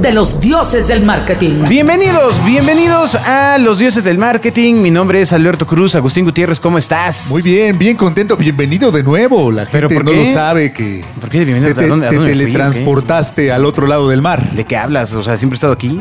de 0.00 0.12
los 0.12 0.40
dioses 0.40 0.86
del 0.88 1.04
marketing. 1.04 1.64
Bienvenidos, 1.68 2.44
bienvenidos 2.44 3.14
a 3.16 3.58
los 3.58 3.78
dioses 3.78 4.04
del 4.04 4.16
marketing. 4.18 4.74
Mi 4.76 4.90
nombre 4.90 5.20
es 5.20 5.32
Alberto 5.32 5.66
Cruz. 5.66 5.94
Agustín 5.96 6.24
Gutiérrez, 6.24 6.60
¿cómo 6.60 6.78
estás? 6.78 7.28
Muy 7.30 7.42
bien, 7.42 7.76
bien 7.78 7.96
contento. 7.96 8.36
Bienvenido 8.36 8.92
de 8.92 9.02
nuevo. 9.02 9.50
La 9.50 9.66
¿Pero 9.66 9.88
gente 9.88 9.94
por 9.96 10.04
no 10.04 10.10
qué? 10.12 10.26
lo 10.26 10.32
sabe 10.32 10.72
que 10.72 11.04
¿Por 11.20 11.28
qué 11.30 11.44
bienvenido? 11.44 11.74
te, 11.74 11.84
¿A 11.84 11.88
dónde- 11.88 12.06
a 12.06 12.10
te 12.10 12.16
fui, 12.16 12.26
teletransportaste 12.26 13.50
al 13.50 13.64
otro 13.64 13.86
lado 13.86 14.08
del 14.08 14.22
mar. 14.22 14.50
¿De 14.52 14.64
qué 14.64 14.76
hablas? 14.76 15.14
O 15.14 15.22
sea, 15.22 15.36
siempre 15.36 15.56
he 15.56 15.58
estado 15.58 15.72
aquí. 15.72 16.00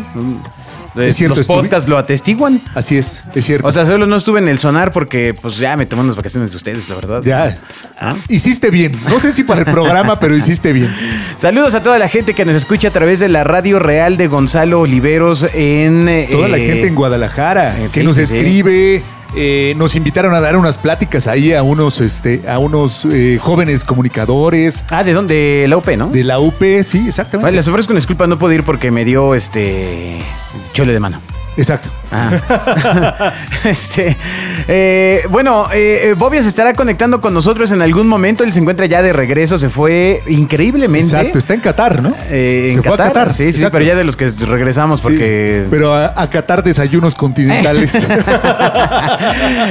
Es 0.98 1.16
cierto, 1.16 1.36
los 1.36 1.48
podcasts 1.48 1.90
lo 1.90 1.98
atestiguan. 1.98 2.62
Así 2.74 2.98
es, 2.98 3.24
es 3.36 3.46
cierto. 3.46 3.68
O 3.68 3.72
sea, 3.72 3.86
solo 3.86 4.06
no 4.06 4.16
estuve 4.16 4.40
en 4.40 4.48
el 4.48 4.58
sonar 4.60 4.92
porque 4.92 5.34
pues 5.34 5.58
ya 5.58 5.76
me 5.76 5.86
tomé 5.86 6.04
unas 6.04 6.16
vacaciones 6.16 6.52
de 6.52 6.58
ustedes, 6.58 6.90
la 6.90 6.96
verdad. 6.96 7.22
ya. 7.24 7.58
¿Ah? 8.00 8.16
Hiciste 8.28 8.70
bien. 8.70 9.00
No 9.10 9.20
sé 9.20 9.32
si 9.32 9.44
para 9.44 9.62
el 9.62 9.66
programa, 9.66 10.20
pero 10.20 10.36
hiciste 10.36 10.72
bien. 10.74 10.94
Saludos 11.38 11.74
a 11.74 11.82
toda 11.82 11.98
la 11.98 12.08
gente 12.10 12.34
que 12.34 12.46
nos 12.46 12.56
escucha 12.56 12.90
a 12.90 12.92
través 12.92 13.20
de 13.20 13.28
la 13.28 13.44
Radio 13.44 13.80
Real 13.80 14.18
de 14.18 14.28
Gonzalo 14.28 14.82
Oliveros 14.82 15.46
en... 15.54 16.28
Toda 16.30 16.48
la 16.48 16.58
eh, 16.58 16.66
gente 16.68 16.88
en 16.88 16.96
Guadalajara 16.96 17.78
eh, 17.80 17.90
que 17.92 18.02
sí, 18.02 18.06
nos 18.06 18.16
sí, 18.18 18.26
sí. 18.26 19.02
Eh, 19.36 19.74
nos 19.78 19.96
invitaron 19.96 20.34
a 20.34 20.42
dar 20.42 20.56
unas 20.56 20.78
pláticas 20.78 21.28
ahí 21.28 21.54
a 21.54 21.64
unos, 21.64 22.02
este, 22.02 22.44
a 22.50 22.60
unos 22.60 23.06
eh, 23.06 23.38
jóvenes 23.42 23.84
comunicadores 23.84 24.84
Ah, 24.90 25.04
¿de 25.04 25.14
dónde? 25.14 25.36
De 25.36 25.68
la 25.68 25.78
UP, 25.78 25.88
¿no? 25.98 26.08
de 26.08 26.24
la 26.24 26.40
UP, 26.40 26.60
sí, 26.84 27.06
exactamente. 27.08 27.44
Vale, 27.44 27.58
les 27.58 27.68
ofrezco 27.68 27.92
una 27.94 28.00
disculpa, 28.00 28.28
no 28.28 28.38
puedo 28.38 28.54
ir 28.54 28.64
porque 28.64 28.92
me 28.92 29.06
dio 29.06 29.36
este... 29.36 30.20
chole 30.74 30.94
de 30.94 31.00
mano. 31.00 31.20
Exacto. 31.58 31.90
Ah. 32.12 33.34
este, 33.66 34.16
eh, 34.68 35.24
bueno, 35.30 35.68
eh, 35.74 36.10
eh, 36.10 36.14
Bobia 36.14 36.44
se 36.44 36.50
estará 36.50 36.74
conectando 36.74 37.20
con 37.20 37.34
nosotros 37.34 37.72
en 37.72 37.82
algún 37.82 38.08
momento. 38.08 38.44
Él 38.44 38.54
se 38.54 38.60
encuentra 38.60 38.86
ya 38.86 39.02
de 39.02 39.12
regreso. 39.12 39.58
Se 39.58 39.70
fue 39.70 40.22
increíblemente. 40.28 41.08
Exacto, 41.08 41.38
está 41.38 41.54
en 41.56 41.62
Qatar, 41.62 42.02
¿no? 42.02 42.14
Eh, 42.30 42.70
en 42.74 42.76
Se 42.76 42.84
fue 42.84 42.94
a 42.94 42.98
Qatar. 42.98 43.34
Sí, 43.34 43.52
sí, 43.52 43.66
pero 43.72 43.84
ya 43.84 43.96
de 43.96 44.04
los 44.04 44.16
que 44.16 44.28
regresamos 44.46 45.00
Sí, 45.00 45.08
porque. 45.08 45.66
pero 45.70 45.94
a, 45.94 46.14
a 46.16 46.30
Qatar 46.30 46.64
desayunos 46.64 47.16
continentales. 47.16 47.94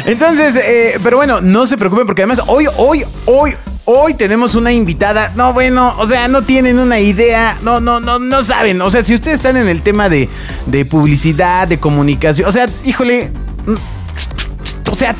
Entonces, 0.06 0.56
eh, 0.56 0.98
pero 1.02 1.16
bueno, 1.16 1.40
no 1.40 1.66
se 1.66 1.76
preocupen 1.76 2.06
porque 2.06 2.22
además 2.22 2.42
hoy, 2.46 2.66
hoy, 2.76 3.04
hoy. 3.26 3.54
Hoy 3.88 4.14
tenemos 4.14 4.56
una 4.56 4.72
invitada, 4.72 5.32
no 5.36 5.52
bueno, 5.52 5.94
o 5.98 6.06
sea, 6.06 6.26
no 6.26 6.42
tienen 6.42 6.80
una 6.80 6.98
idea, 6.98 7.56
no, 7.62 7.78
no, 7.78 8.00
no, 8.00 8.18
no 8.18 8.42
saben, 8.42 8.82
o 8.82 8.90
sea, 8.90 9.04
si 9.04 9.14
ustedes 9.14 9.36
están 9.36 9.56
en 9.56 9.68
el 9.68 9.80
tema 9.82 10.08
de, 10.08 10.28
de 10.66 10.84
publicidad, 10.84 11.68
de 11.68 11.78
comunicación, 11.78 12.48
o 12.48 12.52
sea, 12.52 12.66
híjole, 12.84 13.30
mm, 13.64 14.90
o 14.90 14.96
sea, 14.96 15.14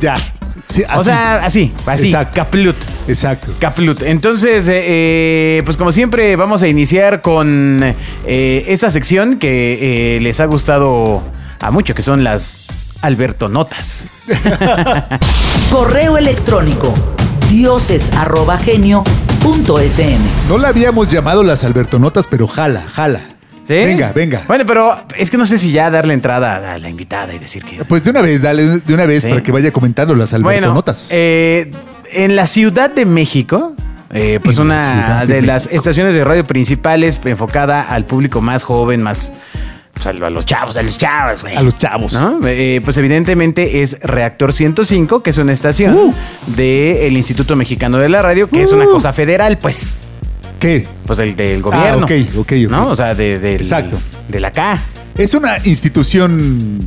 ya. 0.00 0.14
Sí, 0.66 0.82
O 0.96 1.04
sea, 1.04 1.44
así, 1.44 1.74
así, 1.84 2.06
Exacto. 2.06 2.36
caplut. 2.36 2.76
Exacto. 3.06 3.52
Caplut. 3.58 4.00
Entonces, 4.00 4.66
eh, 4.68 4.82
eh, 5.58 5.62
pues 5.66 5.76
como 5.76 5.92
siempre, 5.92 6.34
vamos 6.36 6.62
a 6.62 6.68
iniciar 6.68 7.20
con 7.20 7.80
eh, 8.24 8.64
esa 8.68 8.88
sección 8.90 9.38
que 9.38 10.16
eh, 10.16 10.20
les 10.20 10.40
ha 10.40 10.46
gustado 10.46 11.22
a 11.60 11.70
mucho, 11.70 11.94
que 11.94 12.00
son 12.00 12.24
las 12.24 12.68
Alberto 13.02 13.50
Notas. 13.50 14.06
Correo 15.70 16.16
electrónico 16.16 16.94
dioses@genio.fm. 17.52 20.18
No 20.48 20.58
la 20.58 20.68
habíamos 20.68 21.08
llamado 21.08 21.42
las 21.44 21.64
Albertonotas, 21.64 22.26
pero 22.26 22.46
jala, 22.48 22.82
jala. 22.82 23.20
¿Sí? 23.64 23.74
Venga, 23.74 24.10
venga. 24.12 24.42
Bueno, 24.48 24.64
pero 24.66 24.96
es 25.16 25.30
que 25.30 25.36
no 25.36 25.46
sé 25.46 25.56
si 25.58 25.70
ya 25.70 25.88
darle 25.90 26.14
entrada 26.14 26.72
a 26.74 26.78
la 26.78 26.88
invitada 26.88 27.32
y 27.34 27.38
decir 27.38 27.62
que. 27.64 27.84
Pues 27.84 28.02
de 28.04 28.10
una 28.10 28.22
vez, 28.22 28.42
dale 28.42 28.80
de 28.80 28.94
una 28.94 29.06
vez 29.06 29.22
Sí. 29.22 29.28
para 29.28 29.40
que 29.42 29.52
vaya 29.52 29.70
comentando 29.72 30.14
las 30.16 30.32
Bueno, 30.32 30.48
Albertonotas. 30.48 31.06
eh, 31.10 31.70
en 32.12 32.34
la 32.36 32.46
Ciudad 32.48 32.90
de 32.90 33.04
México, 33.04 33.74
eh, 34.10 34.40
pues 34.42 34.58
una 34.58 35.24
de, 35.26 35.34
de 35.36 35.42
las 35.42 35.68
estaciones 35.70 36.14
de 36.14 36.24
radio 36.24 36.44
principales 36.46 37.20
enfocada 37.24 37.82
al 37.82 38.04
público 38.06 38.40
más 38.40 38.64
joven, 38.64 39.00
más 39.02 39.32
pues, 39.92 40.06
a 40.06 40.12
lo- 40.12 40.26
a 40.26 40.30
los 40.30 40.44
chavos, 40.46 40.76
a 40.76 40.82
los 40.82 40.98
chavos, 40.98 41.42
güey. 41.42 41.54
a 41.56 41.62
los 41.62 41.76
chavos. 41.78 42.12
¿No? 42.12 42.40
Eh, 42.46 42.80
pues 42.84 42.96
evidentemente 42.96 43.82
es 43.82 43.98
Reactor 44.02 44.52
105, 44.52 45.22
que 45.22 45.30
es 45.30 45.38
una 45.38 45.52
estación 45.52 45.94
Uh. 45.96 46.14
del 46.56 47.16
Instituto 47.16 47.56
Mexicano 47.56 47.98
de 47.98 48.08
la 48.08 48.22
Radio, 48.22 48.48
que 48.48 48.62
es 48.62 48.72
una 48.72 48.84
Uh. 48.86 48.90
cosa 48.92 49.12
federal, 49.12 49.58
pues. 49.58 49.96
¿Qué? 50.58 50.86
Pues 51.06 51.18
del, 51.18 51.34
del 51.36 51.60
gobierno. 51.60 52.04
ok, 52.04 52.12
ok, 52.36 52.38
ok. 52.38 52.52
¿No? 52.70 52.86
O 52.88 52.96
sea, 52.96 53.14
de, 53.14 53.54
Exacto. 53.54 53.98
de 54.28 54.40
la 54.40 54.52
K. 54.52 54.80
Es 55.16 55.34
una 55.34 55.58
institución. 55.64 56.78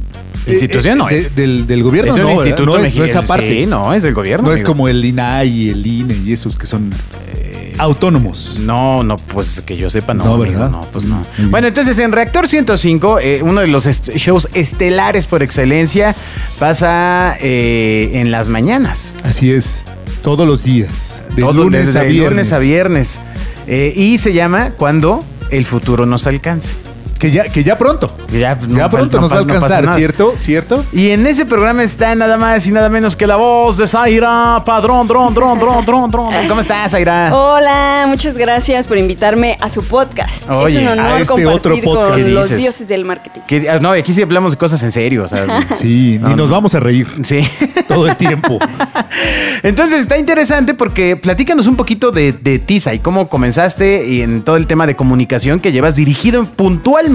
Institución 0.48 0.98
no 0.98 1.08
de- 1.08 1.16
es. 1.16 1.36
Del, 1.36 1.68
del 1.68 1.84
gobierno, 1.84 2.12
es 2.12 2.18
un 2.18 2.24
no, 2.26 2.32
instituto 2.34 2.66
no, 2.66 2.78
es, 2.78 2.96
no 2.96 3.04
es 3.04 3.16
aparte. 3.16 3.50
Sí, 3.62 3.66
no, 3.66 3.94
es 3.94 4.04
del 4.04 4.14
gobierno. 4.14 4.48
No 4.48 4.54
es 4.54 4.62
como 4.62 4.88
el 4.88 5.04
INAI 5.04 5.48
y 5.50 5.70
el 5.72 5.86
INE 5.86 6.16
y 6.26 6.32
esos 6.34 6.56
que 6.58 6.66
son 6.68 6.92
autónomos. 7.78 8.58
No, 8.62 9.03
no, 9.03 9.18
pues 9.18 9.62
que 9.62 9.78
yo 9.78 9.90
sepa, 9.90 10.13
no. 10.13 10.24
No, 10.25 10.34
amigo, 10.36 10.52
¿verdad? 10.52 10.69
No, 10.69 10.81
pues 10.91 11.06
no. 11.06 11.24
Bien. 11.38 11.52
Bueno, 11.52 11.68
entonces 11.68 11.97
en 12.00 12.12
Reactor 12.12 12.47
105, 12.47 13.19
eh, 13.19 13.41
uno 13.44 13.62
de 13.62 13.68
los 13.68 13.86
est- 13.86 14.09
shows 14.16 14.50
estelares 14.53 15.25
por 15.28 15.44
excelencia, 15.44 16.16
pasa 16.59 17.36
eh, 17.41 18.12
en 18.13 18.31
las 18.31 18.47
mañanas. 18.47 19.16
Así 19.24 19.52
es, 19.52 19.86
todos 20.22 20.47
los 20.47 20.63
días. 20.63 21.22
De 21.36 21.41
Todo 21.41 21.63
lunes 21.63 21.88
desde 21.88 22.00
a 22.00 22.03
viernes. 22.03 22.30
lunes 22.31 22.53
a 22.53 22.59
viernes. 22.59 23.19
Eh, 23.68 23.94
y 23.96 24.18
se 24.19 24.34
llama 24.34 24.72
Cuando 24.78 25.24
el 25.50 25.66
futuro 25.66 26.06
nos 26.06 26.28
alcance. 26.28 26.75
Que 27.25 27.31
ya, 27.31 27.44
que 27.46 27.63
ya 27.63 27.75
pronto. 27.75 28.16
Ya, 28.31 28.53
no 28.53 28.78
ya 28.78 28.88
pronto 28.88 29.18
falta- 29.18 29.22
nos 29.22 29.31
va 29.31 29.38
a 29.38 29.44
no 29.46 29.53
alcanzar. 29.66 29.96
¿cierto? 29.96 30.34
¿Cierto? 30.38 30.86
Y 30.94 31.09
en 31.09 31.25
ese 31.25 31.44
programa 31.47 31.81
está 31.84 32.13
nada 32.13 32.38
más 32.38 32.68
y 32.68 32.72
nada 32.72 32.88
menos 32.88 33.16
que 33.16 33.25
la 33.25 33.36
voz 33.36 33.78
de 33.78 33.88
Zaira 33.88 34.62
Padrón, 34.63 35.08
dron, 35.08 35.34
dron, 35.34 35.58
dron, 35.58 35.84
dron, 35.84 36.12
dron. 36.12 36.47
¿Cómo 36.47 36.62
estás, 36.62 36.91
Zaira? 36.91 37.36
Hola, 37.36 38.06
muchas 38.08 38.38
gracias 38.38 38.86
por 38.86 39.00
invitarme 39.00 39.58
a 39.59 39.69
su 39.69 39.84
podcast. 39.84 40.47
Oye, 40.52 40.78
es 40.78 40.84
un 40.84 40.88
honor 41.00 41.06
a 41.13 41.19
este 41.19 41.34
compartir 41.34 41.47
otro 41.58 41.75
podcast. 41.81 42.16
¿Qué 42.18 42.22
con 42.25 42.34
los 42.36 42.50
dioses 42.56 42.88
del 42.88 43.06
marketing. 43.06 43.42
Que- 43.47 43.69
ah, 43.72 43.80
no, 43.81 43.90
aquí 43.90 44.13
sí 44.13 44.22
hablamos 44.22 44.52
de 44.52 44.59
cosas 44.59 44.84
en 44.84 44.92
serio. 44.92 45.24
O 45.24 45.28
sea, 45.28 45.47
Sí, 45.74 46.19
No, 46.22 46.28
ni 46.30 46.36
nos 46.36 46.50
no. 46.50 46.56
vamos 46.57 46.75
a 46.75 46.80
reír 46.80 47.07
sí. 47.24 47.40
todo 47.88 48.06
el 48.07 48.16
tiempo. 48.18 48.59
Entonces 49.63 50.02
está 50.02 50.19
interesante 50.19 50.75
porque 50.75 51.16
platícanos 51.16 51.66
un 51.66 51.75
poquito 51.75 52.12
de, 52.12 52.34
de 52.34 52.59
Tisa 52.59 52.94
y 52.94 53.00
cómo 53.00 53.30
comenzaste 53.30 54.06
y 54.06 54.22
en 54.22 54.44
todo 54.44 54.57
el 54.57 54.68
tema 54.68 54.86
de 54.86 54.96
comunicación 54.96 55.59
que 55.59 55.72
llevas 55.72 55.96
dirigido 55.96 56.46
puntualmente 56.56 57.15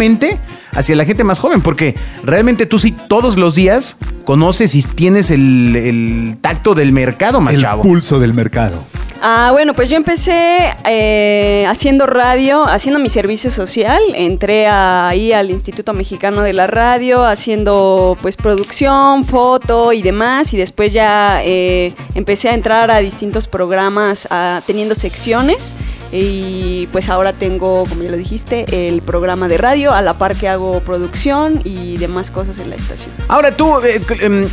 hacia 0.72 0.94
la 0.97 1.05
gente 1.05 1.25
más 1.25 1.38
joven, 1.38 1.61
porque 1.62 1.94
realmente 2.22 2.66
tú 2.66 2.78
sí 2.78 2.93
todos 3.09 3.37
los 3.37 3.55
días 3.55 3.97
conoces 4.25 4.75
y 4.75 4.83
tienes 4.83 5.31
el, 5.31 5.75
el 5.77 6.37
tacto 6.41 6.75
del 6.75 6.93
mercado 6.93 7.41
más 7.41 7.55
el 7.55 7.62
chavo. 7.62 7.83
pulso 7.83 8.21
del 8.21 8.34
mercado. 8.34 8.84
Ah, 9.22 9.50
bueno, 9.53 9.75
pues 9.75 9.91
yo 9.91 9.97
empecé 9.99 10.72
eh, 10.87 11.66
haciendo 11.69 12.06
radio, 12.06 12.65
haciendo 12.65 12.99
mi 12.99 13.10
servicio 13.10 13.50
social. 13.50 14.00
Entré 14.15 14.66
ahí 14.66 15.33
al 15.34 15.50
Instituto 15.50 15.93
Mexicano 15.93 16.41
de 16.41 16.55
la 16.55 16.66
Radio, 16.66 17.27
haciendo 17.27 18.16
pues 18.22 18.37
producción, 18.37 19.27
foto 19.27 19.93
y 19.93 20.00
demás. 20.00 20.55
Y 20.55 20.56
después 20.56 20.94
ya 20.94 21.43
eh, 21.44 21.93
empecé 22.15 22.49
a 22.49 22.55
entrar 22.55 22.91
a 22.91 23.00
distintos 23.00 23.47
programas, 23.47 24.27
a- 24.31 24.62
teniendo 24.66 24.94
secciones. 24.94 25.75
Y 26.12 26.89
pues 26.91 27.09
ahora 27.09 27.33
tengo, 27.34 27.84
como 27.89 28.03
ya 28.03 28.10
lo 28.10 28.16
dijiste, 28.16 28.89
el 28.89 29.00
programa 29.03 29.47
de 29.49 29.59
radio, 29.59 29.79
a 29.88 30.02
la 30.02 30.14
par 30.18 30.36
que 30.36 30.48
hago 30.48 30.80
producción 30.80 31.60
y 31.64 31.96
demás 31.98 32.30
cosas 32.30 32.58
en 32.58 32.70
la 32.70 32.76
estación. 32.76 33.12
Ahora 33.28 33.56
tú 33.56 33.78
eh, 33.80 34.00
em, 34.20 34.46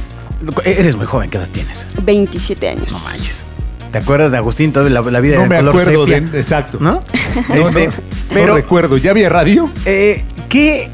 eres 0.66 0.96
muy 0.96 1.06
joven, 1.06 1.30
¿qué 1.30 1.38
edad 1.38 1.50
tienes? 1.52 1.88
27 2.04 2.70
años. 2.70 2.92
No 2.92 3.00
manches. 3.00 3.46
¿Te 3.92 4.00
acuerdas 4.00 4.32
de 4.32 4.38
Agustín 4.38 4.74
toda 4.74 4.90
la, 4.90 5.02
la 5.02 5.20
vida 5.22 5.36
No 5.38 5.44
de 5.44 5.50
me 5.50 5.58
color 5.58 5.70
acuerdo 5.80 6.06
sepia? 6.06 6.22
de. 6.22 6.38
Exacto. 6.38 6.78
¿No? 6.80 7.00
No, 7.50 7.56
Este, 7.56 7.88
no, 7.88 7.94
pero 8.34 8.48
no 8.48 8.56
recuerdo. 8.56 8.98
¿Ya 8.98 9.12
había 9.12 9.30
radio? 9.30 9.70
Eh, 9.86 10.24
¿qué, 10.50 10.90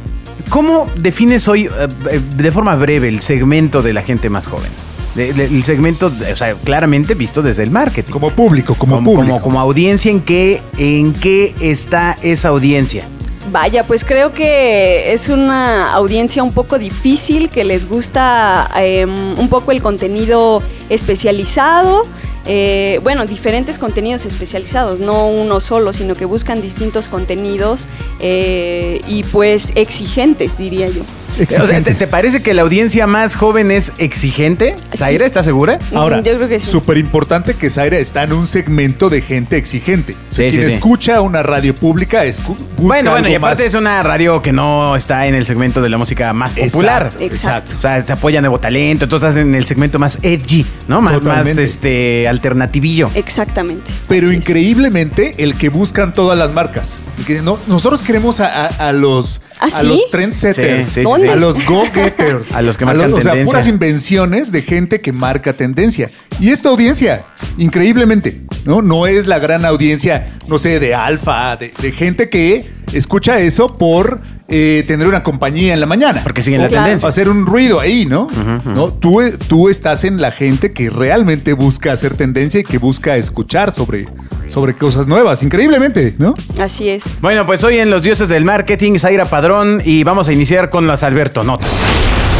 ¿Cómo 0.49 0.87
defines 0.99 1.47
hoy, 1.47 1.65
eh, 1.65 2.21
de 2.37 2.51
forma 2.51 2.75
breve, 2.75 3.07
el 3.09 3.19
segmento 3.21 3.81
de 3.81 3.93
la 3.93 4.03
gente 4.03 4.29
más 4.29 4.45
joven? 4.47 4.69
El 5.15 5.63
segmento, 5.63 6.11
o 6.31 6.35
sea, 6.35 6.55
claramente 6.55 7.13
visto 7.13 7.43
desde 7.43 7.61
el 7.61 7.69
marketing. 7.69 8.11
Como 8.11 8.31
público, 8.31 8.73
como, 8.73 8.95
como, 8.95 9.11
público. 9.13 9.33
como, 9.33 9.41
como 9.43 9.59
audiencia, 9.59 10.09
¿en 10.11 10.21
qué, 10.21 10.61
¿en 10.77 11.13
qué 11.13 11.53
está 11.59 12.17
esa 12.23 12.49
audiencia? 12.49 13.07
Vaya, 13.51 13.83
pues 13.83 14.05
creo 14.05 14.33
que 14.33 15.11
es 15.11 15.27
una 15.27 15.93
audiencia 15.93 16.43
un 16.43 16.53
poco 16.53 16.79
difícil, 16.79 17.49
que 17.49 17.63
les 17.63 17.89
gusta 17.89 18.69
em, 18.77 19.37
un 19.37 19.49
poco 19.49 19.71
el 19.71 19.81
contenido 19.81 20.61
especializado. 20.89 22.03
eh, 22.45 22.99
bueno, 23.03 23.25
diferentes 23.25 23.79
contenidos 23.79 24.25
especializados, 24.25 24.99
no 24.99 25.27
uno 25.29 25.61
solo, 25.61 25.93
sino 25.93 26.13
que 26.13 26.25
buscan 26.25 26.61
distintos 26.61 27.07
contenidos 27.07 27.87
eh, 28.19 29.01
y 29.07 29.23
pues 29.23 29.71
exigentes, 29.75 30.57
diría 30.57 30.87
yo. 30.89 31.03
O 31.39 31.67
sea, 31.67 31.81
¿te, 31.81 32.07
parece 32.07 32.41
que 32.41 32.53
la 32.53 32.61
audiencia 32.61 33.07
más 33.07 33.35
joven 33.35 33.71
es 33.71 33.91
exigente? 33.97 34.75
Zaira, 34.95 35.25
¿estás 35.25 35.45
segura? 35.45 35.79
Ahora, 35.93 36.21
Yo 36.21 36.35
creo 36.35 36.47
que 36.47 36.59
sí. 36.59 36.69
súper 36.69 36.97
importante 36.97 37.55
que 37.55 37.69
Zaira 37.69 37.97
está 37.97 38.23
en 38.23 38.33
un 38.33 38.45
segmento 38.47 39.09
de 39.09 39.21
gente 39.21 39.57
exigente. 39.57 40.15
O 40.31 40.35
sea, 40.35 40.45
Sí, 40.45 40.51
sí, 40.51 40.57
quien 40.57 40.69
sí. 40.69 40.75
escucha 40.75 41.21
una 41.21 41.41
radio 41.43 41.73
pública 41.75 42.25
escu- 42.25 42.55
busca 42.55 42.63
Bueno, 42.77 43.11
bueno, 43.11 43.15
algo 43.25 43.29
y 43.29 43.35
aparte 43.35 43.63
más. 43.63 43.67
es 43.69 43.73
una 43.73 44.03
radio 44.03 44.41
que 44.41 44.51
no 44.51 44.95
está 44.95 45.25
en 45.27 45.35
el 45.35 45.45
segmento 45.45 45.81
de 45.81 45.89
la 45.89 45.97
música 45.97 46.31
más 46.33 46.53
popular. 46.53 47.07
Exacto, 47.19 47.23
Exacto. 47.23 47.75
O 47.77 47.81
sea, 47.81 48.01
se 48.01 48.13
apoya 48.13 48.39
Nuevo 48.41 48.59
Talento, 48.59 49.07
tú 49.07 49.15
estás 49.15 49.35
en 49.35 49.55
el 49.55 49.65
segmento 49.65 49.97
más 49.99 50.19
edgy, 50.21 50.65
¿no? 50.87 51.01
Más, 51.01 51.13
más 51.13 51.21
Totalmente. 51.23 51.63
este, 51.63 52.27
alternativillo. 52.27 53.09
Exactamente. 53.15 53.91
Pero 54.07 54.27
Así 54.27 54.35
es. 54.35 54.41
increíblemente 54.43 55.35
el 55.43 55.55
que 55.55 55.69
buscan 55.69 56.13
todas 56.13 56.37
las 56.37 56.53
marcas. 56.53 56.97
El 57.19 57.25
que 57.25 57.41
no- 57.41 57.57
nosotros 57.67 58.03
queremos 58.03 58.39
a, 58.39 58.65
a- 58.65 58.89
a 58.89 58.91
los 58.93 59.41
¿Ah, 59.63 59.67
a 59.67 59.81
sí? 59.81 59.87
los 59.87 60.09
trendsetters, 60.09 60.85
Sí, 60.85 60.91
sí, 60.91 60.99
sí, 60.99 61.03
¿Dónde? 61.03 61.29
a 61.29 61.35
los 61.35 61.63
go-getters, 61.65 62.51
A 62.55 62.61
los 62.61 62.77
que 62.77 62.85
marcan 62.85 63.13
O 63.13 63.21
sea, 63.21 63.31
tendencia. 63.31 63.45
puras 63.45 63.67
invenciones 63.67 64.51
de 64.51 64.61
gente 64.61 65.01
que 65.01 65.11
marca 65.11 65.53
tendencia. 65.53 66.09
Y 66.39 66.49
esta 66.49 66.69
audiencia, 66.69 67.23
increíblemente, 67.57 68.41
¿no? 68.65 68.81
No 68.81 69.07
es 69.07 69.25
la 69.27 69.39
gran 69.39 69.65
audiencia, 69.65 70.27
no 70.47 70.57
sé, 70.57 70.79
de 70.79 70.93
alfa, 70.93 71.55
de, 71.57 71.73
de 71.81 71.91
gente 71.91 72.29
que 72.29 72.65
escucha 72.93 73.39
eso 73.39 73.77
por 73.77 74.21
eh, 74.47 74.83
tener 74.87 75.07
una 75.07 75.23
compañía 75.23 75.73
en 75.73 75.79
la 75.79 75.85
mañana. 75.85 76.21
Porque 76.23 76.43
siguen 76.43 76.61
la 76.61 76.67
Claro. 76.67 76.83
tendencia. 76.85 77.09
hacer 77.09 77.29
un 77.29 77.45
ruido 77.45 77.79
ahí, 77.79 78.05
¿no? 78.05 78.27
¿No? 78.65 78.91
Tú, 78.93 79.19
tú 79.47 79.69
estás 79.69 80.03
en 80.03 80.21
la 80.21 80.31
gente 80.31 80.71
que 80.73 80.89
realmente 80.89 81.53
busca 81.53 81.91
hacer 81.91 82.15
tendencia 82.15 82.59
y 82.59 82.63
que 82.63 82.77
busca 82.77 83.15
escuchar 83.17 83.73
sobre, 83.73 84.05
sobre 84.47 84.73
cosas 84.75 85.07
nuevas, 85.07 85.41
increíblemente, 85.43 86.15
¿no? 86.17 86.35
Así 86.59 86.89
es. 86.89 87.03
Bueno, 87.21 87.45
pues 87.45 87.63
hoy 87.63 87.77
en 87.77 87.89
Los 87.89 88.03
Dioses 88.03 88.29
del 88.29 88.45
Marketing, 88.45 88.97
Zaira 88.99 89.25
Padrón, 89.25 89.81
y 89.83 90.03
vamos 90.03 90.27
a 90.27 90.33
iniciar 90.33 90.69
con 90.69 90.87
las 90.87 91.03
Alberto 91.03 91.43
Notas. 91.43 91.69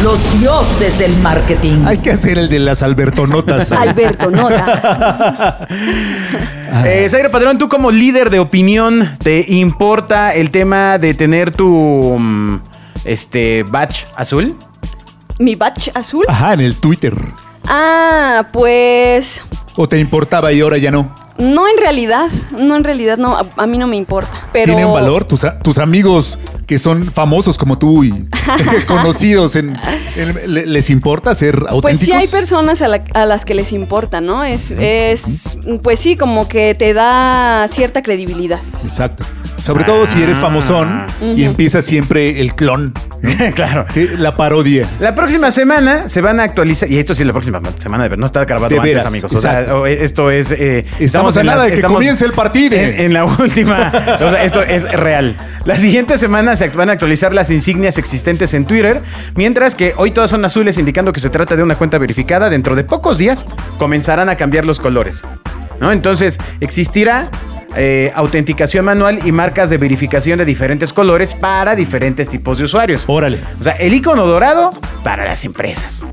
Los 0.04 0.38
dioses 0.38 0.98
del 0.98 1.16
marketing. 1.20 1.86
Hay 1.86 1.96
que 1.96 2.10
hacer 2.10 2.36
el 2.36 2.50
de 2.50 2.58
las 2.58 2.82
Albertonotas. 2.82 3.72
Alberto, 3.72 4.28
nota. 4.30 5.58
Eh, 6.86 7.06
Zaira 7.08 7.30
Padrón, 7.30 7.56
tú 7.56 7.68
como 7.68 7.90
líder 7.90 8.30
de 8.30 8.40
opinión, 8.40 9.08
¿te 9.22 9.46
importa 9.48 10.34
el 10.34 10.50
tema 10.50 10.98
de 10.98 11.14
tener 11.14 11.52
tu 11.52 12.18
mm, 12.18 12.60
este 13.04 13.64
badge 13.70 14.06
azul? 14.16 14.56
Mi 15.38 15.54
batch 15.54 15.90
azul. 15.94 16.26
Ajá, 16.28 16.52
en 16.52 16.60
el 16.60 16.74
Twitter. 16.76 17.14
Ah, 17.66 18.46
pues. 18.52 19.42
¿O 19.76 19.88
te 19.88 19.98
importaba 19.98 20.52
y 20.52 20.60
ahora 20.60 20.76
ya 20.76 20.90
no? 20.90 21.14
No 21.38 21.66
en 21.68 21.76
realidad. 21.78 22.28
No 22.58 22.76
en 22.76 22.84
realidad, 22.84 23.18
no. 23.18 23.36
A, 23.36 23.44
a 23.56 23.66
mí 23.66 23.76
no 23.78 23.86
me 23.86 23.96
importa. 23.96 24.30
Pero. 24.52 24.66
¿Tiene 24.66 24.84
un 24.86 24.92
valor? 24.94 25.24
¿Tus, 25.24 25.44
a- 25.44 25.58
tus 25.58 25.78
amigos 25.78 26.38
que 26.66 26.78
son 26.78 27.04
famosos 27.04 27.58
como 27.58 27.76
tú 27.78 28.04
y 28.04 28.10
conocidos, 28.86 29.56
en, 29.56 29.76
en- 30.16 30.52
le- 30.54 30.66
¿les 30.66 30.90
importa 30.90 31.34
ser 31.34 31.56
auténticos? 31.56 31.82
Pues 31.82 31.98
sí 32.00 32.12
hay 32.12 32.28
personas 32.28 32.82
a, 32.82 32.88
la- 32.88 33.04
a 33.14 33.26
las 33.26 33.44
que 33.44 33.54
les 33.54 33.72
importa, 33.72 34.20
¿no? 34.20 34.44
Es, 34.44 34.70
es, 34.72 35.58
pues 35.82 35.98
sí, 36.00 36.16
como 36.16 36.48
que 36.48 36.74
te 36.74 36.94
da 36.94 37.66
cierta 37.68 38.00
credibilidad. 38.02 38.60
Exacto. 38.82 39.24
Sobre 39.62 39.84
todo 39.84 40.04
si 40.06 40.22
eres 40.22 40.38
famosón 40.38 41.06
y 41.22 41.44
empieza 41.44 41.80
siempre 41.80 42.38
el 42.42 42.54
clon, 42.54 42.92
claro. 43.54 43.86
eh, 43.94 44.10
la 44.18 44.36
parodia. 44.36 44.86
La 45.00 45.14
próxima 45.14 45.50
semana 45.50 46.06
se 46.06 46.20
van 46.20 46.38
a 46.38 46.42
actualizar, 46.42 46.90
y 46.90 46.98
esto 46.98 47.14
sí, 47.14 47.24
la 47.24 47.32
próxima 47.32 47.62
semana, 47.78 48.02
de 48.02 48.10
ver, 48.10 48.18
no 48.18 48.26
está 48.26 48.44
grabado 48.44 48.68
De 48.68 48.76
antes, 48.76 48.92
veras, 48.92 49.06
amigos. 49.06 49.32
O 49.32 49.38
sea, 49.38 49.74
o- 49.74 49.86
esto 49.86 50.30
es. 50.30 50.50
eh, 50.50 50.84
Estamos 50.98 51.23
a 51.36 51.40
en 51.40 51.46
nada 51.46 51.64
de 51.64 51.70
que 51.70 51.76
estamos 51.76 51.96
comience 51.96 52.24
el 52.24 52.32
partido. 52.32 52.76
En, 52.76 53.00
en 53.00 53.14
la 53.14 53.24
última. 53.24 53.92
o 54.20 54.30
sea, 54.30 54.44
esto 54.44 54.62
es 54.62 54.90
real. 54.92 55.36
La 55.64 55.78
siguiente 55.78 56.18
semana 56.18 56.56
se 56.56 56.68
van 56.68 56.90
a 56.90 56.92
actualizar 56.92 57.34
las 57.34 57.50
insignias 57.50 57.98
existentes 57.98 58.52
en 58.54 58.64
Twitter, 58.64 59.02
mientras 59.34 59.74
que 59.74 59.94
hoy 59.96 60.10
todas 60.10 60.30
son 60.30 60.44
azules, 60.44 60.78
indicando 60.78 61.12
que 61.12 61.20
se 61.20 61.30
trata 61.30 61.56
de 61.56 61.62
una 61.62 61.76
cuenta 61.76 61.98
verificada. 61.98 62.50
Dentro 62.50 62.74
de 62.76 62.84
pocos 62.84 63.18
días 63.18 63.46
comenzarán 63.78 64.28
a 64.28 64.36
cambiar 64.36 64.64
los 64.64 64.80
colores. 64.80 65.22
¿no? 65.80 65.92
Entonces, 65.92 66.38
existirá 66.60 67.30
eh, 67.76 68.12
autenticación 68.14 68.84
manual 68.84 69.20
y 69.24 69.32
marcas 69.32 69.70
de 69.70 69.78
verificación 69.78 70.38
de 70.38 70.44
diferentes 70.44 70.92
colores 70.92 71.34
para 71.34 71.74
diferentes 71.74 72.28
tipos 72.28 72.58
de 72.58 72.64
usuarios. 72.64 73.04
Órale. 73.06 73.38
O 73.60 73.64
sea, 73.64 73.72
el 73.72 73.94
icono 73.94 74.26
dorado 74.26 74.72
para 75.02 75.24
las 75.24 75.44
empresas. 75.44 76.06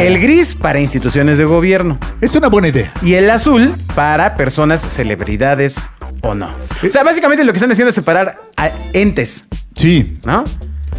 El 0.00 0.20
gris 0.20 0.54
para 0.54 0.80
instituciones 0.80 1.38
de 1.38 1.44
gobierno. 1.44 1.98
Es 2.20 2.34
una 2.36 2.48
buena 2.48 2.68
idea. 2.68 2.92
Y 3.02 3.14
el 3.14 3.30
azul 3.30 3.72
para 3.94 4.36
personas, 4.36 4.80
celebridades 4.82 5.80
o 6.22 6.34
no. 6.34 6.46
O 6.46 6.92
sea, 6.92 7.02
básicamente 7.02 7.44
lo 7.44 7.52
que 7.52 7.58
están 7.58 7.70
haciendo 7.70 7.90
es 7.90 7.94
separar 7.94 8.50
a 8.56 8.72
entes, 8.92 9.48
Sí, 9.74 10.14
¿no? 10.24 10.44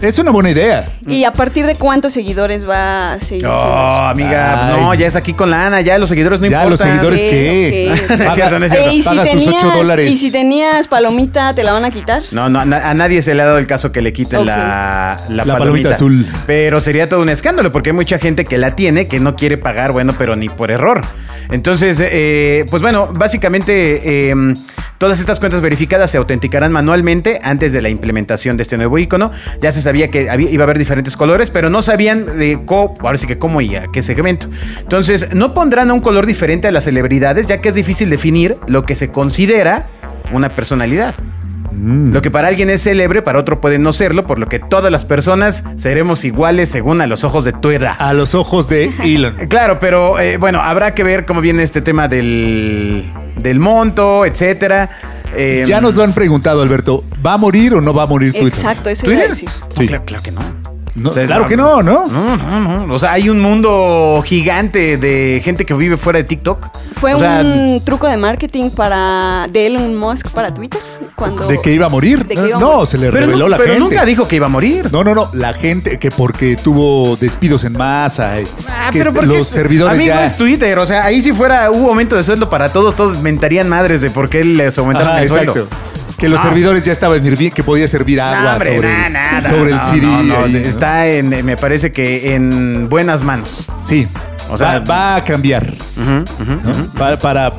Es 0.02 0.20
una 0.20 0.32
buena 0.32 0.50
idea. 0.52 0.90
¿Y 1.08 1.24
a 1.24 1.34
partir 1.34 1.66
de 1.66 1.76
cuántos 1.76 2.14
seguidores 2.14 2.68
va 2.68 3.14
a 3.14 3.20
seguir 3.20 3.46
Oh, 3.48 3.56
siendo 3.56 3.86
eso? 3.86 3.96
amiga, 4.06 4.68
Ay. 4.76 4.82
no, 4.82 4.94
ya 4.94 5.08
es 5.08 5.16
aquí 5.16 5.34
con 5.34 5.50
la 5.50 5.66
Ana, 5.68 5.82
ya 5.82 5.98
los 5.98 6.10
seguidores 6.10 6.40
no 6.42 6.48
Ya, 6.48 6.64
importan. 6.64 6.70
los 6.70 6.80
seguidores 6.80 7.24
Ok, 7.24 7.30
qué. 7.30 7.92
ok. 7.92 8.10
No 8.20 8.24
es 8.28 8.34
cierto, 8.34 8.60
no 8.60 8.66
es 8.66 8.72
cierto. 8.72 8.90
Eh, 8.90 8.94
¿y, 8.94 9.02
si 9.02 9.10
Pagas 9.10 9.30
tus 9.32 9.44
tenías, 9.46 9.64
ocho 9.64 9.78
dólares. 9.78 10.12
y 10.12 10.18
si 10.18 10.32
tenías 10.32 10.88
palomita, 10.88 11.54
¿te 11.56 11.64
la 11.64 11.74
van 11.74 11.86
a 11.86 11.92
quitar? 11.92 12.22
No, 12.32 12.50
no, 12.50 12.60
a 12.60 12.66
na- 12.66 12.90
a 12.90 12.94
nadie 12.94 13.22
se 13.22 13.34
le 13.36 13.42
ha 13.42 13.46
dado 13.46 13.58
el 13.58 13.68
caso 13.68 13.92
que 13.92 14.02
le 14.02 14.14
quiten 14.14 14.40
Ok. 14.40 14.46
la, 14.46 15.16
la, 15.30 15.46
La 15.46 15.54
palomita. 15.54 15.58
palomita 15.60 15.90
azul. 15.92 16.28
Pero 16.46 16.80
sería 16.82 17.08
todo 17.10 17.22
un 17.22 17.30
escándalo 17.30 17.72
porque 17.72 17.90
hay 17.92 17.96
mucha 17.96 18.18
gente 18.20 18.46
que 18.46 18.58
la 18.58 18.76
tiene 18.76 19.08
que 19.08 19.20
no 19.20 19.36
quiere 19.36 19.58
pagar, 19.58 19.92
bueno, 19.92 20.14
pero 20.18 20.36
ni 20.36 20.50
por 20.50 20.72
error. 20.72 21.02
Entonces, 21.52 22.02
eh, 22.02 22.66
pues 22.70 22.82
bueno, 22.82 23.10
básicamente 23.14 24.30
eh, 24.30 24.54
todas 24.98 25.20
estas 25.20 25.40
cuentas 25.40 25.62
verificadas 25.62 26.12
se 26.12 26.18
autenticarán 26.18 26.72
manualmente 26.72 27.40
antes 27.44 27.74
de 27.74 27.82
la 27.82 27.90
implementación 27.90 28.58
de 28.58 28.64
este 28.64 28.78
nuevo 28.78 28.98
icono. 28.98 29.32
Ya 29.62 29.72
se 29.72 29.82
sabía 29.82 30.10
que 30.10 30.24
iba 30.24 30.64
a 30.64 30.66
haber 30.66 30.78
diferentes 30.78 31.16
colores, 31.18 31.50
pero 31.50 31.70
no 31.70 31.82
sabían 31.82 32.38
de 32.38 32.60
cómo, 32.66 32.96
ahora 33.02 33.18
que 33.26 33.38
cómo 33.38 33.62
y 33.62 33.76
a 33.76 33.88
qué 33.92 34.02
segmento. 34.02 34.48
Entonces, 34.80 35.34
no 35.34 35.54
pondrán 35.54 35.92
un 35.92 36.02
color 36.02 36.26
diferente 36.26 36.68
a 36.68 36.72
las 36.72 36.84
celebridades, 36.86 37.48
ya 37.48 37.62
que 37.62 37.70
es 37.70 37.76
difícil 37.76 38.10
definir 38.10 38.58
lo 38.68 38.86
que 38.86 38.96
se 38.96 39.12
considera 39.12 39.88
una 40.32 40.50
personalidad. 40.50 41.16
Lo 41.78 42.22
que 42.22 42.32
para 42.32 42.48
alguien 42.48 42.70
es 42.70 42.84
célebre, 42.84 43.22
para 43.22 43.40
otro 43.40 43.60
puede 43.62 43.80
no 43.80 43.92
serlo, 43.94 44.26
por 44.26 44.40
lo 44.40 44.48
que 44.48 44.60
todas 44.60 44.92
las 44.92 45.04
personas 45.06 45.64
seremos 45.78 46.24
iguales 46.26 46.70
según 46.70 47.02
a 47.02 47.08
los 47.08 47.24
ojos 47.24 47.44
de 47.46 47.54
Twitter. 47.54 47.90
A 47.98 48.14
los 48.14 48.34
ojos 48.36 48.70
de 48.70 48.92
Elon. 49.04 49.36
Claro, 49.50 49.80
pero 49.80 50.20
eh, 50.20 50.38
bueno, 50.38 50.62
habrá 50.62 50.94
que 50.94 51.04
ver 51.04 51.26
cómo 51.26 51.42
viene 51.42 51.64
este 51.64 51.82
tema 51.82 52.08
del, 52.08 53.12
del 53.38 53.60
monto, 53.60 54.26
etcétera. 54.26 54.90
Eh, 55.36 55.66
Ya 55.68 55.82
nos 55.82 55.96
lo 55.96 56.04
han 56.04 56.14
preguntado, 56.14 56.62
Alberto. 56.62 57.04
¿Va 57.26 57.34
a 57.34 57.38
morir 57.38 57.74
o 57.74 57.82
no 57.82 57.94
va 57.94 58.04
a 58.04 58.08
morir 58.08 58.32
Twitter? 58.32 58.48
Exacto, 58.48 58.90
eso 58.90 59.12
iba 59.12 59.24
a 59.24 59.28
decir. 59.28 59.50
No, 59.78 59.86
claro, 59.86 60.04
claro 60.06 60.24
que 60.24 60.32
no. 60.32 60.42
No, 60.96 61.10
O 61.10 61.12
sea, 61.12 61.26
claro 61.26 61.46
que 61.46 61.58
no, 61.58 61.84
¿no? 61.84 62.06
No, 62.06 62.38
no, 62.38 62.86
no. 62.88 62.94
O 62.94 62.98
sea, 63.00 63.12
hay 63.12 63.28
un 63.30 63.42
mundo 63.42 64.24
gigante 64.26 64.96
de 64.96 65.42
gente 65.44 65.66
que 65.66 65.74
vive 65.74 65.98
fuera 65.98 66.18
de 66.20 66.24
TikTok. 66.24 66.68
Fue 66.96 67.14
O 67.14 67.20
sea, 67.20 67.42
un 67.42 67.82
truco 67.84 68.08
de 68.08 68.16
marketing 68.18 68.70
para 68.70 69.46
de 69.50 69.68
Elon 69.68 69.94
Musk 69.96 70.30
para 70.30 70.54
Twitter. 70.54 70.80
Cuando 71.16 71.48
¿De 71.48 71.60
que 71.62 71.74
iba 71.74 71.86
a 71.86 71.90
morir? 71.90 72.26
¿De 72.26 72.36
que 72.36 72.48
iba 72.48 72.58
a 72.58 72.60
no, 72.62 72.72
morir? 72.76 72.88
se 72.88 72.98
le 72.98 73.12
Pero, 73.12 73.26
reveló 73.28 73.50
la 73.50 73.58
pero 73.58 73.74
gente. 73.74 73.90
nunca 73.90 74.06
dijo 74.06 74.26
que 74.28 74.38
iba 74.38 74.46
a 74.46 74.50
morir. 74.50 74.90
No, 74.92 75.04
no, 75.04 75.14
no. 75.14 75.30
La 75.34 75.54
gente 75.54 76.00
que 76.00 76.12
porque 76.12 76.56
tuvo 76.56 77.18
despidos 77.18 77.66
en 77.66 77.74
masa. 77.74 78.40
eh, 78.40 78.48
Ah, 78.70 78.90
que 78.92 79.00
pero 79.00 79.12
porque 79.14 79.28
los 79.28 79.40
es- 79.42 79.48
servidores 79.48 79.96
Amigo, 79.96 80.14
ya. 80.16 80.26
es 80.26 80.38
Twitter. 80.38 80.80
O 80.80 80.86
sea, 80.86 81.04
ahí 81.04 81.22
si 81.22 81.34
fuera 81.34 81.72
hubo 81.72 81.90
aumento 81.90 82.16
de 82.16 82.24
sueldo 82.24 82.50
para 82.50 82.70
todos, 82.70 82.96
todos 82.96 83.20
mentarían 83.22 83.68
madres 83.68 84.00
de 84.02 84.10
por 84.12 84.30
qué 84.30 84.46
les 84.46 84.78
aumentaron 84.78 85.12
Ajá, 85.12 85.22
el 85.24 85.28
exacto. 85.28 85.52
sueldo. 85.54 85.70
Que 86.26 86.30
los 86.30 86.40
No. 86.44 86.50
servidores 86.50 86.84
ya 86.84 86.92
estaban 86.92 87.24
hirviendo, 87.24 87.54
que 87.56 87.64
podía 87.64 87.88
servir 87.88 88.20
agua 88.20 88.42
No, 88.42 88.52
hombre, 88.54 88.76
sobre, 88.78 89.10
na, 89.12 89.44
sobre 89.44 89.70
no, 89.70 89.76
el 89.78 89.82
CD. 89.84 90.02
no, 90.08 90.24
no, 90.24 90.38
ahí, 90.46 90.54
¿no? 90.54 90.58
Está 90.58 91.06
en, 91.08 91.32
eh, 91.34 91.44
me 91.44 91.56
parece 91.56 91.92
que 91.94 92.34
en 92.34 92.90
buenas 92.90 93.22
manos. 93.22 93.68
Sí. 93.84 94.08
O 94.50 94.58
sea, 94.58 94.80
va, 94.80 94.86
va 94.86 95.16
a 95.18 95.24
cambiar. 95.24 95.72
¿no? 95.96 96.26
Para, 96.98 97.20
para, 97.20 97.54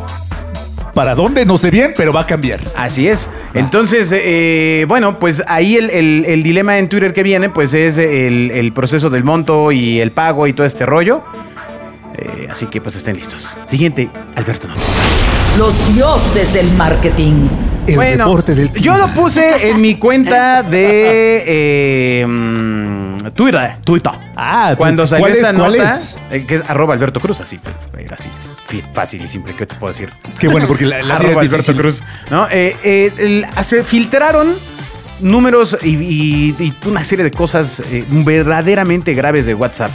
para 0.94 1.14
dónde, 1.14 1.46
no 1.46 1.58
sé 1.58 1.70
bien, 1.70 1.94
pero 1.96 2.12
va 2.12 2.22
a 2.22 2.26
cambiar. 2.26 2.58
Así 2.74 3.06
es. 3.06 3.30
Entonces, 3.54 4.12
eh, 4.12 4.84
bueno, 4.88 5.20
pues 5.20 5.44
ahí 5.46 5.76
el, 5.76 5.88
el- 5.90 6.24
el 6.26 6.42
dilema 6.42 6.78
en 6.78 6.88
Twitter 6.88 7.14
que 7.14 7.22
viene, 7.22 7.48
pues 7.50 7.72
es 7.72 7.98
el, 7.98 8.50
el 8.50 8.72
proceso 8.72 9.10
del 9.10 9.22
monto 9.22 9.70
y 9.70 10.00
el 10.00 10.10
pago 10.10 10.48
y 10.48 10.54
todo 10.54 10.66
este 10.66 10.84
rollo. 10.86 11.22
Eh, 12.18 12.48
así 12.50 12.66
que 12.66 12.80
pues 12.80 12.96
estén 12.96 13.14
listos. 13.14 13.58
Siguiente, 13.64 14.10
Alberto. 14.34 14.66
Los 15.56 15.72
dioses 15.94 16.52
del 16.52 16.68
marketing. 16.72 17.46
El 17.86 17.96
bueno, 17.96 18.24
reporte 18.24 18.54
del 18.54 18.72
yo 18.74 18.96
lo 18.96 19.08
puse 19.08 19.68
en 19.70 19.80
mi 19.80 19.94
cuenta 19.96 20.62
de 20.62 21.44
eh, 21.46 22.26
Twitter. 23.34 23.76
Twitter. 23.84 24.12
Ah, 24.34 24.74
cuando 24.76 25.06
salió 25.06 25.26
esa 25.28 25.52
¿Cuál 25.54 25.72
nota, 25.78 25.84
es? 25.94 26.16
eh, 26.30 26.44
que 26.46 26.56
es 26.56 26.62
arroba 26.68 26.94
Alberto 26.94 27.20
Cruz, 27.20 27.40
así, 27.40 27.58
era 27.98 28.16
así, 28.16 28.28
es 28.38 28.52
fácil 28.92 29.22
y 29.22 29.28
simple, 29.28 29.54
¿qué 29.56 29.66
te 29.66 29.74
puedo 29.76 29.92
decir? 29.92 30.10
Qué 30.38 30.48
bueno, 30.48 30.66
porque 30.66 30.84
la, 30.86 31.02
la 31.02 31.14
Arroba 31.16 31.42
es 31.42 31.48
Alberto. 31.50 31.74
Cruz. 31.76 32.02
¿no? 32.30 32.48
Eh, 32.50 32.76
eh, 32.82 33.12
el- 33.18 33.46
se 33.64 33.84
filtraron 33.84 34.54
números 35.20 35.76
y, 35.82 35.96
y- 35.96 36.54
y 36.58 36.74
una 36.88 37.04
serie 37.04 37.24
de 37.24 37.30
cosas 37.30 37.80
eh, 37.90 38.04
verdaderamente 38.08 39.14
graves 39.14 39.46
de 39.46 39.54
WhatsApp. 39.54 39.90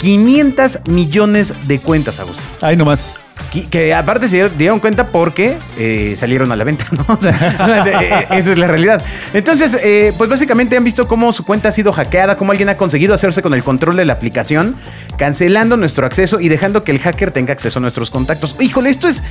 500 0.00 0.80
millones 0.88 1.54
de 1.66 1.78
cuentas, 1.78 2.18
Augusto. 2.20 2.42
Ahí 2.60 2.76
nomás. 2.76 3.16
Que, 3.52 3.64
que 3.64 3.94
aparte 3.94 4.28
se 4.28 4.48
dieron 4.50 4.80
cuenta 4.80 5.08
porque 5.08 5.58
eh, 5.78 6.14
salieron 6.16 6.52
a 6.52 6.56
la 6.56 6.64
venta, 6.64 6.86
¿no? 6.90 7.04
O 7.14 7.20
sea, 7.20 7.30
eh, 8.00 8.26
esa 8.30 8.52
es 8.52 8.58
la 8.58 8.66
realidad. 8.66 9.02
Entonces, 9.34 9.76
eh, 9.82 10.12
pues 10.16 10.30
básicamente 10.30 10.76
han 10.76 10.84
visto 10.84 11.06
cómo 11.06 11.32
su 11.32 11.44
cuenta 11.44 11.68
ha 11.68 11.72
sido 11.72 11.92
hackeada, 11.92 12.36
cómo 12.36 12.52
alguien 12.52 12.68
ha 12.68 12.76
conseguido 12.76 13.12
hacerse 13.14 13.42
con 13.42 13.52
el 13.54 13.62
control 13.62 13.96
de 13.96 14.04
la 14.04 14.14
aplicación, 14.14 14.76
cancelando 15.18 15.76
nuestro 15.76 16.06
acceso 16.06 16.40
y 16.40 16.48
dejando 16.48 16.82
que 16.84 16.92
el 16.92 16.98
hacker 16.98 17.30
tenga 17.30 17.52
acceso 17.52 17.78
a 17.78 17.82
nuestros 17.82 18.10
contactos. 18.10 18.56
Híjole, 18.60 18.90
esto 18.90 19.08
es 19.08 19.22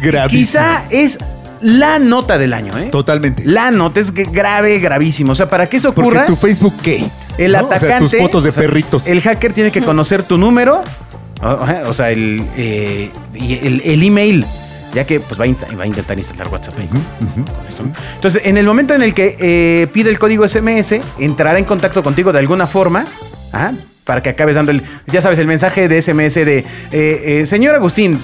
Gravísimo. 0.00 0.40
quizá 0.40 0.84
es 0.90 1.18
la 1.60 1.98
nota 1.98 2.38
del 2.38 2.54
año, 2.54 2.76
¿eh? 2.78 2.88
Totalmente. 2.90 3.42
La 3.44 3.70
nota 3.70 4.00
es 4.00 4.12
grave, 4.12 4.78
gravísimo. 4.78 5.32
O 5.32 5.34
sea, 5.34 5.48
para 5.48 5.66
que 5.68 5.76
eso 5.76 5.92
Porque 5.92 6.08
ocurra, 6.08 6.26
tu 6.26 6.36
Facebook, 6.36 6.74
¿qué? 6.82 7.04
el 7.38 7.52
¿No? 7.52 7.58
O 7.58 7.68
sea, 7.68 7.76
atacante. 7.76 8.10
tus 8.10 8.18
fotos 8.18 8.42
de 8.44 8.50
o 8.50 8.52
sea, 8.52 8.62
perritos. 8.62 9.06
El 9.06 9.20
hacker 9.20 9.52
tiene 9.52 9.70
que 9.70 9.80
conocer 9.82 10.22
tu 10.22 10.38
número, 10.38 10.82
o, 11.42 11.94
sea, 11.94 12.10
el, 12.10 12.44
eh, 12.56 13.10
el, 13.34 13.82
el 13.84 14.02
email. 14.02 14.44
Ya 14.94 15.06
que 15.06 15.20
pues 15.20 15.40
va 15.40 15.44
a, 15.44 15.46
int- 15.48 15.78
va 15.78 15.84
a 15.84 15.86
intentar 15.86 16.18
instalar 16.18 16.48
WhatsApp 16.48 16.78
ahí 16.78 16.86
con 16.86 16.98
¿no? 16.98 17.92
Entonces, 18.16 18.42
en 18.44 18.58
el 18.58 18.66
momento 18.66 18.94
en 18.94 19.00
el 19.02 19.14
que 19.14 19.36
eh, 19.40 19.86
pide 19.90 20.10
el 20.10 20.18
código 20.18 20.46
SMS, 20.46 20.96
entrará 21.18 21.58
en 21.58 21.64
contacto 21.64 22.02
contigo 22.02 22.30
de 22.30 22.38
alguna 22.40 22.66
forma. 22.66 23.06
ajá, 23.52 23.72
para 24.04 24.20
que 24.22 24.30
acabes 24.30 24.56
dando 24.56 24.72
el, 24.72 24.82
ya 25.06 25.20
sabes, 25.20 25.38
el 25.38 25.46
mensaje 25.46 25.88
de 25.88 26.02
SMS 26.02 26.34
de, 26.34 26.58
eh, 26.58 26.64
eh, 26.92 27.46
señor 27.46 27.74
Agustín, 27.74 28.20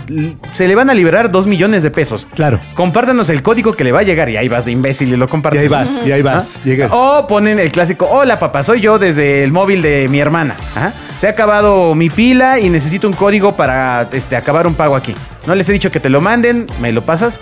se 0.52 0.66
le 0.66 0.74
van 0.74 0.90
a 0.90 0.94
liberar 0.94 1.30
dos 1.30 1.46
millones 1.46 1.82
de 1.82 1.90
pesos. 1.90 2.26
Claro. 2.34 2.60
Compártanos 2.74 3.28
el 3.30 3.42
código 3.42 3.72
que 3.72 3.84
le 3.84 3.92
va 3.92 4.00
a 4.00 4.02
llegar 4.02 4.28
y 4.28 4.36
ahí 4.36 4.48
vas 4.48 4.64
de 4.64 4.72
imbécil 4.72 5.12
y 5.12 5.16
lo 5.16 5.26
Y 5.26 5.28
compartes. 5.28 5.60
ahí 5.62 5.68
vas, 5.68 6.02
y 6.04 6.12
ahí 6.12 6.22
vas. 6.22 6.56
¿Ah? 6.58 6.60
Llega. 6.64 6.88
O 6.90 7.26
ponen 7.26 7.58
el 7.58 7.70
clásico, 7.70 8.06
hola 8.10 8.38
papá, 8.38 8.62
soy 8.64 8.80
yo 8.80 8.98
desde 8.98 9.44
el 9.44 9.52
móvil 9.52 9.82
de 9.82 10.08
mi 10.08 10.18
hermana. 10.20 10.54
Ajá. 10.74 10.92
Se 11.18 11.26
ha 11.26 11.30
acabado 11.30 11.94
mi 11.94 12.10
pila 12.10 12.58
y 12.60 12.68
necesito 12.70 13.06
un 13.08 13.14
código 13.14 13.56
para 13.56 14.08
este, 14.12 14.36
acabar 14.36 14.66
un 14.66 14.74
pago 14.74 14.94
aquí. 14.96 15.14
No 15.46 15.54
les 15.54 15.68
he 15.68 15.72
dicho 15.72 15.90
que 15.90 16.00
te 16.00 16.08
lo 16.08 16.20
manden, 16.20 16.66
me 16.80 16.92
lo 16.92 17.02
pasas. 17.04 17.40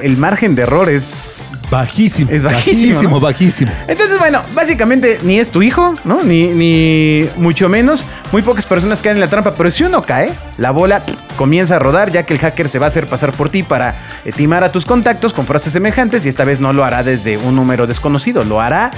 El 0.00 0.16
margen 0.16 0.54
de 0.54 0.62
error 0.62 0.88
es... 0.88 1.46
Bajísimo. 1.70 2.30
Es 2.30 2.44
bajísimo, 2.44 2.80
Bajísimo, 2.80 3.10
¿no? 3.16 3.20
bajísimo. 3.20 3.72
Entonces, 3.88 4.18
bueno, 4.18 4.40
básicamente 4.54 5.18
ni 5.22 5.38
es 5.38 5.50
tu 5.50 5.60
hijo, 5.60 5.92
¿no? 6.04 6.22
Ni, 6.22 6.46
ni 6.46 7.28
mucho 7.36 7.68
menos. 7.68 8.06
Muy 8.32 8.40
pocas 8.40 8.64
personas 8.64 9.02
caen 9.02 9.16
en 9.16 9.20
la 9.20 9.28
trampa, 9.28 9.52
pero 9.52 9.70
si 9.70 9.84
uno 9.84 10.00
cae, 10.00 10.32
la 10.56 10.70
bola 10.70 11.02
comienza 11.36 11.76
a 11.76 11.78
rodar 11.78 12.10
ya 12.10 12.22
que 12.22 12.32
el 12.32 12.38
hacker 12.40 12.70
se 12.70 12.78
va 12.78 12.86
a 12.86 12.88
hacer 12.88 13.06
pasar 13.06 13.32
por 13.34 13.50
ti 13.50 13.62
para 13.62 13.96
timar 14.34 14.64
a 14.64 14.72
tus 14.72 14.86
contactos 14.86 15.34
con 15.34 15.44
frases 15.44 15.74
semejantes 15.74 16.24
y 16.24 16.30
esta 16.30 16.44
vez 16.44 16.58
no 16.58 16.72
lo 16.72 16.84
hará 16.84 17.02
desde 17.02 17.36
un 17.36 17.54
número 17.54 17.86
desconocido, 17.86 18.44
lo 18.44 18.62
hará 18.62 18.90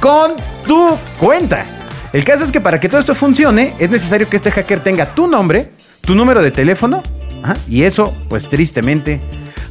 con 0.00 0.32
tu 0.66 0.90
cuenta. 1.18 1.64
El 2.12 2.24
caso 2.24 2.44
es 2.44 2.52
que 2.52 2.60
para 2.60 2.78
que 2.78 2.90
todo 2.90 3.00
esto 3.00 3.14
funcione 3.14 3.72
es 3.78 3.88
necesario 3.88 4.28
que 4.28 4.36
este 4.36 4.50
hacker 4.50 4.80
tenga 4.80 5.06
tu 5.14 5.26
nombre, 5.26 5.72
tu 6.02 6.14
número 6.14 6.42
de 6.42 6.50
teléfono 6.50 7.02
ajá, 7.42 7.56
y 7.66 7.84
eso 7.84 8.14
pues 8.28 8.46
tristemente 8.48 9.22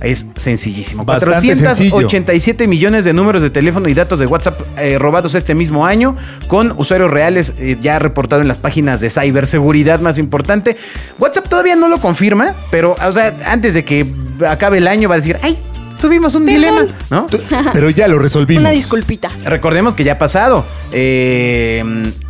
es 0.01 0.25
sencillísimo. 0.36 1.05
Bastante 1.05 1.55
sencillo. 1.55 1.91
487 1.91 2.67
millones 2.67 3.05
de 3.05 3.13
números 3.13 3.41
de 3.41 3.50
teléfono 3.50 3.88
y 3.88 3.93
datos 3.93 4.20
de 4.20 4.25
WhatsApp 4.25 4.60
eh, 4.77 4.98
robados 4.98 5.36
este 5.36 5.55
mismo 5.55 5.86
año 5.86 6.15
con 6.48 6.74
usuarios 6.77 7.12
reales 7.12 7.53
eh, 7.58 7.77
ya 7.81 8.00
reportado 8.00 8.41
en 8.41 8.48
las 8.48 8.60
páginas 8.60 9.01
de 9.01 9.10
ciberseguridad 9.10 10.01
más 10.01 10.17
importante. 10.17 10.77
WhatsApp 11.20 11.48
todavía 11.48 11.75
no 11.75 11.88
lo 11.88 12.00
confirma, 12.00 12.55
pero 12.70 12.96
o 13.01 13.12
sea, 13.12 13.34
antes 13.46 13.74
de 13.74 13.86
que 13.86 14.05
acabe 14.48 14.79
el 14.79 14.88
año 14.88 15.08
va 15.08 15.15
a 15.15 15.17
decir, 15.17 15.38
ay, 15.41 15.58
tuvimos 16.00 16.36
un 16.36 16.46
dilema, 16.46 16.88
¿no? 17.10 17.27
Pero 17.74 17.89
ya 17.89 18.08
lo 18.08 18.20
resolvimos. 18.20 18.62
Una 18.62 18.72
disculpita. 18.72 19.29
Recordemos 19.46 19.93
que 19.93 20.03
ya 20.03 20.13
ha 20.13 20.17
pasado. 20.17 20.65
Eh, 20.91 21.84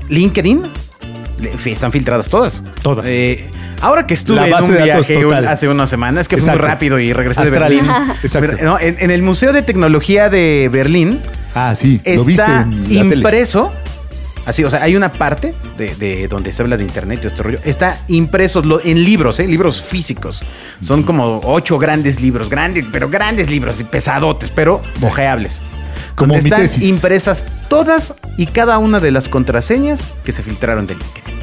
LinkedIn. 0.10 0.91
Están 1.66 1.92
filtradas 1.92 2.28
todas. 2.30 2.64
Todas. 2.82 3.06
Eh, 3.08 3.50
ahora 3.82 4.06
que 4.06 4.14
estuve 4.14 4.38
en 4.48 4.54
un 4.54 4.84
viaje 4.84 5.26
un- 5.26 5.34
hace 5.34 5.68
unas 5.68 5.90
semanas, 5.90 6.28
que 6.28 6.38
fue 6.38 6.50
muy 6.50 6.58
rápido 6.60 7.00
y 7.00 7.14
regresé 7.14 7.44
de. 7.46 7.50
Berlín. 7.52 7.86
Exacto. 8.24 8.58
No, 8.64 8.80
en, 8.80 8.98
en 9.00 9.12
el 9.12 9.22
Museo 9.24 9.54
de 9.54 9.62
Tecnología 9.64 10.30
de 10.30 10.70
Berlín 10.72 11.20
Ah, 11.54 11.74
sí. 11.76 12.02
Lo 12.06 12.24
viste 12.24 12.42
está 12.44 12.62
en 12.64 12.82
la 12.84 12.88
tele. 13.04 13.16
impreso. 13.16 13.72
Así, 14.44 14.64
o 14.64 14.70
sea, 14.72 14.82
hay 14.82 14.96
una 14.96 15.12
parte 15.14 15.54
de, 15.78 15.94
de 15.96 16.28
donde 16.28 16.52
se 16.52 16.64
habla 16.64 16.76
de 16.76 16.84
internet 16.84 17.20
y 17.20 17.22
todo 17.22 17.28
este 17.28 17.44
rollo. 17.44 17.60
Está 17.64 18.00
impreso 18.08 18.62
lo- 18.62 18.84
en 18.84 19.04
libros, 19.04 19.40
¿eh? 19.40 19.48
libros 19.48 19.82
físicos. 19.84 20.42
Son 20.84 21.04
como 21.04 21.42
ocho 21.44 21.78
grandes 21.78 22.22
libros, 22.22 22.50
grandes, 22.50 22.86
pero 22.92 23.08
grandes 23.08 23.52
libros 23.52 23.80
y 23.82 23.84
pesadotes, 23.84 24.52
pero 24.56 24.82
ojeables. 25.02 25.62
Como 26.22 26.34
mi 26.36 26.40
están 26.40 26.62
tesis. 26.62 26.84
impresas 26.88 27.46
todas 27.70 28.14
y 28.38 28.46
cada 28.48 28.78
una 28.78 29.00
de 29.00 29.12
las 29.12 29.30
contraseñas 29.30 30.08
que 30.24 30.32
se 30.32 30.42
filtraron 30.44 30.88
de 30.88 30.96
LinkedIn. 30.96 31.42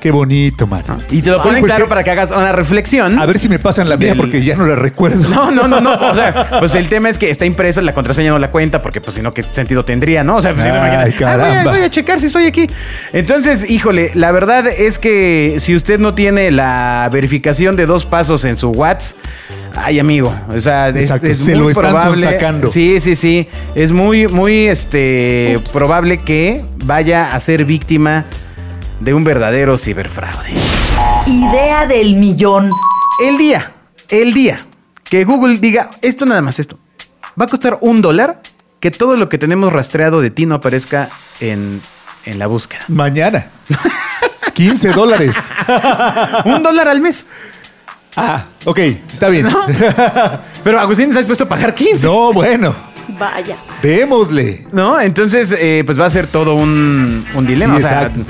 Qué 0.00 0.12
bonito, 0.12 0.64
mano. 0.68 1.00
Y 1.10 1.22
te 1.22 1.30
lo 1.30 1.42
ponen 1.42 1.58
pues 1.58 1.70
claro 1.72 1.86
que- 1.86 1.88
para 1.88 2.04
que 2.04 2.12
hagas 2.12 2.30
una 2.30 2.52
reflexión. 2.52 3.18
A 3.18 3.26
ver 3.26 3.36
si 3.36 3.48
me 3.48 3.58
pasan 3.58 3.88
la 3.88 3.96
mía 3.96 4.10
Del- 4.10 4.16
porque 4.16 4.44
ya 4.44 4.54
no 4.54 4.64
la 4.64 4.76
recuerdo. 4.76 5.28
No, 5.28 5.50
no, 5.50 5.66
no, 5.66 5.80
no. 5.80 5.92
O 5.92 6.14
sea, 6.14 6.50
pues 6.60 6.76
el 6.76 6.88
tema 6.88 7.08
es 7.08 7.18
que 7.18 7.30
está 7.30 7.44
impreso, 7.46 7.80
la 7.80 7.92
contraseña 7.94 8.30
no 8.30 8.38
la 8.38 8.52
cuenta, 8.52 8.80
porque 8.80 9.00
pues 9.00 9.16
si 9.16 9.22
no, 9.22 9.32
¿qué 9.34 9.42
sentido 9.42 9.84
tendría, 9.84 10.22
no? 10.22 10.36
O 10.36 10.42
sea, 10.42 10.52
pues, 10.54 10.64
si 10.66 10.70
no, 10.70 10.76
Ay, 10.80 10.92
imagínate, 10.94 11.24
"Ah, 11.24 11.36
voy, 11.36 11.44
a, 11.44 11.48
caramba. 11.48 11.70
voy 11.72 11.80
a 11.82 11.90
checar 11.90 12.20
si 12.20 12.26
estoy 12.26 12.46
aquí. 12.46 12.68
Entonces, 13.12 13.68
híjole, 13.68 14.12
la 14.14 14.30
verdad 14.30 14.68
es 14.68 15.00
que 15.00 15.56
si 15.58 15.74
usted 15.74 15.98
no 15.98 16.14
tiene 16.14 16.52
la 16.52 17.08
verificación 17.12 17.74
de 17.74 17.86
dos 17.86 18.04
pasos 18.04 18.44
en 18.44 18.56
su 18.56 18.70
WhatsApp, 18.70 19.16
ay, 19.84 19.98
amigo, 19.98 20.34
o 20.48 20.58
sea, 20.58 20.88
es, 20.88 20.96
Exacto, 20.96 21.26
es 21.28 21.38
se 21.38 21.52
muy 21.52 21.64
lo 21.64 21.70
están 21.70 21.90
probable. 21.90 22.22
sonsacando. 22.22 22.70
Sí, 22.70 23.00
sí, 23.00 23.16
sí. 23.16 23.48
Es 23.74 23.92
muy, 23.92 24.28
muy, 24.28 24.68
este, 24.68 25.60
probable 25.72 26.18
que 26.18 26.62
vaya 26.84 27.34
a 27.34 27.40
ser 27.40 27.64
víctima 27.64 28.24
de 29.00 29.14
un 29.14 29.24
verdadero 29.24 29.76
ciberfraude. 29.78 30.54
Idea 31.26 31.86
del 31.86 32.16
millón. 32.16 32.70
El 33.24 33.36
día, 33.38 33.72
el 34.08 34.32
día 34.32 34.56
que 35.08 35.24
Google 35.24 35.58
diga 35.58 35.88
esto 36.02 36.26
nada 36.26 36.42
más 36.42 36.58
esto, 36.58 36.78
va 37.40 37.44
a 37.46 37.48
costar 37.48 37.78
un 37.80 38.02
dólar 38.02 38.40
que 38.80 38.90
todo 38.90 39.16
lo 39.16 39.28
que 39.28 39.38
tenemos 39.38 39.72
rastreado 39.72 40.20
de 40.20 40.30
ti 40.30 40.46
no 40.46 40.56
aparezca 40.56 41.08
en, 41.40 41.80
en 42.24 42.38
la 42.38 42.46
búsqueda. 42.46 42.84
Mañana. 42.88 43.46
15 44.54 44.90
dólares. 44.90 45.36
un 46.44 46.62
dólar 46.62 46.88
al 46.88 47.00
mes. 47.00 47.26
Ah, 48.20 48.44
ok, 48.64 48.78
está 49.12 49.28
bien. 49.28 49.46
Pero 50.64 50.80
Agustín 50.80 51.06
está 51.08 51.18
dispuesto 51.20 51.44
a 51.44 51.48
pagar 51.48 51.74
15. 51.74 52.06
No, 52.06 52.32
bueno, 52.32 52.74
Vaya. 53.18 53.56
démosle. 53.82 54.66
¿No? 54.72 55.00
Entonces, 55.00 55.54
eh, 55.58 55.82
pues 55.86 55.98
va 56.00 56.06
a 56.06 56.10
ser 56.10 56.26
todo 56.26 56.54
un, 56.54 57.24
un 57.34 57.46
dilema. 57.46 57.76
Sí, 57.78 57.84
o 57.84 57.88
sea, 57.88 58.02
exacto. 58.02 58.20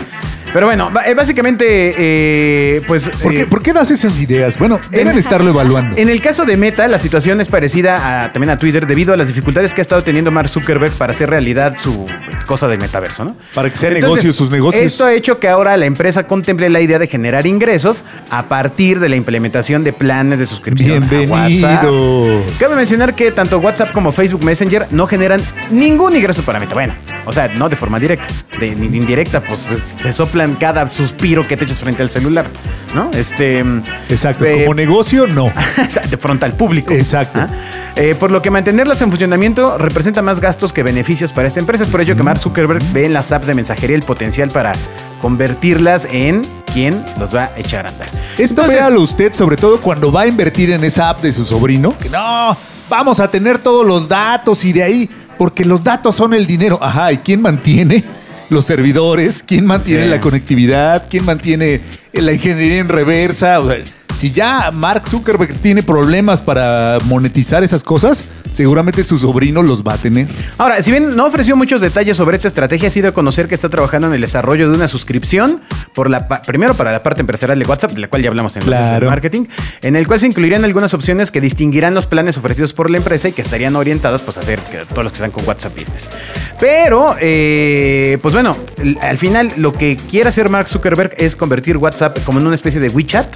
Pero 0.53 0.67
bueno, 0.67 0.91
eh, 1.07 1.15
básicamente, 1.15 1.95
eh, 1.97 2.83
pues. 2.87 3.09
¿Por 3.11 3.33
qué, 3.33 3.41
eh, 3.43 3.47
por 3.47 3.63
qué 3.63 3.73
das 3.73 3.91
esas 3.91 4.19
ideas? 4.19 4.59
Bueno, 4.59 4.81
deben 4.91 5.09
en- 5.09 5.19
estarlo 5.19 5.51
evaluando. 5.51 5.97
En 5.97 6.09
el 6.09 6.21
caso 6.21 6.45
de 6.45 6.57
Meta, 6.57 6.89
la 6.89 6.99
situación 6.99 7.41
es 7.41 7.49
parecida 7.49 8.25
a, 8.25 8.33
también 8.33 8.51
a 8.51 8.59
Twitter 8.59 8.87
debido 8.87 9.13
a 9.13 9.17
las 9.17 9.29
dificultades 9.29 9.75
que 9.75 9.81
ha 9.81 9.83
estado 9.83 10.03
teniendo 10.03 10.31
Mark 10.31 10.49
Zuckerberg 10.49 10.93
para 10.93 11.13
hacer 11.13 11.29
realidad 11.31 11.77
su 11.81 12.07
cosa 12.47 12.67
del 12.69 12.79
metaverso, 12.79 13.25
¿no? 13.25 13.37
Para 13.55 13.71
que 13.71 13.77
sea 13.77 13.91
negocio 13.91 14.33
sus 14.33 14.51
negocios. 14.51 14.85
Esto 14.85 15.05
ha 15.05 15.13
hecho 15.13 15.39
que 15.39 15.49
ahora 15.49 15.77
la 15.77 15.87
empresa 15.87 16.27
contemple 16.27 16.69
la 16.71 16.81
idea 16.81 16.99
de 16.99 17.07
generar 17.07 17.47
ingresos 17.47 18.05
a 18.31 18.49
partir 18.49 19.01
de 19.01 19.09
la 19.09 19.17
implementación 19.17 19.85
de 19.85 19.93
planes 19.93 20.39
de 20.39 20.47
suscripción. 20.47 21.03
a 21.03 21.07
WhatsApp. 21.07 21.83
Bienvenidos. 21.85 22.59
Cabe 22.59 22.77
mencionar 22.77 23.15
que 23.15 23.31
tanto 23.33 23.59
WhatsApp 23.59 23.93
como 23.93 24.13
Facebook 24.13 24.45
Messenger 24.45 24.87
no 24.91 25.07
generan 25.07 25.43
ningún 25.71 26.17
ingreso 26.17 26.43
para 26.43 26.59
Meta. 26.59 26.75
Bueno, 26.75 26.95
o 27.27 27.33
sea, 27.33 27.49
no 27.49 27.69
de 27.69 27.77
forma 27.77 27.99
directa. 28.01 28.27
De 28.59 28.75
ni- 28.75 28.97
indirecta, 28.99 29.41
pues 29.41 29.61
se- 29.61 30.03
se 30.03 30.13
cada 30.59 30.87
suspiro 30.89 31.47
que 31.47 31.57
te 31.57 31.65
echas 31.65 31.79
frente 31.79 32.03
al 32.03 32.11
celular, 32.11 32.47
¿no? 32.95 33.11
Este. 33.13 33.61
Exacto, 34.09 34.45
eh, 34.45 34.61
como 34.61 34.75
negocio, 34.75 35.27
no. 35.27 35.53
de 36.11 36.17
frontal 36.17 36.55
público. 36.55 36.95
Exacto. 36.95 37.41
¿Ah? 37.41 37.49
Eh, 37.97 38.15
por 38.15 38.31
lo 38.31 38.43
que 38.43 38.51
mantenerlas 38.51 39.03
en 39.03 39.11
funcionamiento 39.11 39.77
representa 39.77 40.23
más 40.23 40.41
gastos 40.41 40.73
que 40.73 40.83
beneficios 40.83 41.33
para 41.33 41.49
esta 41.49 41.61
empresa. 41.61 41.85
Es 41.85 41.91
por 41.91 42.01
ello 42.01 42.17
que 42.17 42.23
Mark 42.23 42.39
Zuckerberg 42.41 42.83
ve 42.93 43.07
en 43.07 43.13
las 43.13 43.33
apps 43.33 43.47
de 43.47 43.55
mensajería 43.55 43.97
el 43.97 44.03
potencial 44.03 44.51
para 44.51 44.73
convertirlas 45.21 46.07
en 46.11 46.43
quien 46.73 47.05
los 47.19 47.35
va 47.35 47.45
a 47.45 47.59
echar 47.59 47.87
a 47.87 47.89
andar. 47.89 48.09
Esto 48.39 48.63
Entonces, 48.63 48.77
véalo 48.77 49.01
usted, 49.01 49.33
sobre 49.33 49.57
todo 49.57 49.81
cuando 49.81 50.13
va 50.13 50.23
a 50.23 50.27
invertir 50.27 50.71
en 50.71 50.85
esa 50.85 51.11
app 51.11 51.23
de 51.23 51.33
su 51.33 51.45
sobrino. 51.45 51.97
Que 51.99 52.09
no, 52.09 52.57
vamos 52.89 53.21
a 53.21 53.29
tener 53.29 53.59
todos 53.59 53.87
los 53.87 54.09
datos 54.09 54.65
y 54.65 54.73
de 54.73 54.83
ahí, 54.83 55.11
porque 55.37 55.65
los 55.65 55.83
datos 55.83 56.15
son 56.15 56.35
el 56.35 56.47
dinero. 56.47 56.79
Ajá, 56.81 57.13
¿y 57.13 57.19
quién 57.19 57.43
mantiene? 57.43 58.05
Los 58.51 58.65
servidores, 58.65 59.43
¿quién 59.47 59.67
mantiene 59.67 60.05
Sí. 60.05 60.09
la 60.09 60.21
conectividad? 60.21 61.07
¿Quién 61.11 61.25
mantiene 61.25 61.81
la 62.13 62.33
ingeniería 62.33 62.79
en 62.81 62.89
reversa? 62.89 63.61
O 63.61 63.69
sea, 63.69 63.79
si 64.15 64.31
ya 64.31 64.71
Mark 64.73 65.09
Zuckerberg 65.09 65.55
tiene 65.59 65.83
problemas 65.83 66.43
para 66.43 66.99
monetizar 67.05 67.63
esas 67.63 67.85
cosas, 67.85 68.25
seguramente 68.51 69.05
su 69.05 69.19
sobrino 69.19 69.63
los 69.63 69.83
va 69.83 69.95
a 69.95 69.97
tener. 69.97 70.27
Ahora, 70.57 70.83
si 70.83 70.91
bien 70.91 71.17
no 71.17 71.27
ofreció 71.27 71.57
muchos 71.57 71.81
detalles 71.81 72.17
sobre 72.17 72.37
esta 72.37 72.49
estrategia, 72.49 72.89
ha 72.89 72.91
sido 72.91 73.09
a 73.09 73.13
conocer 73.13 73.49
que 73.49 73.55
está 73.55 73.69
trabajando 73.69 74.09
en 74.09 74.15
el 74.15 74.21
desarrollo 74.21 74.69
de 74.69 74.75
una 74.75 74.89
suscripción, 74.89 75.61
por 75.95 76.11
la 76.11 76.27
primero 76.27 76.75
para 76.75 76.91
la 76.91 77.03
parte 77.03 77.21
empresarial 77.21 77.59
de 77.59 77.65
WhatsApp, 77.65 77.93
de 77.93 78.01
la 78.01 78.09
cual 78.09 78.23
ya 78.23 78.29
hablamos 78.29 78.57
en 78.57 78.63
el 78.63 79.05
marketing, 79.05 79.47
en 79.83 79.97
el 79.97 80.07
cual 80.07 80.19
se 80.19 80.27
incluirían 80.27 80.65
algunas 80.65 80.95
opciones 80.95 81.31
que 81.31 81.41
distinguirán 81.41 81.95
los 81.95 82.07
planes 82.07 82.37
ofrecidos 82.37 82.73
por 82.73 82.91
la 82.91 82.99
empresa 82.99 83.29
y 83.29 83.33
que 83.33 83.43
estarían 83.43 83.77
orientadas 83.77 84.23
pues, 84.23 84.39
a 84.39 84.41
hacer 84.41 84.61
que 84.61 84.79
todos 84.79 85.05
los 85.05 85.13
que 85.13 85.17
están 85.17 85.31
con 85.31 85.47
WhatsApp 85.47 85.79
Business. 85.79 86.11
Pero, 86.59 87.17
eh, 87.21 88.19
pues 88.21 88.35
bueno, 88.35 88.57
al 89.01 89.19
final 89.19 89.53
lo 89.57 89.73
que 89.73 89.97
quiere 89.97 90.29
hacer 90.29 90.49
Mark 90.49 90.69
Zuckerberg 90.69 91.13
es 91.19 91.37
convertir 91.37 91.77
WhatsApp 91.77 92.19
como 92.25 92.41
en 92.41 92.47
una 92.47 92.55
especie 92.55 92.81
de 92.81 92.89
WeChat 92.89 93.29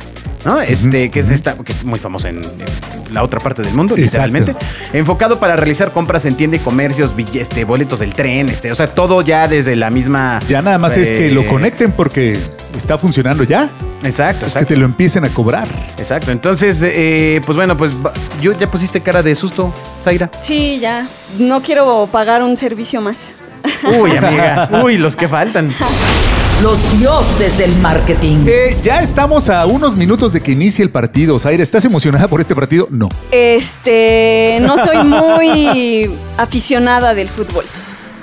¿no? 0.44 0.61
Este, 0.61 1.11
que 1.11 1.20
es 1.20 1.30
esta, 1.30 1.54
que 1.54 1.72
es 1.72 1.84
muy 1.84 1.99
famosa 1.99 2.28
en, 2.28 2.38
en 2.38 3.14
la 3.14 3.22
otra 3.22 3.40
parte 3.40 3.62
del 3.62 3.75
mundo, 3.75 3.94
Exacto. 3.96 4.26
literalmente. 4.32 4.66
Enfocado 4.92 5.38
para 5.38 5.56
realizar 5.56 5.92
compras 5.92 6.25
en 6.25 6.37
tienda 6.37 6.56
y 6.56 6.61
comercios, 6.61 7.14
este, 7.34 7.64
boletos 7.64 7.99
del 7.99 8.14
tren, 8.14 8.49
este, 8.49 8.70
o 8.70 8.75
sea, 8.75 8.88
todo 8.88 9.22
ya 9.22 9.49
desde 9.49 9.76
la 9.76 9.90
misma. 9.90 10.40
Ya 10.49 10.62
nada 10.62 10.78
más 10.78 10.96
es 10.96 11.11
que 11.11 11.26
eh, 11.26 11.30
lo 11.30 11.46
conecten 11.46 11.92
porque 11.92 12.38
está 12.76 12.99
funcionando 12.99 13.44
ya. 13.44 13.70
Exacto, 14.04 14.38
Es 14.46 14.52
que 14.54 14.58
exacto. 14.58 14.68
te 14.68 14.76
lo 14.76 14.84
empiecen 14.84 15.25
a 15.25 15.28
cobrar. 15.28 15.68
Exacto. 15.96 16.32
Entonces, 16.32 16.82
eh, 16.84 17.40
pues 17.46 17.56
bueno, 17.56 17.76
pues 17.76 17.92
yo 18.40 18.52
ya 18.52 18.68
pusiste 18.70 19.00
cara 19.00 19.22
de 19.22 19.37
susto, 19.37 19.72
Zaira. 20.02 20.28
Sí, 20.40 20.80
ya. 20.80 21.06
No 21.38 21.62
quiero 21.62 22.08
pagar 22.11 22.42
un 22.42 22.56
servicio 22.56 23.00
más. 23.00 23.37
Uy, 24.00 24.16
amiga. 24.16 24.71
Uy, 24.85 24.97
los 24.99 25.16
que 25.16 25.28
faltan. 25.28 25.75
Los 26.62 26.78
dioses 26.99 27.59
del 27.59 27.75
marketing. 27.76 28.45
Eh, 28.47 28.76
ya 28.85 29.00
estamos 29.02 29.49
a 29.49 29.66
unos 29.66 29.97
minutos 29.97 30.33
de 30.33 30.40
que 30.40 30.52
inicie 30.52 30.83
el 30.85 30.90
partido. 30.90 31.38
Zaira, 31.40 31.62
¿estás 31.62 31.85
emocionada 31.85 32.28
por 32.28 32.40
este 32.40 32.54
partido? 32.54 32.87
No. 32.90 33.09
Este, 33.33 34.59
no 34.62 34.76
soy 34.78 34.97
muy 35.07 36.11
aficionada 36.37 37.14
del 37.14 37.28
fútbol. 37.28 37.64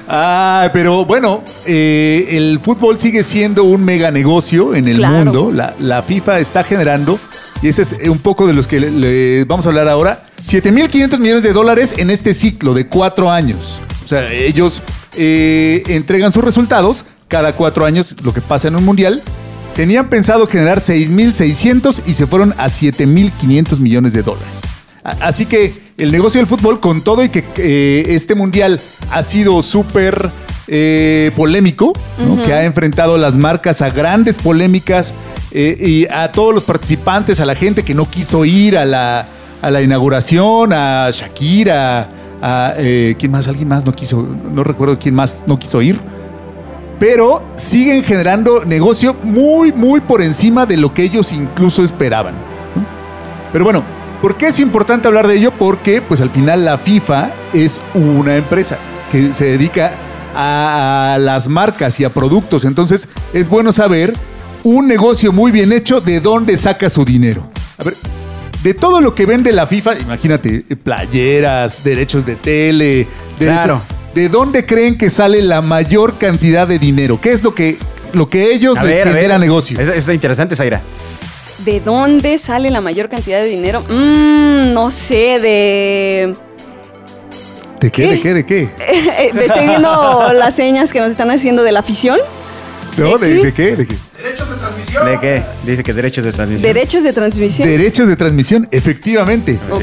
Ah, 0.07 0.69
pero 0.73 1.05
bueno, 1.05 1.43
eh, 1.67 2.27
el 2.31 2.59
fútbol 2.59 2.97
sigue 2.97 3.23
siendo 3.23 3.63
un 3.65 3.83
mega 3.85 4.09
negocio 4.09 4.73
en 4.73 4.87
el 4.87 4.97
Claro. 4.97 5.17
mundo. 5.25 5.51
La, 5.51 5.75
la 5.79 6.01
FIFA 6.01 6.39
está 6.39 6.63
generando, 6.63 7.19
y 7.61 7.67
ese 7.67 7.83
es 7.83 7.95
un 8.09 8.17
poco 8.17 8.47
de 8.47 8.53
los 8.53 8.67
que 8.67 8.79
le, 8.79 8.89
le 8.89 9.43
vamos 9.43 9.67
a 9.67 9.69
hablar 9.69 9.87
ahora, 9.87 10.23
7.500 10.43 11.19
millones 11.19 11.43
de 11.43 11.53
dólares 11.53 11.93
en 11.97 12.09
este 12.09 12.33
ciclo 12.33 12.73
de 12.73 12.87
cuatro 12.87 13.29
años. 13.29 13.79
O 14.09 14.17
sea, 14.17 14.33
ellos 14.33 14.81
eh, 15.17 15.83
entregan 15.85 16.31
sus 16.31 16.43
resultados 16.43 17.05
cada 17.27 17.53
cuatro 17.53 17.85
años, 17.85 18.15
lo 18.23 18.33
que 18.33 18.41
pasa 18.41 18.67
en 18.67 18.75
un 18.75 18.83
mundial. 18.83 19.21
Tenían 19.75 20.09
pensado 20.09 20.47
generar 20.47 20.81
6.600 20.81 22.01
y 22.07 22.15
se 22.15 22.25
fueron 22.25 22.55
a 22.57 22.69
7.500 22.69 23.79
millones 23.79 24.13
de 24.13 24.23
dólares. 24.23 24.61
Así 25.03 25.45
que 25.45 25.75
el 25.99 26.11
negocio 26.11 26.39
del 26.41 26.47
fútbol, 26.47 26.79
con 26.79 27.03
todo 27.03 27.23
y 27.23 27.29
que 27.29 27.43
eh, 27.57 28.15
este 28.15 28.33
mundial 28.33 28.81
ha 29.11 29.21
sido 29.21 29.61
súper 29.61 30.31
eh, 30.67 31.29
polémico, 31.35 31.93
¿no? 32.17 32.41
que 32.41 32.51
ha 32.51 32.63
enfrentado 32.63 33.15
las 33.19 33.37
marcas 33.37 33.83
a 33.83 33.91
grandes 33.91 34.39
polémicas 34.39 35.13
eh, 35.51 35.77
y 35.79 36.07
a 36.11 36.31
todos 36.31 36.51
los 36.55 36.63
participantes, 36.63 37.39
a 37.41 37.45
la 37.45 37.53
gente 37.53 37.83
que 37.83 37.93
no 37.93 38.09
quiso 38.09 38.43
ir 38.43 38.75
a 38.75 38.85
la, 38.85 39.27
a 39.61 39.69
la 39.69 39.83
inauguración, 39.83 40.73
a 40.73 41.11
Shakira, 41.11 42.09
a 42.41 42.73
eh, 42.77 43.15
quién 43.19 43.31
más, 43.31 43.47
alguien 43.47 43.67
más 43.67 43.85
no 43.85 43.93
quiso, 43.93 44.27
no 44.53 44.63
recuerdo 44.63 44.97
quién 44.97 45.15
más 45.15 45.43
no 45.47 45.57
quiso 45.57 45.81
ir 45.81 45.99
pero 46.99 47.41
siguen 47.55 48.03
generando 48.03 48.65
negocio 48.65 49.15
muy, 49.23 49.71
muy 49.71 50.01
por 50.01 50.21
encima 50.21 50.65
de 50.65 50.77
lo 50.77 50.93
que 50.93 51.03
ellos 51.03 51.31
incluso 51.31 51.81
esperaban. 51.81 52.35
Pero 53.53 53.63
bueno, 53.63 53.83
¿por 54.21 54.35
qué 54.35 54.47
es 54.47 54.59
importante 54.59 55.07
hablar 55.07 55.25
de 55.25 55.37
ello? 55.37 55.51
Porque 55.57 56.01
pues 56.01 56.19
al 56.19 56.29
final 56.29 56.65
la 56.65 56.77
FIFA 56.77 57.31
es 57.53 57.81
una 57.93 58.35
empresa 58.35 58.77
que 59.09 59.33
se 59.33 59.45
dedica 59.45 59.93
a, 60.35 61.13
a 61.15 61.17
las 61.17 61.47
marcas 61.47 61.99
y 62.01 62.03
a 62.03 62.09
productos. 62.09 62.65
Entonces 62.65 63.07
es 63.33 63.47
bueno 63.47 63.71
saber 63.71 64.13
un 64.63 64.85
negocio 64.85 65.31
muy 65.31 65.51
bien 65.51 65.71
hecho 65.71 66.01
de 66.01 66.19
dónde 66.19 66.57
saca 66.57 66.89
su 66.89 67.05
dinero. 67.05 67.47
A 67.77 67.85
ver, 67.85 67.95
de 68.63 68.73
todo 68.73 69.01
lo 69.01 69.15
que 69.15 69.25
vende 69.25 69.51
la 69.51 69.67
FIFA, 69.67 69.99
imagínate, 69.99 70.65
eh, 70.69 70.75
playeras, 70.75 71.83
derechos 71.83 72.25
de 72.25 72.35
tele, 72.35 73.07
derechos- 73.39 73.63
Claro. 73.63 73.81
¿De 74.13 74.27
dónde 74.27 74.65
creen 74.65 74.97
que 74.97 75.09
sale 75.09 75.41
la 75.41 75.61
mayor 75.61 76.17
cantidad 76.17 76.67
de 76.67 76.79
dinero? 76.79 77.19
¿Qué 77.21 77.31
es 77.31 77.43
lo 77.43 77.53
que, 77.53 77.77
lo 78.13 78.27
que 78.27 78.51
ellos 78.53 78.77
A 78.77 78.83
les 78.83 78.97
ver, 78.97 79.07
genera 79.09 79.37
ver. 79.37 79.39
negocio? 79.39 79.79
Es, 79.79 79.87
es 79.89 80.07
interesante, 80.09 80.55
Zaira. 80.55 80.81
¿De 81.63 81.79
dónde 81.79 82.37
sale 82.39 82.69
la 82.71 82.81
mayor 82.81 83.07
cantidad 83.07 83.39
de 83.39 83.45
dinero? 83.45 83.81
Mm, 83.87 84.73
no 84.73 84.89
sé, 84.91 85.39
de... 85.39 86.33
¿De 87.79 87.91
qué? 87.91 88.07
¿De 88.07 88.19
qué? 88.19 88.33
¿De 88.33 88.45
qué? 88.45 88.69
Eh, 89.19 89.31
Estoy 89.45 89.67
viendo 89.67 90.33
las 90.33 90.55
señas 90.55 90.91
que 90.91 90.99
nos 90.99 91.09
están 91.09 91.29
haciendo 91.31 91.63
de 91.63 91.71
la 91.71 91.79
afición. 91.81 92.17
¿No? 92.97 93.17
¿De, 93.17 93.35
de 93.35 93.39
qué? 93.41 93.45
¿De 93.45 93.53
qué? 93.53 93.75
¿De 93.75 93.87
qué? 93.87 93.95
Dice 95.65 95.83
que 95.83 95.93
derechos 95.93 96.25
de 96.25 96.31
transmisión. 96.31 96.73
Derechos 96.73 97.03
de 97.03 97.13
transmisión. 97.13 97.67
Derechos 97.67 98.07
de 98.07 98.15
transmisión, 98.15 98.67
efectivamente. 98.71 99.59
ok. 99.69 99.81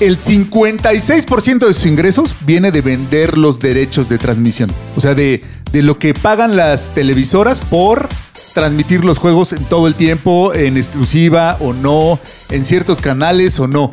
El 0.00 0.18
56% 0.18 1.66
de 1.66 1.74
sus 1.74 1.86
ingresos 1.86 2.34
viene 2.46 2.70
de 2.72 2.80
vender 2.80 3.36
los 3.36 3.60
derechos 3.60 4.08
de 4.08 4.18
transmisión. 4.18 4.70
O 4.96 5.00
sea, 5.00 5.14
de, 5.14 5.42
de 5.72 5.82
lo 5.82 5.98
que 5.98 6.14
pagan 6.14 6.56
las 6.56 6.94
televisoras 6.94 7.60
por 7.60 8.08
transmitir 8.54 9.04
los 9.04 9.18
juegos 9.18 9.52
en 9.52 9.64
todo 9.64 9.86
el 9.86 9.94
tiempo, 9.94 10.54
en 10.54 10.78
exclusiva 10.78 11.58
o 11.60 11.74
no, 11.74 12.18
en 12.50 12.64
ciertos 12.64 13.00
canales 13.00 13.60
o 13.60 13.68
no. 13.68 13.92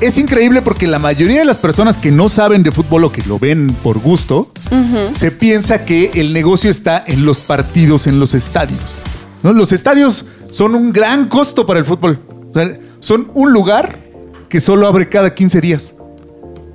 Es 0.00 0.16
increíble 0.18 0.62
porque 0.62 0.86
la 0.86 0.98
mayoría 0.98 1.40
de 1.40 1.44
las 1.44 1.58
personas 1.58 1.98
que 1.98 2.10
no 2.10 2.28
saben 2.28 2.62
de 2.62 2.72
fútbol 2.72 3.04
o 3.04 3.12
que 3.12 3.22
lo 3.26 3.38
ven 3.38 3.68
por 3.82 3.98
gusto, 3.98 4.50
se 5.12 5.30
piensa 5.30 5.84
que 5.84 6.10
el 6.14 6.32
negocio 6.32 6.70
está 6.70 7.02
en 7.06 7.24
los 7.26 7.38
partidos 7.40 8.06
en 8.06 8.18
los 8.18 8.32
estadios. 8.34 9.02
¿no? 9.42 9.52
Los 9.52 9.72
estadios 9.72 10.24
son 10.50 10.74
un 10.74 10.92
gran 10.92 11.28
costo 11.28 11.66
para 11.66 11.78
el 11.78 11.84
fútbol. 11.84 12.18
O 12.50 12.54
sea, 12.54 12.78
son 13.00 13.30
un 13.34 13.52
lugar 13.52 13.98
que 14.48 14.58
solo 14.60 14.86
abre 14.86 15.08
cada 15.08 15.34
15 15.34 15.60
días. 15.60 15.94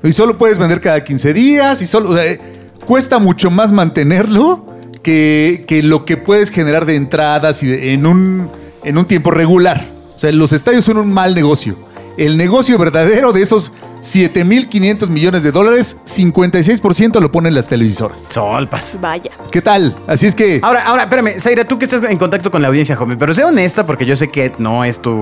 Y 0.04 0.12
solo 0.12 0.38
puedes 0.38 0.58
vender 0.60 0.80
cada 0.82 1.04
15 1.04 1.34
días 1.34 1.82
y 1.82 1.88
solo... 1.88 2.12
o 2.12 2.15
sea, 2.15 2.38
cuesta 2.86 3.18
mucho 3.18 3.50
más 3.50 3.72
mantenerlo 3.72 4.68
que, 5.02 5.65
que 5.68 5.82
lo 5.82 6.06
que 6.06 6.18
puedes 6.18 6.52
generar 6.52 6.86
de 6.86 6.96
entradas 6.96 7.63
y 7.63 7.68
de- 7.68 7.94
en, 7.94 8.06
un, 8.06 8.50
en 8.84 8.98
un 9.00 9.06
tiempo 9.06 9.32
regular. 9.32 9.84
O 10.15 10.20
sea, 10.20 10.32
los 10.32 10.54
estadios 10.54 10.86
son 10.86 10.98
un 10.98 11.12
mal 11.12 11.34
negocio. 11.34 11.76
El 12.17 12.38
negocio 12.38 12.78
verdadero 12.78 13.34
de 13.34 13.41
esos 13.41 13.71
7.500 14.01 15.10
millones 15.10 15.43
de 15.43 15.51
dólares, 15.51 15.97
56% 16.06 17.19
lo 17.19 17.32
ponen 17.32 17.54
las 17.54 17.67
televisoras. 17.67 18.21
Solpas. 18.30 18.97
Vaya. 19.01 19.32
¿Qué 19.51 19.62
tal? 19.62 19.95
Así 20.08 20.25
es 20.28 20.36
que... 20.36 20.60
Ahora, 20.63 20.86
ahora, 20.86 21.04
espérame, 21.04 21.39
Zaira, 21.39 21.65
tú 21.65 21.78
que 21.78 21.86
estás 21.86 22.04
en 22.06 22.17
contacto 22.17 22.51
con 22.51 22.62
la 22.62 22.69
audiencia 22.69 22.95
joven, 22.95 23.17
pero 23.17 23.34
sé 23.34 23.43
honesta 23.43 23.86
porque 23.86 24.06
yo 24.06 24.15
sé 24.15 24.30
que 24.30 24.54
no 24.60 24.84
es 24.84 25.01
tu, 25.01 25.15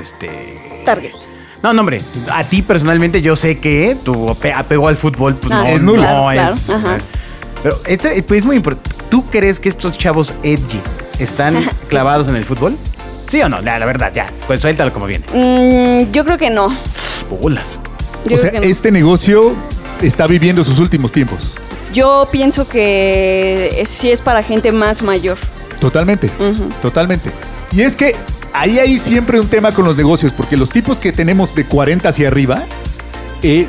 este... 0.00 0.82
Target. 0.84 1.12
No, 1.62 1.72
no, 1.72 1.80
hombre, 1.80 1.98
a 2.32 2.44
ti 2.44 2.62
personalmente 2.62 3.20
yo 3.20 3.34
sé 3.36 3.58
que 3.58 3.96
tu 4.02 4.28
ape- 4.28 4.54
apego 4.54 4.88
al 4.88 4.96
fútbol 4.96 5.34
pues, 5.36 5.52
Ah, 5.52 5.62
no, 5.62 5.66
es 5.68 5.82
nulo. 5.82 6.02
no 6.02 6.28
claro, 6.30 6.30
es... 6.50 6.70
ajá. 6.70 6.98
Pero 7.62 7.76
este 7.86 8.22
pues, 8.22 8.38
es 8.40 8.46
muy 8.46 8.56
importante. 8.56 8.90
¿Tú 9.10 9.24
crees 9.28 9.58
que 9.58 9.68
estos 9.68 9.98
chavos 9.98 10.34
edgy 10.44 10.80
están 11.18 11.56
clavados 11.88 12.28
en 12.28 12.36
el 12.36 12.44
fútbol? 12.44 12.76
¿Sí 13.28 13.40
o 13.42 13.48
no? 13.48 13.60
La, 13.60 13.78
la 13.78 13.86
verdad, 13.86 14.10
ya, 14.14 14.26
pues 14.46 14.60
suéltalo 14.60 14.92
como 14.92 15.06
viene. 15.06 15.24
Mm, 15.32 16.10
yo 16.12 16.24
creo 16.24 16.38
que 16.38 16.50
no. 16.50 16.68
Bolas. 17.40 17.78
Yo, 18.26 18.34
o 18.36 18.38
sea, 18.38 18.52
no. 18.52 18.60
este 18.60 18.90
negocio 18.90 19.54
está 20.02 20.26
viviendo 20.26 20.64
sus 20.64 20.78
últimos 20.78 21.12
tiempos. 21.12 21.56
Yo 21.92 22.26
pienso 22.30 22.68
que 22.68 23.74
es- 23.78 23.88
sí 23.88 24.10
es 24.10 24.20
para 24.20 24.42
gente 24.42 24.72
más 24.72 25.02
mayor. 25.02 25.36
Totalmente, 25.80 26.30
totalmente. 26.82 27.30
Y 27.72 27.82
es 27.82 27.96
que 27.96 28.16
ahí 28.52 28.78
hay 28.78 28.98
siempre 28.98 29.38
un 29.38 29.46
tema 29.46 29.72
con 29.72 29.84
los 29.84 29.96
negocios, 29.96 30.32
porque 30.32 30.56
los 30.56 30.70
tipos 30.70 30.98
que 30.98 31.12
tenemos 31.12 31.54
de 31.54 31.64
40 31.66 32.08
hacia 32.08 32.28
arriba, 32.28 32.64
eh, 33.42 33.66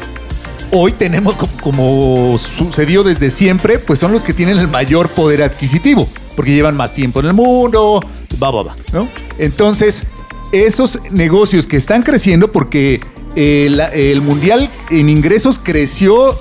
hoy 0.72 0.92
tenemos, 0.94 1.36
co- 1.36 1.50
como 1.62 2.38
sucedió 2.38 3.04
desde 3.04 3.30
siempre, 3.30 3.80
pues 3.80 4.00
son 4.00 4.12
los 4.12 4.24
que 4.24 4.34
tienen 4.34 4.58
el 4.60 4.68
mayor 4.68 5.10
poder 5.10 5.44
adquisitivo, 5.44 6.08
porque 6.36 6.54
llevan 6.54 6.76
más 6.78 6.94
tiempo 6.94 7.20
en 7.20 7.28
el 7.28 7.34
mundo, 7.34 8.00
va, 8.42 8.52
va, 8.52 8.64
va, 8.64 8.76
¿no? 8.94 9.08
Entonces, 9.38 10.04
esos 10.52 11.00
negocios 11.12 11.68
que 11.68 11.78
están 11.78 12.04
creciendo, 12.04 12.52
porque 12.52 13.02
eh, 13.36 13.68
el 13.94 14.22
mundial 14.22 14.70
en 14.90 15.10
ingresos 15.10 15.60
creció 15.62 16.36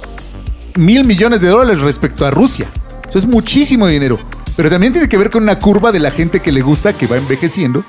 mil 0.76 1.04
millones 1.04 1.40
de 1.40 1.48
dólares 1.48 1.80
respecto 1.82 2.24
a 2.26 2.30
Rusia. 2.30 2.68
Eso 3.08 3.18
es 3.18 3.26
muchísimo 3.26 3.86
dinero. 3.86 4.16
Pero 4.56 4.70
también 4.70 4.92
tiene 4.92 5.08
que 5.08 5.16
ver 5.16 5.30
con 5.30 5.42
una 5.44 5.58
curva 5.58 5.92
de 5.92 6.00
la 6.00 6.10
gente 6.10 6.40
que 6.40 6.50
le 6.52 6.62
gusta, 6.62 6.92
que 6.92 7.06
va 7.06 7.16
envejeciendo 7.16 7.84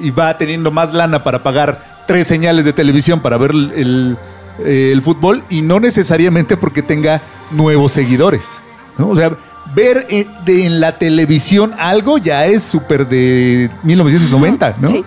y, 0.00 0.10
va 0.10 0.36
teniendo 0.36 0.70
más 0.70 0.92
lana 0.92 1.24
para 1.24 1.42
pagar 1.42 2.04
tres 2.06 2.26
señales 2.26 2.64
de 2.64 2.72
televisión 2.72 3.20
para 3.20 3.38
ver 3.38 3.52
el- 3.52 4.18
eh, 4.64 4.90
el 4.92 5.02
fútbol 5.02 5.42
y 5.50 5.62
no 5.62 5.80
necesariamente 5.80 6.56
porque 6.56 6.82
tenga 6.82 7.20
nuevos 7.50 7.92
seguidores. 7.92 8.62
¿no? 8.98 9.08
O 9.08 9.16
sea, 9.16 9.30
ver 9.74 10.06
en, 10.10 10.28
de- 10.44 10.66
en 10.66 10.80
la 10.80 10.98
televisión 10.98 11.74
algo 11.78 12.18
ya 12.18 12.46
es 12.46 12.62
súper 12.62 13.06
de 13.08 13.70
1990, 13.82 14.76
¿no? 14.80 14.88
Sí. 14.88 15.04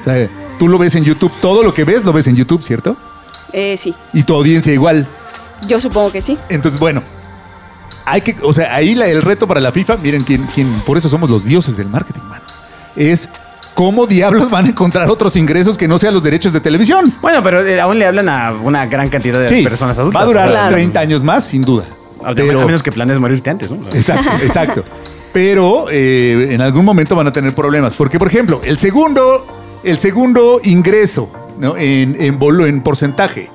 O 0.00 0.04
sea, 0.04 0.28
tú 0.58 0.68
lo 0.68 0.78
ves 0.78 0.94
en 0.94 1.04
YouTube, 1.04 1.32
todo 1.40 1.62
lo 1.62 1.72
que 1.74 1.84
ves 1.84 2.04
lo 2.04 2.12
ves 2.12 2.26
en 2.26 2.36
YouTube, 2.36 2.62
¿cierto? 2.62 2.96
Eh, 3.52 3.76
sí, 3.76 3.94
Y 4.12 4.22
tu 4.22 4.34
audiencia 4.34 4.72
igual. 4.72 5.06
yo 5.66 5.80
supongo 5.80 6.10
que 6.12 6.22
sí. 6.22 6.38
Entonces, 6.48 6.78
bueno, 6.80 7.02
hay 8.04 8.20
que, 8.22 8.36
o 8.42 8.52
sea, 8.52 8.74
ahí 8.74 8.94
la- 8.94 9.06
el 9.06 9.22
reto 9.22 9.46
para 9.46 9.60
la 9.60 9.72
FIFA, 9.72 9.96
miren 9.98 10.22
quién, 10.24 10.46
quién, 10.54 10.68
por 10.86 10.96
eso 10.98 11.08
somos 11.08 11.30
los 11.30 11.44
dioses 11.44 11.76
del 11.76 11.88
marketing, 11.88 12.22
man. 12.28 12.40
Es 12.96 13.28
cómo 13.80 14.06
diablos 14.06 14.50
van 14.50 14.66
a 14.66 14.68
encontrar 14.68 15.08
otros 15.08 15.36
ingresos 15.36 15.78
que 15.78 15.88
no 15.88 15.96
sean 15.96 16.12
los 16.12 16.22
derechos 16.22 16.52
de 16.52 16.60
televisión. 16.60 17.14
Bueno, 17.22 17.42
pero 17.42 17.66
eh, 17.66 17.80
aún 17.80 17.98
le 17.98 18.04
hablan 18.04 18.28
a 18.28 18.52
una 18.52 18.84
gran 18.84 19.08
cantidad 19.08 19.40
de 19.40 19.48
Sí, 19.48 19.62
personas 19.62 19.98
adultas. 19.98 20.20
va 20.20 20.24
a 20.24 20.26
durar 20.26 20.48
o 20.50 20.52
sea, 20.52 20.68
30 20.68 21.00
años 21.00 21.22
más, 21.22 21.46
sin 21.46 21.62
duda. 21.62 21.84
A, 22.22 22.34
Pero- 22.34 22.60
a 22.60 22.66
menos 22.66 22.82
que 22.82 22.92
planees 22.92 23.18
morirte 23.18 23.48
antes, 23.48 23.70
¿no? 23.70 23.78
Exacto, 23.94 24.30
exacto. 24.42 24.84
Pero 25.32 25.86
eh, 25.90 26.48
en 26.50 26.60
algún 26.60 26.84
momento 26.84 27.16
van 27.16 27.28
a 27.28 27.32
tener 27.32 27.54
problemas. 27.54 27.94
Porque, 27.94 28.18
por 28.18 28.28
ejemplo, 28.28 28.60
el 28.64 28.76
segundo 28.76 29.46
el 29.82 29.98
segundo 29.98 30.60
ingreso 30.62 31.32
¿no? 31.58 31.74
en, 31.74 32.16
en, 32.20 32.38
en 32.42 32.80
porcentaje. 32.82 33.48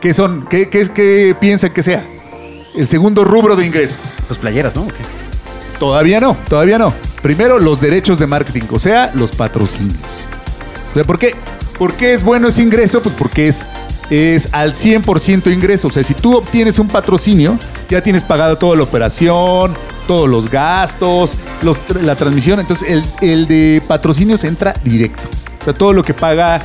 ¿Qué 0.00 0.12
son? 0.12 0.44
¿Qué, 0.50 0.68
qué, 0.68 0.88
qué 0.92 1.36
piensan 1.38 1.70
que 1.70 1.84
sea? 1.84 2.04
El 2.74 2.88
segundo 2.88 3.24
rubro 3.24 3.54
de 3.54 3.64
ingreso. 3.64 3.94
Pues 4.26 4.40
playeras, 4.40 4.74
¿no? 4.74 4.88
Todavía 5.78 6.18
no, 6.20 6.36
todavía 6.48 6.78
no. 6.78 6.92
Primero 7.22 7.58
los 7.58 7.80
derechos 7.80 8.18
de 8.18 8.26
marketing, 8.26 8.62
o 8.70 8.78
sea, 8.78 9.10
los 9.14 9.32
patrocinios. 9.32 9.98
O 10.90 10.94
sea, 10.94 11.04
¿por 11.04 11.18
qué? 11.18 11.34
¿Por 11.78 11.94
qué 11.94 12.14
es 12.14 12.22
bueno 12.24 12.48
ese 12.48 12.62
ingreso? 12.62 13.02
Pues 13.02 13.14
porque 13.16 13.48
es, 13.48 13.66
es 14.10 14.48
al 14.52 14.74
100% 14.74 15.52
ingreso. 15.52 15.88
O 15.88 15.90
sea, 15.90 16.02
si 16.02 16.14
tú 16.14 16.36
obtienes 16.36 16.78
un 16.78 16.88
patrocinio, 16.88 17.58
ya 17.88 18.00
tienes 18.02 18.22
pagado 18.24 18.56
toda 18.56 18.76
la 18.76 18.82
operación, 18.84 19.74
todos 20.06 20.28
los 20.28 20.50
gastos, 20.50 21.36
los 21.62 21.80
la 22.02 22.16
transmisión. 22.16 22.58
Entonces, 22.60 22.88
el, 22.90 23.04
el 23.20 23.46
de 23.46 23.82
patrocinios 23.86 24.42
entra 24.44 24.74
directo. 24.84 25.22
O 25.60 25.64
sea, 25.64 25.72
todo 25.72 25.92
lo 25.92 26.02
que 26.02 26.14
paga 26.14 26.60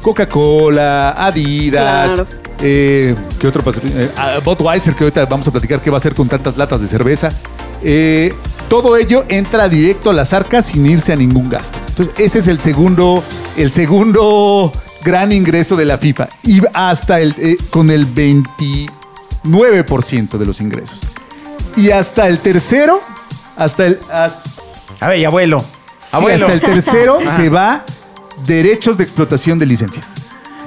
Coca-Cola, 0.00 1.10
Adidas, 1.12 2.12
Claro. 2.12 2.26
eh, 2.60 3.14
¿Qué 3.40 3.46
otro 3.48 3.62
patrocinio? 3.62 4.00
Eh, 4.04 4.10
ah, 4.16 4.38
Budweiser, 4.44 4.94
que 4.94 5.04
ahorita 5.04 5.26
vamos 5.26 5.46
a 5.48 5.50
platicar 5.50 5.80
qué 5.80 5.90
va 5.90 5.96
a 5.96 5.98
hacer 6.00 6.14
con 6.14 6.28
tantas 6.28 6.56
latas 6.56 6.80
de 6.80 6.88
cerveza. 6.88 7.28
Eh, 7.82 8.32
todo 8.72 8.96
ello 8.96 9.26
entra 9.28 9.68
directo 9.68 10.08
a 10.08 10.14
las 10.14 10.32
arcas 10.32 10.64
sin 10.64 10.86
irse 10.86 11.12
a 11.12 11.16
ningún 11.16 11.50
gasto. 11.50 11.78
Entonces, 11.88 12.14
ese 12.16 12.38
es 12.38 12.46
el 12.46 12.58
segundo, 12.58 13.22
el 13.58 13.70
segundo 13.70 14.72
gran 15.04 15.30
ingreso 15.30 15.76
de 15.76 15.84
la 15.84 15.98
FIFA. 15.98 16.30
Y 16.44 16.62
hasta 16.72 17.20
el, 17.20 17.34
eh, 17.36 17.58
con 17.68 17.90
el 17.90 18.06
29% 18.06 20.38
de 20.38 20.46
los 20.46 20.62
ingresos. 20.62 21.00
Y 21.76 21.90
hasta 21.90 22.28
el 22.28 22.38
tercero, 22.38 22.98
hasta 23.58 23.88
el, 23.88 23.98
hasta, 24.10 24.40
A 25.00 25.08
ver, 25.08 25.18
y 25.18 25.26
abuelo. 25.26 25.62
y 26.10 26.16
Abuelo. 26.16 26.46
hasta 26.46 26.54
el 26.54 26.62
tercero 26.62 27.18
se 27.36 27.50
va 27.50 27.84
derechos 28.46 28.96
de 28.96 29.04
explotación 29.04 29.58
de 29.58 29.66
licencias. 29.66 30.14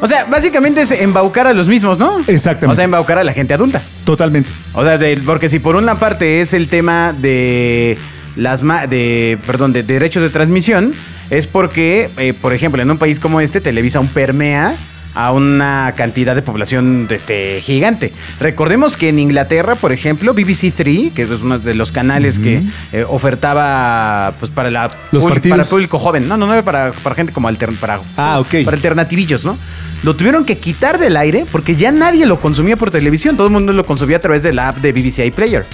O 0.02 0.08
sea, 0.08 0.26
básicamente 0.26 0.82
es 0.82 0.92
embaucar 0.92 1.48
a 1.48 1.54
los 1.54 1.68
mismos, 1.68 1.98
¿no? 2.00 2.20
Exactamente. 2.28 2.74
O 2.74 2.76
sea, 2.76 2.86
embaucar 2.86 3.18
a 3.18 3.24
la 3.24 3.34
gente 3.34 3.54
adulta. 3.54 3.82
Totalmente. 4.04 4.50
O 4.74 4.84
sea, 4.84 4.98
de- 4.98 5.18
porque 5.26 5.50
si 5.50 5.60
por 5.60 5.76
una 5.76 6.00
parte 6.00 6.42
es 6.42 6.54
el 6.54 6.68
tema 6.68 7.14
de 7.14 7.98
las 8.36 8.64
ma- 8.64 8.88
de 8.88 9.38
perdón, 9.48 9.72
de 9.74 9.84
derechos 9.84 10.22
de 10.22 10.30
transmisión, 10.30 10.94
es 11.30 11.48
porque, 11.48 12.10
eh, 12.18 12.34
por 12.34 12.54
ejemplo, 12.54 12.82
en 12.82 12.92
un 12.92 12.98
país 12.98 13.20
como 13.20 13.40
este, 13.42 13.62
Televisa 13.62 13.98
aún 14.00 14.10
permea 14.10 14.76
a 15.16 15.32
una 15.32 15.94
cantidad 15.96 16.36
de 16.36 16.42
población 16.42 17.08
este, 17.10 17.62
gigante. 17.62 18.14
Recordemos 18.40 18.98
que 18.98 19.10
en 19.10 19.20
Inglaterra, 19.20 19.76
por 19.76 19.92
ejemplo, 19.92 20.34
BBC 20.34 20.74
Three, 20.76 21.12
que 21.16 21.24
es 21.24 21.42
uno 21.42 21.58
de 21.58 21.74
los 21.74 21.92
canales 21.92 22.38
que 22.38 22.62
eh, 22.92 23.06
ofertaba 23.08 24.34
pues 24.40 24.52
para 24.52 24.70
la 24.70 24.92
Los 25.12 25.24
para 25.26 25.36
el 25.36 25.68
público 25.68 25.98
joven, 26.00 26.28
no, 26.28 26.38
no, 26.38 26.48
no 26.48 26.64
para, 26.64 26.92
para 26.92 27.16
gente 27.16 27.32
como 27.34 27.48
altern, 27.48 27.76
para, 27.78 28.00
Ah, 28.18 28.40
ok. 28.40 28.66
para 28.66 28.76
alternativillos, 28.78 29.46
¿no? 29.46 29.58
Lo 30.04 30.16
tuvieron 30.16 30.46
que 30.46 30.58
quitar 30.58 31.00
del 31.00 31.18
aire 31.18 31.46
porque 31.52 31.76
ya 31.76 31.92
nadie 31.92 32.26
lo 32.26 32.40
consumía 32.40 32.76
por 32.78 32.92
televisión, 32.92 33.38
todo 33.38 33.48
el 33.48 33.54
mundo 33.54 33.74
lo 33.74 33.86
consumía 33.86 34.18
a 34.18 34.20
través 34.20 34.44
de 34.44 34.54
la 34.54 34.68
app 34.70 34.78
de 34.78 34.92
BBC 34.92 35.26
iPlayer. 35.26 35.66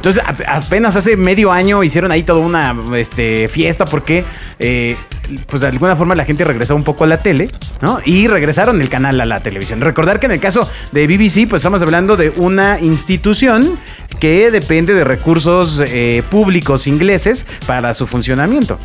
Entonces, 0.00 0.22
apenas 0.48 0.96
hace 0.96 1.14
medio 1.18 1.52
año 1.52 1.84
hicieron 1.84 2.10
ahí 2.10 2.22
toda 2.22 2.40
una 2.40 2.74
este, 2.96 3.48
fiesta 3.48 3.84
porque, 3.84 4.24
eh, 4.58 4.96
pues 5.46 5.60
de 5.60 5.68
alguna 5.68 5.94
forma 5.94 6.14
la 6.14 6.24
gente 6.24 6.42
regresaba 6.42 6.78
un 6.78 6.84
poco 6.84 7.04
a 7.04 7.06
la 7.06 7.18
tele, 7.18 7.50
¿no? 7.82 8.00
Y 8.06 8.26
regresaron 8.26 8.80
el 8.80 8.88
canal 8.88 9.20
a 9.20 9.26
la 9.26 9.42
televisión. 9.42 9.82
Recordar 9.82 10.18
que 10.18 10.24
en 10.24 10.32
el 10.32 10.40
caso 10.40 10.66
de 10.92 11.06
BBC, 11.06 11.46
pues 11.46 11.60
estamos 11.60 11.82
hablando 11.82 12.16
de 12.16 12.30
una 12.30 12.80
institución 12.80 13.78
que 14.18 14.50
depende 14.50 14.94
de 14.94 15.04
recursos 15.04 15.82
eh, 15.86 16.22
públicos 16.30 16.86
ingleses 16.86 17.44
para 17.66 17.92
su 17.92 18.06
funcionamiento. 18.06 18.78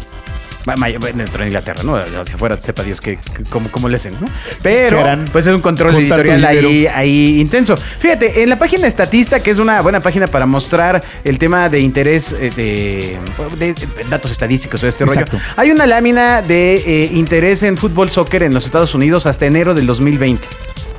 Dentro 0.65 1.41
de 1.41 1.47
Inglaterra, 1.47 1.84
¿no? 1.84 1.95
Hacia 1.95 2.36
afuera, 2.36 2.58
sepa 2.58 2.84
Dios 2.84 2.99
que, 2.99 3.17
que- 3.17 3.43
cómo, 3.49 3.69
cómo 3.71 3.88
le 3.88 3.97
hacen, 3.97 4.13
¿no? 4.19 4.28
Pero, 4.63 4.97
¿Qué 4.97 5.04
harán 5.04 5.25
pues 5.32 5.45
es 5.47 5.54
un 5.54 5.62
control 5.62 5.95
editorial 5.95 6.43
ahí, 6.45 6.88
ahí 6.88 7.39
intenso. 7.39 7.78
Fíjate, 7.78 8.41
en 8.43 8.49
la 8.49 8.58
página 8.58 8.88
Estatista, 8.88 9.39
que 9.41 9.51
es 9.51 9.60
una 9.60 9.82
buena 9.82 9.99
página 9.99 10.28
para 10.28 10.45
mostrar 10.45 11.04
el 11.23 11.38
tema 11.38 11.69
de 11.69 11.80
interés 11.82 12.34
eh, 12.34 12.51
de, 12.56 13.17
de 13.58 13.75
datos 14.10 14.32
estadísticos 14.32 14.84
o 14.84 14.88
este 14.88 15.04
Exacto. 15.04 15.34
rollo, 15.38 15.43
hay 15.58 15.71
una 15.71 15.86
lámina 15.86 16.41
de 16.41 16.75
eh, 16.78 17.10
interés 17.13 17.62
en 17.63 17.78
fútbol 17.78 18.10
soccer 18.10 18.43
en 18.43 18.54
los 18.54 18.65
Estados 18.65 18.95
Unidos 18.95 19.25
hasta 19.28 19.45
enero 19.45 19.73
del 19.73 19.86
2020. 19.86 20.45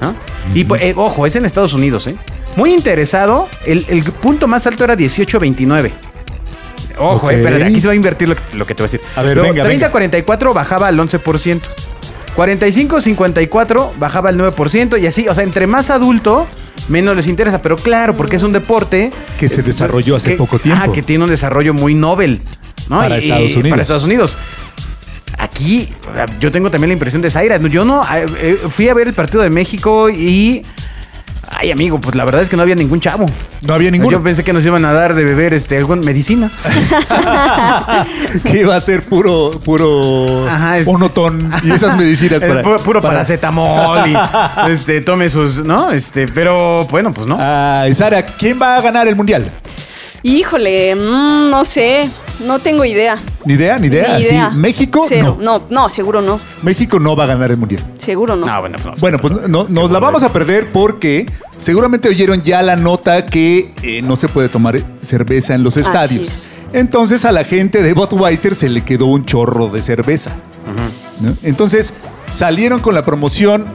¿no? 0.01 0.15
Y 0.55 0.65
pues, 0.65 0.83
eh, 0.83 0.93
ojo, 0.97 1.27
es 1.27 1.35
en 1.37 1.45
Estados 1.45 1.73
Unidos, 1.73 2.07
¿eh? 2.07 2.17
Muy 2.55 2.73
interesado, 2.73 3.49
el, 3.67 3.85
el 3.89 4.03
punto 4.05 4.47
más 4.47 4.67
alto 4.67 4.85
era 4.85 4.95
18-29. 4.97 5.91
Ojo, 6.99 7.31
eh, 7.31 7.37
Ok. 7.37 7.41
pero 7.43 7.65
aquí 7.67 7.81
se 7.81 7.87
va 7.89 7.93
a 7.93 7.97
invertir 7.97 8.29
lo, 8.29 8.37
que- 8.37 8.57
lo 8.57 8.67
que 8.67 8.75
te 8.75 8.83
voy 8.83 8.89
a 8.89 8.93
decir. 8.93 9.01
A 9.17 9.23
ver, 9.23 9.37
Luego, 9.37 9.53
venga, 9.53 9.65
venga. 9.69 9.91
30-44 9.91 10.53
bajaba 10.55 10.89
al 10.89 10.99
11%. 10.99 11.61
45-54 12.37 13.93
bajaba 13.99 14.29
al 14.31 14.37
9% 14.39 14.97
y 15.01 15.07
así, 15.07 15.27
o 15.29 15.35
sea, 15.35 15.45
entre 15.45 15.67
más 15.67 15.91
adulto, 15.91 16.47
menos 16.89 17.17
les 17.17 17.27
interesa. 17.27 17.63
Pero 17.63 17.77
claro, 17.77 18.17
porque 18.17 18.37
es 18.37 18.43
un 18.43 18.53
deporte 18.53 19.13
Que 19.39 19.49
se 19.49 19.63
desarrolló 19.63 20.17
hace 20.17 20.31
que- 20.31 20.37
poco 20.37 20.59
tiempo. 20.59 20.83
Ah, 20.87 20.93
que 20.93 21.03
tiene 21.03 21.25
un 21.25 21.31
desarrollo 21.31 21.75
muy 21.75 21.95
novel. 21.95 22.41
¿no? 22.89 22.99
Para 23.01 23.17
Estados 23.19 23.55
Unidos. 23.57 23.71
Para 23.71 23.83
Estados 23.83 24.05
Unidos. 24.05 24.39
Aquí, 25.39 25.89
yo 26.41 26.51
tengo 26.51 26.71
también 26.71 26.89
la 26.91 26.95
impresión 26.95 27.21
de 27.21 27.31
Zaira. 27.31 27.59
Yo 27.59 27.85
no 27.85 28.03
eh, 28.05 28.27
eh, 28.41 28.59
fui 28.71 28.89
a 28.89 28.95
ver 28.95 29.09
el 29.09 29.15
partido 29.15 29.43
de 29.43 29.51
México 29.51 30.09
y. 30.09 30.63
Ay, 31.49 31.71
amigo, 31.71 31.99
pues 32.01 32.15
la 32.17 32.25
verdad 32.25 32.43
es 32.43 32.49
que 32.49 32.57
no 32.57 32.63
había 32.63 32.75
ningún 32.75 33.01
chavo. 33.01 33.31
No 33.63 33.75
había 33.75 33.91
ninguno. 33.91 34.19
Yo 34.19 34.23
pensé 34.23 34.45
que 34.45 34.53
nos 34.53 34.65
iban 34.67 34.85
a 34.85 34.93
dar 34.93 35.15
de 35.15 35.25
beber 35.25 35.55
este, 35.55 35.79
algo 35.79 35.97
medicina. 35.97 36.51
que 38.45 38.61
iba 38.61 38.75
a 38.77 38.81
ser 38.81 39.03
puro, 39.03 39.53
puro 39.65 40.47
Ajá, 40.49 40.79
es- 40.79 40.89
onotón 40.89 41.51
y 41.63 41.71
esas 41.71 41.97
medicinas 41.97 42.41
para, 42.47 42.63
puro 42.63 42.77
puro 42.79 43.01
para- 43.01 43.15
paracetamol 43.15 43.99
y 44.09 44.15
este, 44.71 45.01
tome 45.01 45.29
sus, 45.29 45.65
¿no? 45.65 45.91
Este, 45.91 46.27
pero 46.29 46.85
bueno, 46.87 47.13
pues 47.13 47.27
no. 47.27 47.37
Ay, 47.41 47.95
Sara, 47.95 48.25
¿quién 48.27 48.61
va 48.61 48.77
a 48.77 48.81
ganar 48.83 49.09
el 49.09 49.17
mundial? 49.17 49.51
Híjole, 50.23 50.95
mm, 50.95 51.51
no 51.51 51.65
sé, 51.65 52.11
no 52.45 52.59
tengo 52.59 52.85
idea. 52.85 53.19
Ni 53.45 53.55
idea, 53.55 53.79
ni 53.79 53.87
idea. 53.89 54.19
Ni 54.19 54.25
Sí. 54.25 54.37
México 54.57 55.05
Cero. 55.09 55.37
no. 55.41 55.59
no. 55.59 55.67
No, 55.71 55.89
seguro 55.89 56.21
no. 56.21 56.41
México 56.63 56.99
no 56.99 57.15
va 57.17 57.25
a 57.25 57.27
ganar 57.29 57.51
el 57.51 57.57
mundial. 57.57 57.85
Seguro 57.99 58.37
no. 58.37 58.47
No, 58.47 58.61
bueno, 58.61 58.77
pues 58.83 58.95
no. 58.95 59.01
Bueno, 59.01 59.19
pues 59.19 59.49
no- 59.49 59.67
nos 59.69 59.91
la 59.91 59.99
vamos 60.01 60.23
a 60.23 60.33
perder 60.33 60.71
porque 60.73 61.27
seguramente 61.59 62.09
oyeron 62.09 62.43
ya 62.43 62.63
la 62.63 62.77
nota 62.77 63.25
que 63.27 63.73
eh, 63.83 64.03
no 64.03 64.17
se 64.17 64.29
puede 64.29 64.49
tomar 64.49 64.81
cerveza 65.03 65.55
en 65.55 65.63
los 65.63 65.77
Así 65.77 65.87
estadios. 65.87 66.29
es. 66.29 66.51
Entonces 66.73 67.25
a 67.25 67.33
la 67.33 67.45
gente 67.45 67.83
de 67.83 67.93
Budweiser 67.95 68.55
se 68.55 68.69
le 68.69 68.85
quedó 68.85 69.07
un 69.07 69.25
chorro 69.25 69.69
de 69.69 69.81
cerveza. 69.83 70.33
¿no? 71.23 71.33
Entonces 71.45 71.95
salieron 72.31 72.81
con 72.81 72.95
la 72.95 73.05
promoción, 73.05 73.67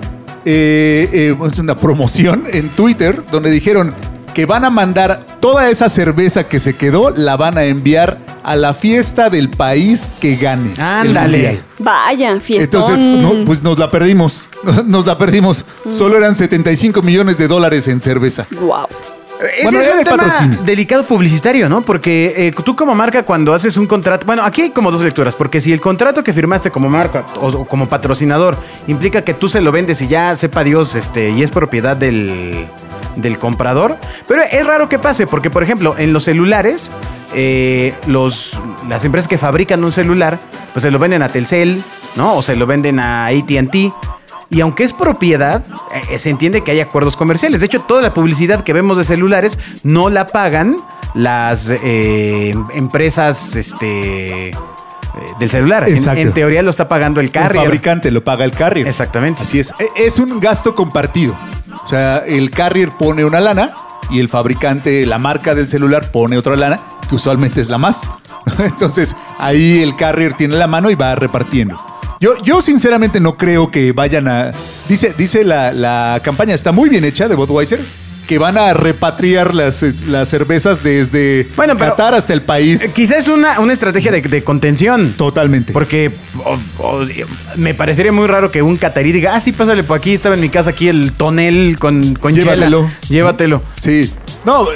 eh, 0.46 1.10
eh, 1.12 1.38
es 1.50 1.58
una 1.60 1.76
promoción 1.76 2.44
en 2.52 2.70
Twitter 2.70 3.24
donde 3.32 3.50
dijeron 3.50 3.94
que 4.34 4.46
van 4.46 4.66
a 4.66 4.70
mandar 4.70 5.26
toda 5.40 5.70
esa 5.70 5.90
cerveza 5.90 6.46
que 6.48 6.60
se 6.60 6.76
quedó, 6.76 7.12
la 7.12 7.38
van 7.38 7.58
a 7.58 7.64
enviar 7.64 8.20
a 8.44 8.56
la 8.56 8.74
fiesta 8.74 9.30
del 9.30 9.50
país 9.50 10.10
que 10.20 10.36
gane. 10.36 10.74
Ándale. 10.82 11.64
Vaya, 11.80 12.40
fiestón. 12.40 12.82
Entonces, 12.82 13.02
no, 13.02 13.46
pues 13.46 13.64
nos 13.64 13.78
la 13.80 13.90
perdimos. 13.92 14.50
Nos 14.86 15.06
la 15.06 15.18
perdimos. 15.18 15.66
Solo 15.92 16.18
eran 16.18 16.36
75 16.36 17.02
millones 17.02 17.38
de 17.38 17.48
dólares 17.48 17.88
en 17.88 18.00
cerveza. 18.00 18.46
Wow. 18.52 18.86
Ese 19.58 19.64
Bueno, 19.64 19.80
es 19.82 19.90
un 19.98 20.04
tema 20.04 20.18
patrocinio. 20.18 20.60
delicado 20.64 21.04
publicitario, 21.04 21.68
¿no? 21.68 21.82
Porque 21.82 22.34
eh, 22.38 22.52
tú 22.64 22.76
como 22.76 22.94
marca 22.94 23.24
cuando 23.24 23.56
haces 23.56 23.76
un 23.76 23.88
contrato, 23.88 24.28
bueno, 24.28 24.44
aquí 24.44 24.62
hay 24.62 24.70
como 24.70 24.92
dos 24.92 25.02
lecturas, 25.02 25.34
porque 25.34 25.60
si 25.60 25.72
el 25.72 25.82
contrato 25.82 26.24
que 26.24 26.32
firmaste 26.32 26.70
como 26.70 26.90
marca 26.90 27.26
o, 27.40 27.48
o 27.48 27.66
como 27.66 27.90
patrocinador 27.90 28.56
implica 28.86 29.24
que 29.24 29.34
tú 29.34 29.50
se 29.50 29.60
lo 29.60 29.72
vendes 29.72 30.00
y 30.04 30.08
ya 30.08 30.36
sepa 30.36 30.64
Dios, 30.64 30.94
este, 30.94 31.32
y 31.32 31.42
es 31.42 31.50
propiedad 31.50 31.98
del, 31.98 32.68
del 33.16 33.38
comprador, 33.38 33.98
pero 34.28 34.42
es 34.44 34.66
raro 34.66 34.90
que 34.90 35.00
pase, 35.00 35.28
porque 35.28 35.50
por 35.50 35.64
ejemplo, 35.64 35.96
en 35.98 36.14
los 36.14 36.24
celulares, 36.24 36.92
eh, 37.34 37.94
los, 38.08 38.60
las 38.88 39.06
empresas 39.06 39.28
que 39.28 39.38
fabrican 39.38 39.84
un 39.84 39.92
celular, 39.92 40.40
pues 40.74 40.84
se 40.84 40.92
lo 40.92 41.00
venden 41.00 41.22
a 41.22 41.30
Telcel, 41.30 41.84
¿no? 42.16 42.36
O 42.36 42.42
se 42.42 42.56
lo 42.56 42.66
venden 42.66 43.00
a 43.00 43.28
ATT. 43.28 43.94
Y 44.50 44.60
aunque 44.60 44.84
es 44.84 44.92
propiedad, 44.92 45.64
eh, 46.10 46.20
se 46.20 46.30
entiende 46.30 46.62
que 46.62 46.72
hay 46.72 46.82
acuerdos 46.82 47.16
comerciales. 47.16 47.62
De 47.62 47.68
hecho, 47.68 47.82
toda 47.82 48.02
la 48.02 48.14
publicidad 48.14 48.64
que 48.64 48.74
vemos 48.74 48.98
de 48.98 49.06
celulares 49.06 49.58
no 49.84 50.10
la 50.10 50.28
pagan 50.28 50.76
las 51.14 51.70
eh, 51.70 52.54
empresas 52.74 53.56
este, 53.56 54.52
del 55.40 55.50
celular. 55.50 55.86
En, 55.88 56.34
teoría 56.34 56.62
lo 56.62 56.70
está 56.70 56.88
pagando 56.88 57.20
el 57.20 57.28
El 57.28 57.32
carrier. 57.32 57.64
fabricante 57.64 58.12
lo 58.12 58.24
paga 58.24 58.46
el 58.46 58.52
carrier. 58.52 58.88
Exactamente. 58.88 59.44
Así 59.44 59.60
es. 59.60 59.72
E- 59.80 59.90
Es 60.06 60.20
un 60.20 60.40
gasto 60.40 60.76
compartido. 60.76 61.36
O 61.84 61.88
sea, 61.88 62.18
el 62.20 62.50
carrier 62.52 62.92
pone 62.92 63.26
una 63.26 63.40
lana 63.40 63.74
y 64.10 64.20
el 64.20 64.30
fabricante, 64.30 65.06
la 65.06 65.18
marca 65.18 65.56
del 65.56 65.68
celular, 65.68 66.12
pone 66.12 66.38
otra 66.38 66.56
lana, 66.56 66.80
que 67.10 67.16
usualmente 67.16 67.62
es 67.62 67.70
la 67.70 67.78
más. 67.78 68.12
Entonces, 68.60 69.16
ahí 69.40 69.82
el 69.82 69.96
carrier 69.96 70.34
tiene 70.34 70.56
la 70.56 70.68
mano 70.68 70.90
y 70.90 70.96
va 70.96 71.16
repartiendo. 71.16 71.78
Yo, 72.20 72.38
yo 72.44 72.62
sinceramente 72.62 73.20
no 73.20 73.36
creo 73.36 73.72
que 73.72 73.94
vayan 73.94 74.28
a... 74.28 74.52
Dice, 74.88 75.16
dice 75.18 75.44
la, 75.44 75.72
la 75.74 76.20
campaña, 76.24 76.54
está 76.54 76.72
muy 76.72 76.88
bien 76.90 77.04
hecha 77.04 77.28
de 77.28 77.34
Budweiser, 77.36 77.84
que 78.28 78.38
van 78.38 78.58
a 78.58 78.74
repatriar 78.74 79.54
las, 79.54 79.82
las 80.08 80.30
cervezas 80.30 80.84
desde 80.84 81.48
Bueno, 81.56 81.78
Qatar 81.78 82.14
hasta 82.16 82.34
el 82.34 82.42
país. 82.42 82.82
Eh, 82.84 82.90
Quizás 82.96 83.20
es 83.20 83.28
una, 83.28 83.60
una 83.60 83.74
estrategia 83.74 84.12
de, 84.12 84.22
de 84.22 84.44
contención. 84.44 85.14
Totalmente. 85.18 85.74
Porque 85.74 86.12
me 87.58 87.74
parecería 87.74 88.12
muy 88.12 88.28
raro 88.28 88.52
que 88.52 88.62
un 88.62 88.78
catarí 88.78 89.12
diga, 89.12 89.36
ah, 89.36 89.42
sí, 89.42 89.52
pásale 89.52 89.84
por 89.84 89.98
aquí, 89.98 90.14
estaba 90.14 90.36
en 90.36 90.42
mi 90.42 90.50
casa 90.50 90.72
aquí 90.72 90.88
el 90.88 91.14
tonel 91.14 91.78
con, 91.80 92.16
con 92.16 92.34
chela. 92.34 92.54
Llévatelo. 92.56 92.90
Llévatelo. 93.10 93.62
Sí. 93.78 94.12
No, 94.46 94.68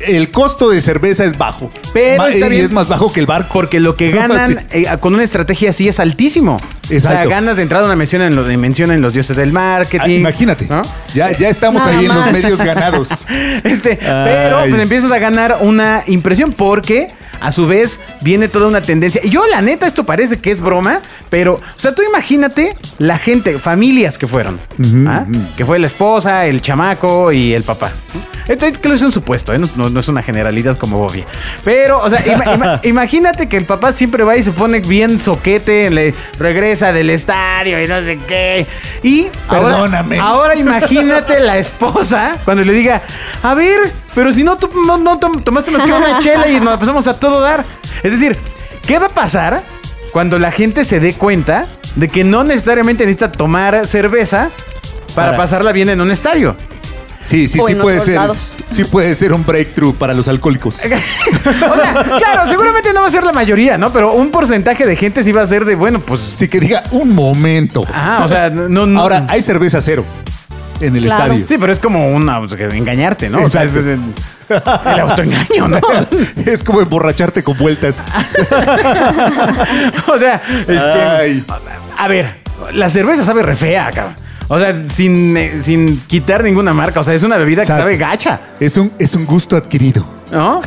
el 0.00 0.30
costo 0.30 0.68
de 0.70 0.80
cerveza 0.80 1.24
es 1.24 1.38
bajo. 1.38 1.70
Pero 1.92 2.18
Ma- 2.22 2.28
está 2.28 2.46
y 2.46 2.50
bien. 2.50 2.64
es 2.64 2.72
más 2.72 2.88
bajo 2.88 3.12
que 3.12 3.20
el 3.20 3.26
barco. 3.26 3.50
Porque 3.52 3.78
lo 3.80 3.94
que 3.96 4.10
ganan 4.10 4.46
Sí. 4.48 4.56
eh, 4.70 4.86
con 5.00 5.14
una 5.14 5.22
estrategia 5.24 5.70
así 5.70 5.86
es 5.88 6.00
altísimo. 6.00 6.56
O 6.56 6.86
sea, 6.88 6.96
Exacto. 6.96 7.28
ganas 7.30 7.56
de 7.56 7.62
entrada 7.62 7.86
una 7.86 7.96
mención 7.96 8.22
en, 8.22 8.34
lo 8.34 8.42
de 8.44 8.56
mención 8.56 8.90
en 8.90 9.00
los 9.00 9.12
dioses 9.12 9.36
del 9.36 9.50
Ah, 9.50 9.52
marketing. 9.52 10.10
imagínate. 10.20 10.66
¿no? 10.66 10.82
Ya, 11.14 11.30
ya 11.36 11.48
estamos 11.48 11.84
Nada 11.84 11.98
ahí 11.98 12.06
en 12.06 12.14
los 12.14 12.24
más. 12.26 12.32
medios 12.32 12.58
ganados. 12.62 13.26
Este, 13.64 13.96
pero 13.96 14.58
Ay. 14.58 14.70
pues 14.70 14.82
empiezas 14.82 15.12
a 15.12 15.18
ganar 15.18 15.58
una 15.60 16.02
impresión 16.06 16.52
porque 16.52 17.08
a 17.42 17.52
su 17.52 17.66
vez 17.66 18.00
viene 18.20 18.48
toda 18.48 18.68
una 18.68 18.80
tendencia. 18.80 19.20
Y 19.24 19.30
yo, 19.30 19.44
la 19.48 19.60
neta, 19.62 19.86
esto 19.86 20.04
parece 20.04 20.38
que 20.40 20.50
es 20.50 20.60
broma, 20.60 21.00
pero, 21.30 21.54
o 21.54 21.60
sea, 21.80 21.94
tú 21.94 22.02
imagínate 22.08 22.76
la 22.98 23.18
gente, 23.18 23.58
familias 23.58 24.16
que 24.18 24.26
fueron, 24.26 24.60
¿ah? 25.08 25.26
que 25.56 25.64
fue 25.66 25.78
la 25.78 25.86
esposa, 25.86 26.46
el 26.46 26.60
chamaco 26.60 27.32
y 27.32 27.52
el 27.54 27.62
papá. 27.64 27.90
Esto 28.48 28.66
es- 28.66 28.76
que 28.78 28.92
es 28.92 29.02
un 29.02 29.12
supuesto, 29.12 29.52
¿eh? 29.54 29.58
no, 29.58 29.68
no- 29.76 29.88
no 29.88 30.00
es 30.00 30.08
una 30.08 30.20
generalidad 30.22 30.76
como 30.76 30.98
Bobby. 30.98 31.24
Pero, 31.64 32.00
o 32.00 32.10
sea, 32.10 32.18
ima- 32.24 32.54
ima- 32.56 32.80
imagínate 32.84 33.48
que 33.48 33.56
el 33.56 33.64
papá 33.66 33.92
siempre 33.92 34.24
va 34.24 34.36
y 34.36 34.42
se 34.42 34.50
pone 34.52 34.80
bien 34.80 35.20
soquete, 35.20 35.90
le 35.90 36.12
regresa 36.38 36.92
del 36.92 37.10
estadio 37.10 37.80
y 37.82 37.86
no 37.86 38.02
sé 38.02 38.18
qué. 38.26 38.66
Y 39.04 39.28
ahora- 39.48 39.68
Perdóname. 39.74 40.18
ahora 40.18 40.56
imagínate 40.58 41.38
la 41.40 41.58
esposa 41.58 42.36
cuando 42.44 42.64
le 42.64 42.72
diga, 42.72 43.02
a 43.42 43.54
ver, 43.54 43.78
pero 44.14 44.32
si 44.32 44.42
no, 44.44 44.56
tú 44.56 44.68
no, 44.86 44.98
no 44.98 45.18
tom- 45.18 45.42
tomaste 45.42 45.70
más 45.70 45.82
que 45.82 45.92
una 45.92 46.18
chela 46.20 46.48
y 46.48 46.60
nos 46.60 46.78
pasamos 46.78 47.06
a 47.06 47.18
todo 47.18 47.40
dar. 47.40 47.64
Es 48.02 48.12
decir, 48.12 48.36
¿qué 48.86 48.98
va 48.98 49.06
a 49.06 49.10
pasar 49.10 49.62
cuando 50.12 50.38
la 50.38 50.50
gente 50.52 50.84
se 50.84 51.00
dé 51.00 51.14
cuenta 51.14 51.66
de 51.96 52.08
que 52.08 52.24
no 52.24 52.44
necesariamente 52.44 53.04
necesita 53.04 53.30
tomar 53.32 53.86
cerveza 53.86 54.50
para, 55.14 55.28
Para- 55.32 55.36
pasarla 55.36 55.72
bien 55.72 55.88
en 55.88 56.00
un 56.00 56.10
estadio? 56.10 56.56
Sí, 57.20 57.46
sí, 57.46 57.60
O 57.60 57.68
sí 57.68 57.76
puede 57.76 58.00
ser. 58.00 58.16
lados. 58.16 58.58
Sí 58.66 58.82
puede 58.82 59.14
ser 59.14 59.32
un 59.32 59.46
breakthrough 59.46 59.94
para 59.94 60.12
los 60.12 60.26
alcohólicos. 60.26 60.74
o 60.84 61.76
sea, 61.76 61.94
claro, 62.18 62.48
seguramente 62.48 62.92
no 62.92 63.02
va 63.02 63.06
a 63.06 63.10
ser 63.12 63.22
la 63.22 63.32
mayoría, 63.32 63.78
¿no? 63.78 63.92
Pero 63.92 64.12
un 64.12 64.32
porcentaje 64.32 64.86
de 64.86 64.96
gente 64.96 65.22
sí 65.22 65.30
va 65.30 65.42
a 65.42 65.46
ser 65.46 65.64
de, 65.64 65.76
bueno, 65.76 66.00
pues... 66.00 66.32
Así 66.32 66.48
que 66.48 66.58
diga, 66.58 66.82
un 66.90 67.14
momento. 67.14 67.86
Ah, 67.94 68.22
o 68.24 68.28
sea, 68.28 68.50
no... 68.50 68.86
no 68.86 68.98
Ahora, 69.00 69.24
hay 69.28 69.40
cerveza 69.40 69.80
cero 69.80 70.04
en 70.82 70.96
el 70.96 71.04
Claro. 71.04 71.24
estadio. 71.24 71.46
Sí, 71.48 71.56
pero 71.58 71.72
es 71.72 71.80
como 71.80 72.10
una, 72.14 72.38
o 72.40 72.48
sea, 72.48 72.58
que 72.58 72.64
engañarte, 72.76 73.30
¿no? 73.30 73.42
O 73.44 73.48
sea, 73.48 73.64
es, 73.64 73.74
el 73.76 74.00
autoengaño, 75.00 75.68
¿no? 75.68 75.78
es 76.46 76.62
como 76.62 76.80
emborracharte 76.80 77.42
con 77.42 77.56
vueltas. 77.56 78.08
o 80.06 80.18
sea, 80.18 80.42
este, 80.60 80.78
Ay. 80.78 81.44
a 81.98 82.08
ver, 82.08 82.40
la 82.74 82.90
cerveza 82.90 83.24
sabe 83.24 83.42
re 83.42 83.56
fea, 83.56 83.90
cabrón. 83.92 84.14
O 84.48 84.58
sea, 84.58 84.74
sin, 84.90 85.34
eh, 85.36 85.60
sin 85.62 85.98
quitar 86.00 86.44
ninguna 86.44 86.74
marca. 86.74 87.00
O 87.00 87.04
sea, 87.04 87.14
es 87.14 87.22
una 87.22 87.38
bebida 87.38 87.62
que 87.62 87.68
sabe 87.68 87.96
gacha, 87.96 88.38
Es 88.60 88.76
un, 88.76 88.92
es 88.98 89.14
un 89.14 89.24
gusto 89.24 89.56
adquirido. 89.56 90.04
¿no? 90.30 90.60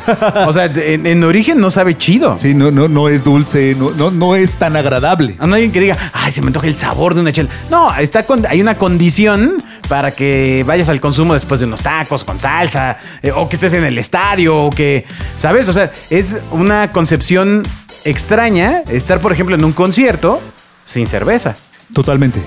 O 0.48 0.54
sea, 0.54 0.66
en, 0.66 1.06
en 1.08 1.24
origen 1.24 1.60
no 1.60 1.70
sabe 1.70 1.96
chido. 1.98 2.36
Sí, 2.38 2.54
no, 2.56 2.72
no, 2.72 2.88
no 2.88 3.10
es 3.10 3.24
dulce, 3.24 3.76
no, 3.78 3.92
no, 3.92 4.10
no 4.12 4.36
es 4.36 4.58
tan 4.58 4.76
agradable. 4.76 5.36
No 5.40 5.46
hay 5.46 5.54
alguien 5.54 5.72
que 5.72 5.80
diga, 5.82 5.98
ay, 6.14 6.32
se 6.32 6.42
me 6.42 6.48
antoja 6.48 6.68
el 6.68 6.76
sabor 6.76 7.14
de 7.16 7.22
una 7.22 7.32
chela. 7.32 7.50
No, 7.70 7.94
está 7.96 8.24
con- 8.24 8.46
hay 8.48 8.62
una 8.62 8.76
condición 8.76 9.64
para 9.88 10.12
que 10.12 10.64
vayas 10.66 10.90
al 10.90 11.00
consumo 11.00 11.34
después 11.34 11.60
de 11.60 11.66
unos 11.66 11.82
tacos 11.82 12.24
con 12.24 12.40
salsa, 12.40 12.98
eh, 13.22 13.32
o 13.32 13.48
que 13.48 13.56
estés 13.56 13.74
en 13.74 13.84
el 13.84 13.98
estadio, 13.98 14.66
o 14.66 14.70
que, 14.70 15.06
¿sabes? 15.36 15.68
O 15.68 15.74
sea, 15.74 15.92
es 16.10 16.38
una 16.52 16.92
concepción 16.92 17.64
extraña 18.04 18.84
estar, 18.90 19.20
por 19.20 19.32
ejemplo, 19.32 19.56
en 19.56 19.64
un 19.64 19.74
concierto 19.74 20.42
sin 20.86 21.08
cerveza, 21.08 21.56
Totalmente. 21.94 22.40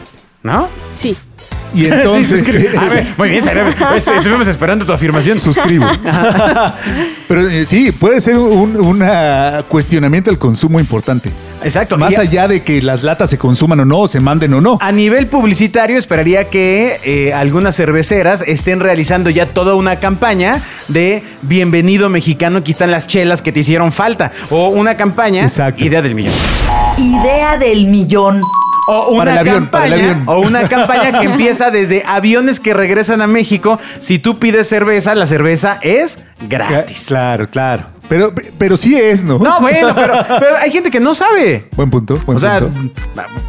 ¿no? 0.43 0.69
Sí. 0.93 1.17
Y 1.75 1.87
entonces. 1.93 2.47
Sí, 2.47 2.67
A 2.77 2.85
ver, 2.85 3.07
muy 3.17 3.29
bien, 3.31 3.45
estuvimos 4.17 4.49
esperando 4.49 4.85
tu 4.85 4.93
afirmación. 4.93 5.39
suscribo. 5.39 5.87
Pero 7.29 7.49
eh, 7.49 7.67
sí, 7.67 7.93
puede 7.93 8.21
ser 8.21 8.37
un 8.39 8.77
una 8.77 9.63
cuestionamiento 9.69 10.31
del 10.31 10.39
consumo 10.39 10.81
importante. 10.81 11.31
Exacto. 11.63 11.99
Más 11.99 12.13
Y 12.13 12.17
allá 12.17 12.47
de 12.47 12.63
que 12.63 12.81
las 12.81 13.03
latas 13.03 13.29
se 13.31 13.37
consuman 13.37 13.81
o 13.81 13.85
no, 13.85 14.07
se 14.07 14.21
manden 14.21 14.55
o 14.55 14.61
no. 14.61 14.79
A 14.81 14.93
nivel 14.93 15.27
publicitario, 15.27 15.99
esperaría 15.99 16.45
que 16.49 16.97
eh, 17.05 17.33
algunas 17.35 17.75
cerveceras 17.77 18.43
estén 18.47 18.79
realizando 18.81 19.29
ya 19.29 19.47
toda 19.47 19.75
una 19.75 19.97
campaña 19.97 20.63
de 20.87 21.23
bienvenido 21.43 22.09
mexicano, 22.09 22.59
aquí 22.59 22.71
están 22.71 22.91
las 22.93 23.09
chelas 23.09 23.43
que 23.43 23.51
te 23.53 23.61
hicieron 23.61 23.93
falta. 23.93 24.33
O 24.51 24.69
una 24.69 24.97
campaña, 24.97 25.43
Exacto. 25.43 25.85
idea 25.85 26.01
del 26.01 26.15
millón. 26.15 26.35
Idea 26.97 27.59
del 27.59 27.87
millón. 27.89 28.41
O 28.91 29.11
una 29.11 29.19
Para 29.19 29.33
el 29.33 29.39
avión, 29.39 29.55
campaña, 29.65 29.71
para 29.71 29.87
el 29.87 30.01
avión. 30.11 30.23
o 30.27 30.41
una 30.41 30.63
campaña 30.69 31.21
que 31.21 31.27
empieza 31.27 31.71
desde 31.71 32.03
aviones 32.07 32.59
que 32.59 32.73
regresan 32.73 33.21
a 33.21 33.27
México. 33.27 33.79
Si 34.01 34.19
tú 34.19 34.39
pides 34.39 34.67
cerveza, 34.67 35.15
la 35.15 35.27
cerveza 35.27 35.79
es 35.83 36.21
gratis. 36.49 37.05
Claro, 37.09 37.51
claro. 37.51 37.85
Pero, 38.09 38.33
pero 38.57 38.79
sí 38.79 38.97
es, 38.97 39.25
¿no? 39.25 39.39
No, 39.39 39.61
bueno, 39.61 39.95
pero, 39.95 40.15
pero 40.39 40.57
hay 40.57 40.71
gente 40.71 40.91
que 40.91 41.01
no 41.01 41.15
sabe. 41.15 41.69
Buen 41.77 41.91
punto, 41.91 42.19
buen 42.25 42.37
O 42.37 42.41
sea, 42.41 42.61
punto. 42.61 43.03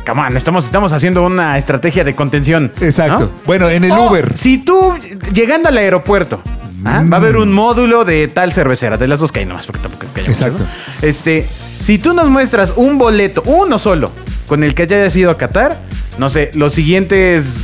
come 0.06 0.22
on, 0.22 0.36
estamos, 0.36 0.66
estamos 0.66 0.92
haciendo 0.92 1.24
una 1.24 1.58
estrategia 1.58 2.04
de 2.04 2.14
contención. 2.14 2.74
Exacto. 2.82 3.20
¿no? 3.22 3.32
Bueno, 3.46 3.70
en 3.70 3.86
el 3.86 3.92
O, 3.94 4.10
Uber. 4.10 4.38
Si 4.38 4.58
tú, 4.58 4.94
llegando 5.34 5.70
al 5.70 5.78
aeropuerto, 5.78 6.42
¿ah? 6.84 7.02
va 7.10 7.16
a 7.16 7.20
haber 7.22 7.38
un 7.38 7.54
módulo 7.54 8.04
de 8.04 8.28
tal 8.28 8.52
cervecera, 8.52 8.98
de 8.98 9.08
las 9.08 9.22
dos 9.22 9.32
que 9.32 9.40
hay 9.40 9.46
nomás, 9.46 9.66
porque 9.66 9.82
tampoco 9.82 10.06
es 10.06 10.12
que 10.12 10.22
muchas, 10.24 10.42
Exacto. 10.42 10.66
¿no? 10.66 11.08
Este, 11.08 11.48
si 11.80 11.98
tú 11.98 12.12
nos 12.12 12.28
muestras 12.28 12.74
un 12.76 12.98
boleto, 12.98 13.42
uno 13.46 13.80
solo, 13.80 14.12
con 14.50 14.64
el 14.66 14.76
que 14.76 14.84
hayas 14.84 15.16
ido 15.16 15.32
a 15.32 15.38
Qatar, 15.38 15.78
no 16.18 16.28
sé, 16.30 16.52
los 16.56 16.74
siguientes 16.74 17.64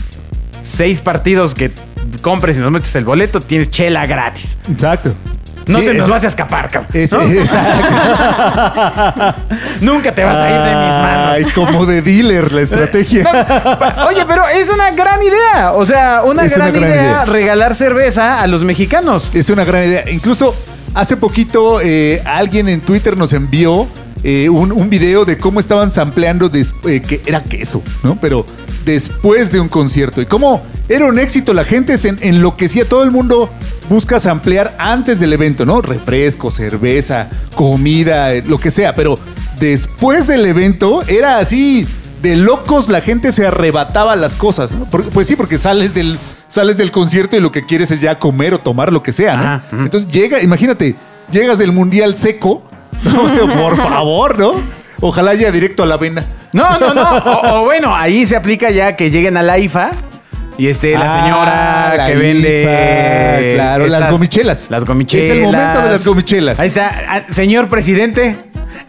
seis 0.64 1.02
partidos 1.02 1.54
que 1.54 1.72
compres 2.22 2.56
y 2.56 2.60
nos 2.62 2.72
muestres 2.72 2.96
el 2.96 3.04
boleto, 3.04 3.42
tienes 3.42 3.70
chela 3.70 4.06
gratis. 4.06 4.58
Exacto. 4.72 5.14
No 5.68 5.80
Sí, 5.80 5.86
te 5.88 5.94
nos 5.96 6.08
vas 6.10 6.24
a 6.24 6.28
escapar, 6.28 6.70
cabrón. 6.70 6.92
es- 6.94 7.12
¿no? 7.12 7.22
exacto. 7.28 7.84
Nunca 9.82 10.14
te 10.14 10.24
vas 10.24 10.38
a 10.38 10.48
ir 10.50 10.56
de 10.62 10.76
mis 10.76 11.02
manos. 11.02 11.30
Ay, 11.34 11.44
como 11.56 11.86
de 11.88 12.02
dealer 12.04 12.52
la 12.52 12.62
estrategia. 12.62 13.24
No, 13.98 14.08
Oye, 14.08 14.24
pero 14.28 14.48
es 14.48 14.70
una 14.70 14.92
gran 14.92 15.22
idea. 15.24 15.74
O 15.74 15.84
sea, 15.86 16.22
una, 16.24 16.44
gran, 16.46 16.62
una 16.62 16.70
gran 16.72 16.84
idea, 16.84 17.02
idea. 17.04 17.26
regalar 17.26 17.74
cerveza 17.76 18.42
a 18.42 18.48
los 18.48 18.64
mexicanos. 18.64 19.32
Es 19.34 19.50
una 19.50 19.64
gran 19.66 19.86
idea. 19.86 20.10
Incluso 20.12 20.56
hace 20.94 21.18
poquito 21.18 21.82
eh, 21.82 22.22
alguien 22.26 22.70
en 22.70 22.82
Twitter 22.82 23.18
nos 23.18 23.34
envió 23.34 23.88
eh, 24.28 24.50
un, 24.50 24.72
un 24.72 24.90
video 24.90 25.24
de 25.24 25.38
cómo 25.38 25.60
estaban 25.60 25.92
sampleando 25.92 26.50
eh, 26.54 27.02
que 27.02 27.22
era 27.28 27.44
queso, 27.44 27.84
¿no? 28.04 28.18
Pero 28.20 28.44
después 28.84 29.52
de 29.52 29.60
un 29.60 29.68
concierto. 29.70 30.20
Y 30.22 30.26
cómo 30.26 30.64
era 30.90 31.06
un 31.06 31.20
éxito. 31.20 31.54
La 31.54 31.64
gente 31.64 31.98
se 32.00 32.10
en- 32.10 32.18
enloquecía. 32.22 32.86
Todo 32.90 33.04
el 33.04 33.12
mundo 33.12 33.50
busca 33.90 34.20
samplear 34.20 34.76
antes 34.80 35.20
del 35.20 35.32
evento, 35.34 35.66
¿no? 35.66 35.82
Refresco, 35.82 36.50
cerveza, 36.52 37.30
comida, 37.56 38.34
eh, 38.34 38.44
lo 38.46 38.58
que 38.60 38.72
sea. 38.72 38.96
Pero 38.96 39.20
después 39.60 40.28
del 40.28 40.46
evento 40.46 41.04
era 41.08 41.38
así. 41.40 41.88
De 42.22 42.36
locos 42.36 42.90
la 42.90 43.02
gente 43.02 43.32
se 43.32 43.46
arrebataba 43.46 44.16
las 44.16 44.36
cosas, 44.36 44.72
pues 45.14 45.28
sí, 45.28 45.36
porque 45.36 45.60
sales 45.60 45.94
del, 45.94 46.18
sales 46.48 46.78
del 46.78 46.90
concierto 46.90 47.38
y 47.38 47.40
lo 47.40 47.52
que 47.52 47.64
quieres 47.68 47.92
es 47.92 48.02
ya 48.02 48.18
comer 48.18 48.56
o 48.56 48.58
tomar 48.60 48.92
lo 48.92 49.04
que 49.04 49.12
sea, 49.12 49.62
¿no? 49.72 49.84
Entonces 49.84 50.10
llega, 50.10 50.42
imagínate, 50.42 50.96
llegas 51.30 51.60
del 51.60 51.72
mundial 51.72 52.18
seco. 52.18 52.64
por 53.62 53.78
favor, 53.78 54.40
¿no? 54.40 54.54
Ojalá 55.02 55.32
haya 55.32 55.52
directo 55.52 55.84
a 55.84 55.86
la 55.86 55.98
vena. 55.98 56.26
No, 56.54 56.78
no, 56.80 56.94
no. 56.94 57.10
O, 57.18 57.62
o 57.62 57.66
bueno, 57.66 57.94
ahí 57.96 58.26
se 58.26 58.36
aplica 58.36 58.70
ya 58.72 58.96
que 58.96 59.12
lleguen 59.12 59.36
a 59.38 59.44
la 59.44 59.60
IFA 59.60 59.92
y 60.58 60.68
esté 60.68 60.94
la 60.98 61.06
Ah, 61.06 61.22
señora 61.22 61.94
la 61.98 62.06
que 62.08 62.16
vende. 62.16 63.52
Claro, 63.56 63.88
las 63.88 64.10
gomichelas. 64.10 64.70
Las 64.70 64.86
gomichelas. 64.86 65.26
Es 65.26 65.32
el 65.32 65.42
momento 65.42 65.82
de 65.82 65.90
las 65.90 66.06
gomichelas. 66.06 66.60
Ahí 66.60 66.68
está. 66.68 66.92
Ah, 67.10 67.24
Señor 67.30 67.68
presidente, 67.68 68.38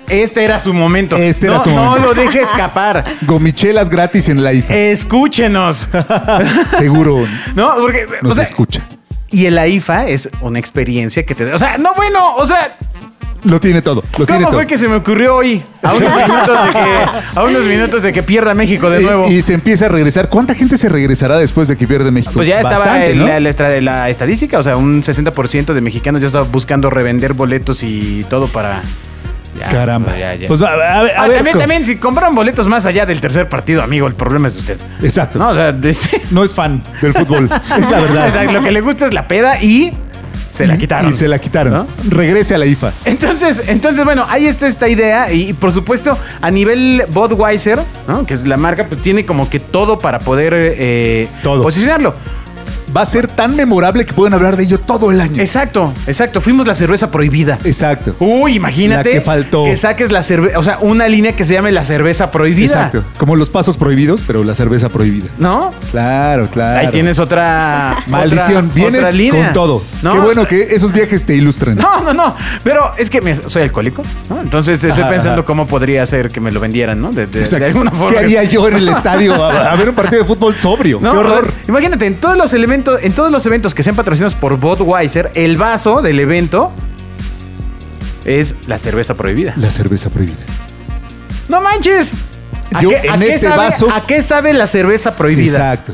este 0.09 0.45
era 0.45 0.61
su 0.61 0.73
momento. 0.73 1.17
Este 1.17 1.47
era 1.47 1.57
no, 1.57 1.65
su 1.65 1.71
no 1.71 1.85
momento. 1.85 2.09
lo 2.09 2.15
deje 2.15 2.41
escapar. 2.41 3.05
Gomichelas 3.23 3.89
gratis 3.89 4.29
en 4.29 4.45
la 4.45 4.53
IFA. 4.53 4.75
Escúchenos. 4.77 5.89
Seguro 6.79 7.27
No, 7.57 7.75
porque. 7.81 8.07
nos 8.23 8.33
o 8.33 8.35
sea, 8.37 8.45
escucha. 8.45 8.83
y 9.31 9.47
el 9.47 9.59
IFA 9.59 10.07
es 10.07 10.31
una 10.41 10.61
experiencia 10.61 11.27
que 11.27 11.35
te 11.35 11.45
da. 11.45 11.57
O 11.57 11.59
sea, 11.59 11.79
no, 11.79 11.93
bueno, 11.95 12.37
o 12.37 12.47
sea. 12.47 12.77
Lo 13.47 13.61
tiene 13.61 13.81
todo. 13.83 14.03
Lo 14.19 14.27
tiene 14.27 14.43
¿Cómo 14.43 14.47
todo. 14.49 14.57
fue 14.59 14.67
que 14.67 14.77
se 14.79 14.89
me 14.89 14.97
ocurrió 14.97 15.37
hoy? 15.37 15.63
A 15.83 15.95
unos 15.95 16.11
minutos 16.17 16.65
de 16.65 16.73
que, 16.73 17.39
a 17.39 17.45
unos 17.45 17.65
minutos 17.65 18.03
de 18.03 18.13
que 18.13 18.23
pierda 18.23 18.55
México 18.55 18.91
de 18.91 19.01
nuevo. 19.01 19.29
Y, 19.31 19.41
se 19.43 19.55
empieza 19.55 19.87
a 19.87 19.89
regresar. 19.89 20.29
¿Cuánta 20.29 20.55
gente 20.55 20.77
se 20.77 20.89
regresará 20.89 21.39
después 21.39 21.69
de 21.69 21.77
que 21.77 21.87
pierde 21.87 22.11
México? 22.11 22.33
pues 22.35 22.49
ya 22.49 22.57
estaba 22.61 22.79
Bastante, 22.81 23.11
el- 23.13 23.19
¿no? 23.19 23.27
la, 23.27 23.41
la 23.41 23.49
estra- 23.49 23.81
la 23.81 24.11
estadística, 24.11 24.59
o 24.59 24.63
sea, 24.63 24.77
un 24.77 25.03
60% 25.03 25.73
de 25.75 25.81
mexicanos 25.81 26.21
ya 26.21 26.27
estaba 26.27 26.45
buscando 26.45 26.91
revender 26.91 27.35
boletos 27.35 27.83
y 27.83 28.25
todo 28.29 28.47
para... 28.49 28.79
Ya, 29.59 29.69
Caramba. 29.71 30.15
ya, 30.19 30.35
ya. 30.35 30.49
Pues 30.49 30.63
va, 30.63 30.73
a 30.73 30.77
ver, 31.03 31.17
a 31.17 31.23
Ah, 31.23 31.29
ver, 31.29 31.37
también, 31.37 31.53
co- 31.55 31.59
también, 31.61 31.85
si 31.87 31.97
compraron 31.97 32.35
boletos 32.35 32.67
más 32.67 32.85
allá 32.85 33.07
del 33.07 33.23
tercer 33.23 33.49
partido, 33.49 33.83
amigo, 33.83 34.07
el 34.07 34.15
problema 34.15 34.49
es 34.49 34.55
de 34.55 34.61
usted. 34.61 34.79
Exacto. 35.03 35.39
No, 35.39 35.49
o 35.49 35.55
sea, 35.55 35.73
de- 35.73 35.97
No 36.31 36.45
es 36.45 36.53
fan 36.55 36.83
del 37.01 37.15
fútbol. 37.15 37.49
es 37.79 37.89
la 37.91 38.01
verdad. 38.01 38.29
o 38.29 38.33
sea, 38.33 38.45
lo 38.45 38.63
que 38.63 38.71
le 38.71 38.83
gusta 38.83 39.07
es 39.07 39.15
la 39.15 39.27
peda 39.29 39.63
y 39.63 39.93
se 40.57 40.67
la 40.67 40.77
quitaron. 40.77 41.11
Y 41.11 41.13
se 41.13 41.29
la 41.29 41.39
quitaron. 41.39 41.73
¿No? 41.73 41.87
Regrese 42.09 42.55
a 42.55 42.59
la 42.59 42.67
IFA. 42.67 42.93
Entonces, 43.05 43.63
entonces, 43.67 44.05
bueno, 44.05 44.25
ahí 44.29 44.47
está 44.47 44.67
esta 44.67 44.89
idea 44.89 45.33
y, 45.33 45.53
por 45.53 45.73
supuesto 45.73 46.17
a 46.41 46.51
nivel 46.51 47.03
Budweiser, 47.09 47.79
¿no? 48.09 48.25
que 48.27 48.35
es 48.35 48.47
la 48.47 48.57
marca, 48.57 48.87
pues 48.87 49.03
tiene 49.03 49.27
como 49.27 49.49
que 49.51 49.61
todo 49.61 49.99
para 49.99 50.19
poder 50.19 50.55
eh, 50.57 51.29
Todo. 51.43 51.63
posicionarlo. 51.63 52.15
Va 52.97 53.03
a 53.03 53.07
ser 53.07 53.27
tan 53.29 53.55
memorable 53.57 54.07
que 54.07 54.13
pueden 54.15 54.33
hablar 54.33 54.57
de 54.57 54.63
ello 54.63 54.79
todo 54.79 55.11
el 55.13 55.21
año. 55.21 55.43
Exacto, 55.43 55.93
exacto. 56.07 56.41
Fuimos 56.41 56.67
la 56.67 56.75
cerveza 56.75 57.11
prohibida. 57.11 57.59
Exacto. 57.65 58.17
Uy, 58.21 58.55
imagínate 58.55 59.11
La 59.11 59.17
que 59.17 59.21
faltó. 59.21 59.65
que 59.65 59.77
saques 59.77 60.11
la 60.13 60.23
cerveza, 60.23 60.59
o 60.59 60.63
sea, 60.63 60.79
una 60.81 61.07
línea 61.09 61.33
que 61.37 61.45
se 61.45 61.53
llame 61.53 61.73
la 61.73 61.85
cerveza 61.85 62.31
prohibida. 62.31 62.87
Exacto. 62.87 63.05
Como 63.19 63.37
los 63.37 63.51
pasos 63.51 63.77
prohibidos, 63.77 64.23
pero 64.27 64.43
la 64.45 64.55
cerveza 64.55 64.89
prohibida. 64.89 65.27
¿No? 65.39 65.75
Claro, 65.91 66.49
claro. 66.51 66.79
Ahí 66.81 66.89
tienes 66.91 67.19
otra 67.19 67.97
Maldición. 68.07 68.67
otra- 68.67 68.75
Vienes 68.75 69.01
otra 69.01 69.13
línea. 69.13 69.45
con 69.45 69.53
todo. 69.53 69.83
¿No? 70.03 70.13
Qué 70.13 70.19
bueno 70.21 70.47
que 70.47 70.63
esos 70.75 70.93
viajes 70.93 71.25
te 71.25 71.35
ilustren. 71.35 71.77
No, 71.77 72.01
no, 72.03 72.15
no. 72.15 72.35
Pero 72.65 72.93
es 72.97 73.11
que 73.11 73.21
me- 73.21 73.37
soy 73.37 73.63
alcohólico, 73.63 74.03
¿no? 74.31 74.41
Entonces 74.41 74.83
estoy 74.83 75.03
Ajá, 75.03 75.11
pensando 75.11 75.41
ajá. 75.41 75.47
cómo 75.47 75.67
podría 75.67 76.07
ser 76.07 76.31
que 76.31 76.41
me 76.41 76.51
lo 76.51 76.61
vendieran, 76.61 77.01
¿no? 77.01 77.11
De, 77.13 77.27
de- 77.27 77.39
de 77.39 77.41
Exacto. 77.45 77.67
alguna 77.67 77.91
forma. 77.91 78.11
¿Qué 78.11 78.19
haría 78.19 78.45
yo 78.45 78.69
en 78.69 78.77
el 78.77 78.89
estadio 78.89 79.35
a, 79.45 79.73
a 79.73 79.77
ver 79.77 79.91
un 79.91 79.95
partido 79.95 80.23
de 80.23 80.27
fútbol 80.27 80.57
sobrio? 80.57 80.99
No, 81.03 81.13
¡Qué 81.13 81.19
horror! 81.19 81.53
Imagínate, 81.69 82.07
en 82.07 82.17
todos 82.17 82.37
los 82.39 82.53
elementos, 82.55 82.86
en 83.01 83.13
todos 83.13 83.31
los 83.33 83.45
eventos 83.47 83.75
que 83.75 83.83
sean 83.83 83.97
patrocinados 83.97 84.35
por 84.35 84.59
Budweiser, 84.59 85.31
el 85.35 85.57
vaso 85.57 86.03
del 86.03 86.19
evento 86.21 86.73
es 88.25 88.57
la 88.67 88.79
cerveza 88.79 89.15
prohibida. 89.15 89.55
La 89.57 89.71
cerveza 89.71 90.11
prohibida. 90.11 90.39
¡No 91.49 91.61
manches! 91.61 92.13
¿A, 92.75 92.83
Yo 92.83 92.89
qué, 92.89 92.97
en 93.05 93.11
a 93.11 93.19
qué 93.19 93.29
ese 93.29 93.47
sabe, 93.49 93.57
vaso- 93.57 93.89
¿A 93.93 94.05
qué 94.07 94.21
sabe 94.23 94.53
la 94.53 94.67
cerveza 94.67 95.15
prohibida? 95.17 95.75
Exacto. 95.75 95.93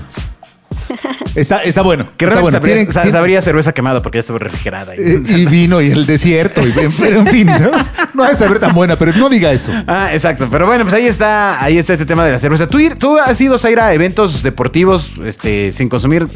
Está, 1.34 1.62
está 1.62 1.80
bueno. 1.82 2.08
Que 2.16 2.26
está 2.26 2.40
bueno. 2.40 2.56
sabría, 2.56 2.74
Tienen- 2.74 2.92
sa- 2.92 3.02
tienen- 3.02 3.12
sabría 3.18 3.40
cerveza 3.42 3.72
quemada 3.72 4.02
porque 4.02 4.16
ya 4.16 4.20
estaba 4.20 4.38
refrigerada. 4.38 4.94
y- 4.96 4.98
eh, 5.00 5.22
y 5.26 5.46
vino 5.46 5.80
y 5.80 5.90
el 5.90 6.06
desierto. 6.06 6.60
Y, 6.66 6.72
pero 7.00 7.20
en 7.20 7.26
fin, 7.26 7.46
¿no? 7.46 7.70
No 8.14 8.24
debe 8.24 8.36
saber 8.36 8.58
tan 8.58 8.74
buena, 8.74 8.96
pero 8.96 9.12
no 9.12 9.28
diga 9.28 9.52
eso. 9.52 9.72
Ah, 9.86 10.10
exacto. 10.12 10.48
Pero 10.50 10.66
bueno, 10.66 10.84
pues 10.84 10.94
ahí 10.94 11.06
está, 11.06 11.62
ahí 11.62 11.78
está 11.78 11.92
este 11.94 12.04
tema 12.06 12.24
de 12.24 12.32
la 12.32 12.38
cerveza. 12.38 12.66
¿Tú, 12.66 12.78
tú 12.98 13.18
has 13.18 13.40
ido, 13.40 13.58
Zaira, 13.58 13.86
a 13.86 13.94
eventos 13.94 14.42
deportivos 14.42 15.12
este, 15.24 15.70
sin 15.72 15.88
consumir 15.88 16.26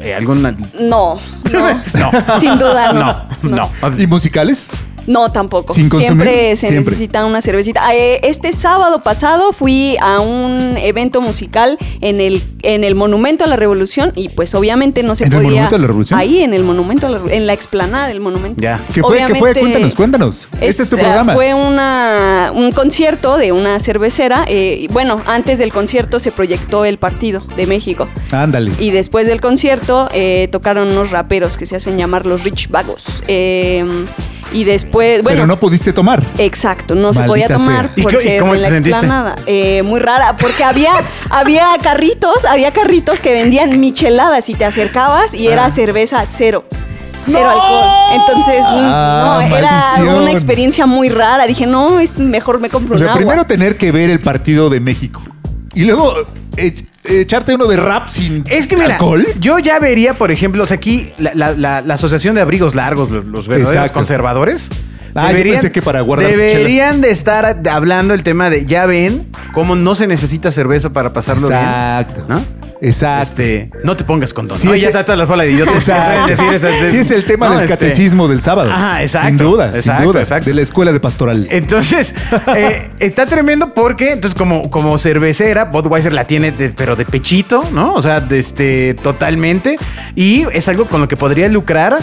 eh, 0.00 0.14
alguna... 0.14 0.52
No, 0.78 1.18
no. 1.52 1.82
No. 1.94 2.40
Sin 2.40 2.58
duda, 2.58 2.92
no. 2.92 3.26
No, 3.42 3.70
no. 3.82 3.98
¿Y 3.98 4.06
musicales? 4.06 4.70
No, 5.06 5.30
tampoco. 5.32 5.72
¿Sin? 5.72 5.90
Siempre 5.90 6.56
se 6.56 6.66
Siempre. 6.68 6.84
necesita 6.92 7.24
una 7.24 7.40
cervecita. 7.40 7.82
Eh, 7.94 8.20
Este 8.22 8.52
sábado 8.52 9.02
pasado 9.02 9.52
fui 9.52 9.96
a 10.00 10.20
un 10.20 10.76
evento 10.78 11.20
musical 11.20 11.78
en 12.00 12.20
el, 12.20 12.42
en 12.62 12.84
el 12.84 12.94
Monumento 12.94 13.44
a 13.44 13.46
la 13.46 13.56
Revolución 13.56 14.12
y 14.16 14.28
pues 14.30 14.54
obviamente 14.54 15.02
no 15.02 15.14
se 15.14 15.24
¿En 15.24 15.32
el 15.32 15.36
podía... 15.38 15.48
Monumento 15.50 15.76
a 15.76 15.78
la 15.78 15.86
Revolución? 15.86 16.20
Ahí, 16.20 16.42
en 16.42 16.54
el 16.54 16.64
Monumento 16.64 17.06
a 17.06 17.10
la 17.10 17.16
Revolución, 17.18 17.40
en 17.42 17.46
la 17.46 17.52
explanada 17.52 18.08
del 18.08 18.20
monumento. 18.20 18.60
Ya. 18.60 18.80
¿Qué 18.92 19.02
fue? 19.02 19.18
¿Qué 19.26 19.34
fue? 19.36 19.54
Cuéntanos, 19.54 19.94
cuéntanos. 19.94 20.48
este 20.60 20.82
es 20.82 20.90
tu 20.90 20.96
eh, 20.96 21.00
programa. 21.00 21.34
Fue 21.34 21.54
una, 21.54 22.52
un 22.54 22.70
concierto 22.72 23.36
de 23.36 23.52
una 23.52 23.78
cervecera. 23.80 24.44
eh, 24.48 24.86
bueno, 24.90 25.20
antes 25.26 25.58
del 25.58 25.72
concierto 25.72 26.18
se 26.20 26.32
proyectó 26.32 26.84
el 26.84 26.98
partido 26.98 27.42
de 27.56 27.66
México. 27.66 28.08
Ándale. 28.32 28.72
Y 28.78 28.90
después 28.90 29.26
del 29.26 29.40
concierto 29.40 30.08
eh, 30.12 30.48
tocaron 30.50 30.88
unos 30.88 31.10
raperos 31.10 31.56
que 31.56 31.66
se 31.66 31.76
hacen 31.76 31.96
llamar 31.98 32.26
los 32.26 32.44
Rich 32.44 32.68
Vagos. 32.70 33.22
Eh, 33.28 33.84
y 34.52 34.64
después, 34.64 35.22
bueno. 35.22 35.36
pero 35.36 35.46
no 35.46 35.58
pudiste 35.60 35.92
tomar. 35.92 36.22
Exacto, 36.38 36.94
no 36.94 37.12
se 37.12 37.20
Maldita 37.20 37.26
podía 37.46 37.56
tomar 37.56 37.86
sea. 37.86 37.92
¿Y 37.96 38.02
por 38.02 38.14
y 38.14 38.18
ser 38.18 38.40
cómo 38.40 38.54
en 38.54 38.62
la 38.62 38.68
te 38.68 38.74
sentiste? 38.74 38.96
explanada. 38.98 39.36
Eh, 39.46 39.82
muy 39.82 40.00
rara, 40.00 40.36
porque 40.36 40.64
había, 40.64 40.92
había 41.30 41.68
carritos, 41.82 42.44
había 42.44 42.72
carritos 42.72 43.20
que 43.20 43.32
vendían 43.32 43.78
micheladas 43.80 44.48
y 44.48 44.54
te 44.54 44.64
acercabas 44.64 45.34
y 45.34 45.48
Ah. 45.48 45.52
era 45.52 45.70
cerveza 45.70 46.24
cero. 46.26 46.64
Cero 47.28 47.50
alcohol. 47.50 47.84
Entonces, 48.12 48.64
Ah, 48.68 49.40
no, 49.50 49.56
era 49.56 49.70
maldición. 49.96 50.22
una 50.22 50.30
experiencia 50.30 50.86
muy 50.86 51.08
rara. 51.08 51.44
Dije, 51.46 51.66
no, 51.66 51.98
es 51.98 52.16
mejor 52.18 52.60
me 52.60 52.68
compro 52.70 52.94
O 52.94 52.98
sea, 52.98 53.06
un 53.08 53.10
agua. 53.10 53.20
primero 53.20 53.44
tener 53.46 53.76
que 53.76 53.90
ver 53.90 54.10
el 54.10 54.20
partido 54.20 54.70
de 54.70 54.78
México. 54.78 55.22
Y 55.74 55.82
luego 55.84 56.14
eh, 56.56 56.72
echarte 57.08 57.54
uno 57.54 57.66
de 57.66 57.76
rap 57.76 58.08
sin 58.08 58.44
Es 58.48 58.66
que 58.66 58.76
mira, 58.76 58.94
alcohol. 58.94 59.26
yo 59.40 59.58
ya 59.58 59.78
vería, 59.78 60.14
por 60.14 60.30
ejemplo, 60.30 60.62
o 60.62 60.66
sea, 60.66 60.76
aquí 60.76 61.12
la, 61.18 61.32
la- 61.34 61.52
la- 61.52 61.80
la 61.82 61.94
Asociación 61.94 62.34
de 62.34 62.40
Abrigos 62.40 62.74
Largos, 62.74 63.10
los, 63.10 63.24
los 63.24 63.48
verdaderos 63.48 63.74
Exacto. 63.74 63.94
conservadores. 63.94 64.70
Ah, 65.14 65.32
yo 65.32 65.42
pensé 65.44 65.72
que 65.72 65.80
para 65.80 66.02
guardar 66.02 66.30
Deberían 66.30 67.00
de 67.00 67.10
estar 67.10 67.62
hablando 67.70 68.12
el 68.12 68.22
tema 68.22 68.50
de, 68.50 68.66
ya 68.66 68.84
ven, 68.84 69.26
cómo 69.54 69.74
no 69.74 69.94
se 69.94 70.06
necesita 70.06 70.50
cerveza 70.52 70.90
para 70.92 71.14
pasarlo 71.14 71.46
Exacto. 71.48 72.26
bien. 72.26 72.26
¿No? 72.28 72.65
Exacto. 72.80 73.22
Este, 73.42 73.70
no 73.84 73.96
te 73.96 74.04
pongas 74.04 74.34
condón. 74.34 74.58
Sí, 74.58 74.66
¿no? 74.66 74.74
es- 74.74 74.80
ya 74.82 74.88
está 74.88 75.04
toda 75.04 75.16
la 75.16 75.24
bola 75.24 75.44
de 75.44 75.52
idiotas 75.52 75.82
Sí, 75.84 76.96
es 76.96 77.10
el 77.10 77.24
tema 77.24 77.48
No, 77.48 77.54
del 77.54 77.64
este, 77.64 77.74
catecismo 77.76 78.28
del 78.28 78.42
sábado. 78.42 78.70
Ajá, 78.72 79.02
exacto. 79.02 79.28
Sin 79.28 79.36
duda, 79.38 79.76
sin 79.82 79.98
duda. 80.02 80.20
exacto. 80.20 80.50
De 80.50 80.54
la 80.54 80.62
escuela 80.62 80.92
de 80.92 81.00
pastoral. 81.00 81.48
Entonces, 81.50 82.14
eh, 82.56 82.90
está 82.98 83.26
tremendo 83.26 83.72
porque, 83.74 84.12
entonces, 84.12 84.36
como, 84.38 84.70
como 84.70 84.98
cervecera, 84.98 85.64
Budweiser 85.66 86.12
la 86.12 86.26
tiene, 86.26 86.52
de- 86.52 86.68
pero 86.70 86.96
de 86.96 87.04
pechito, 87.04 87.64
¿no? 87.72 87.94
O 87.94 88.02
sea, 88.02 88.20
de 88.20 88.38
este, 88.38 88.94
totalmente. 88.94 89.78
Y 90.14 90.44
es 90.52 90.68
algo 90.68 90.84
con 90.86 91.00
lo 91.00 91.08
que 91.08 91.16
podría 91.16 91.48
lucrar 91.48 91.98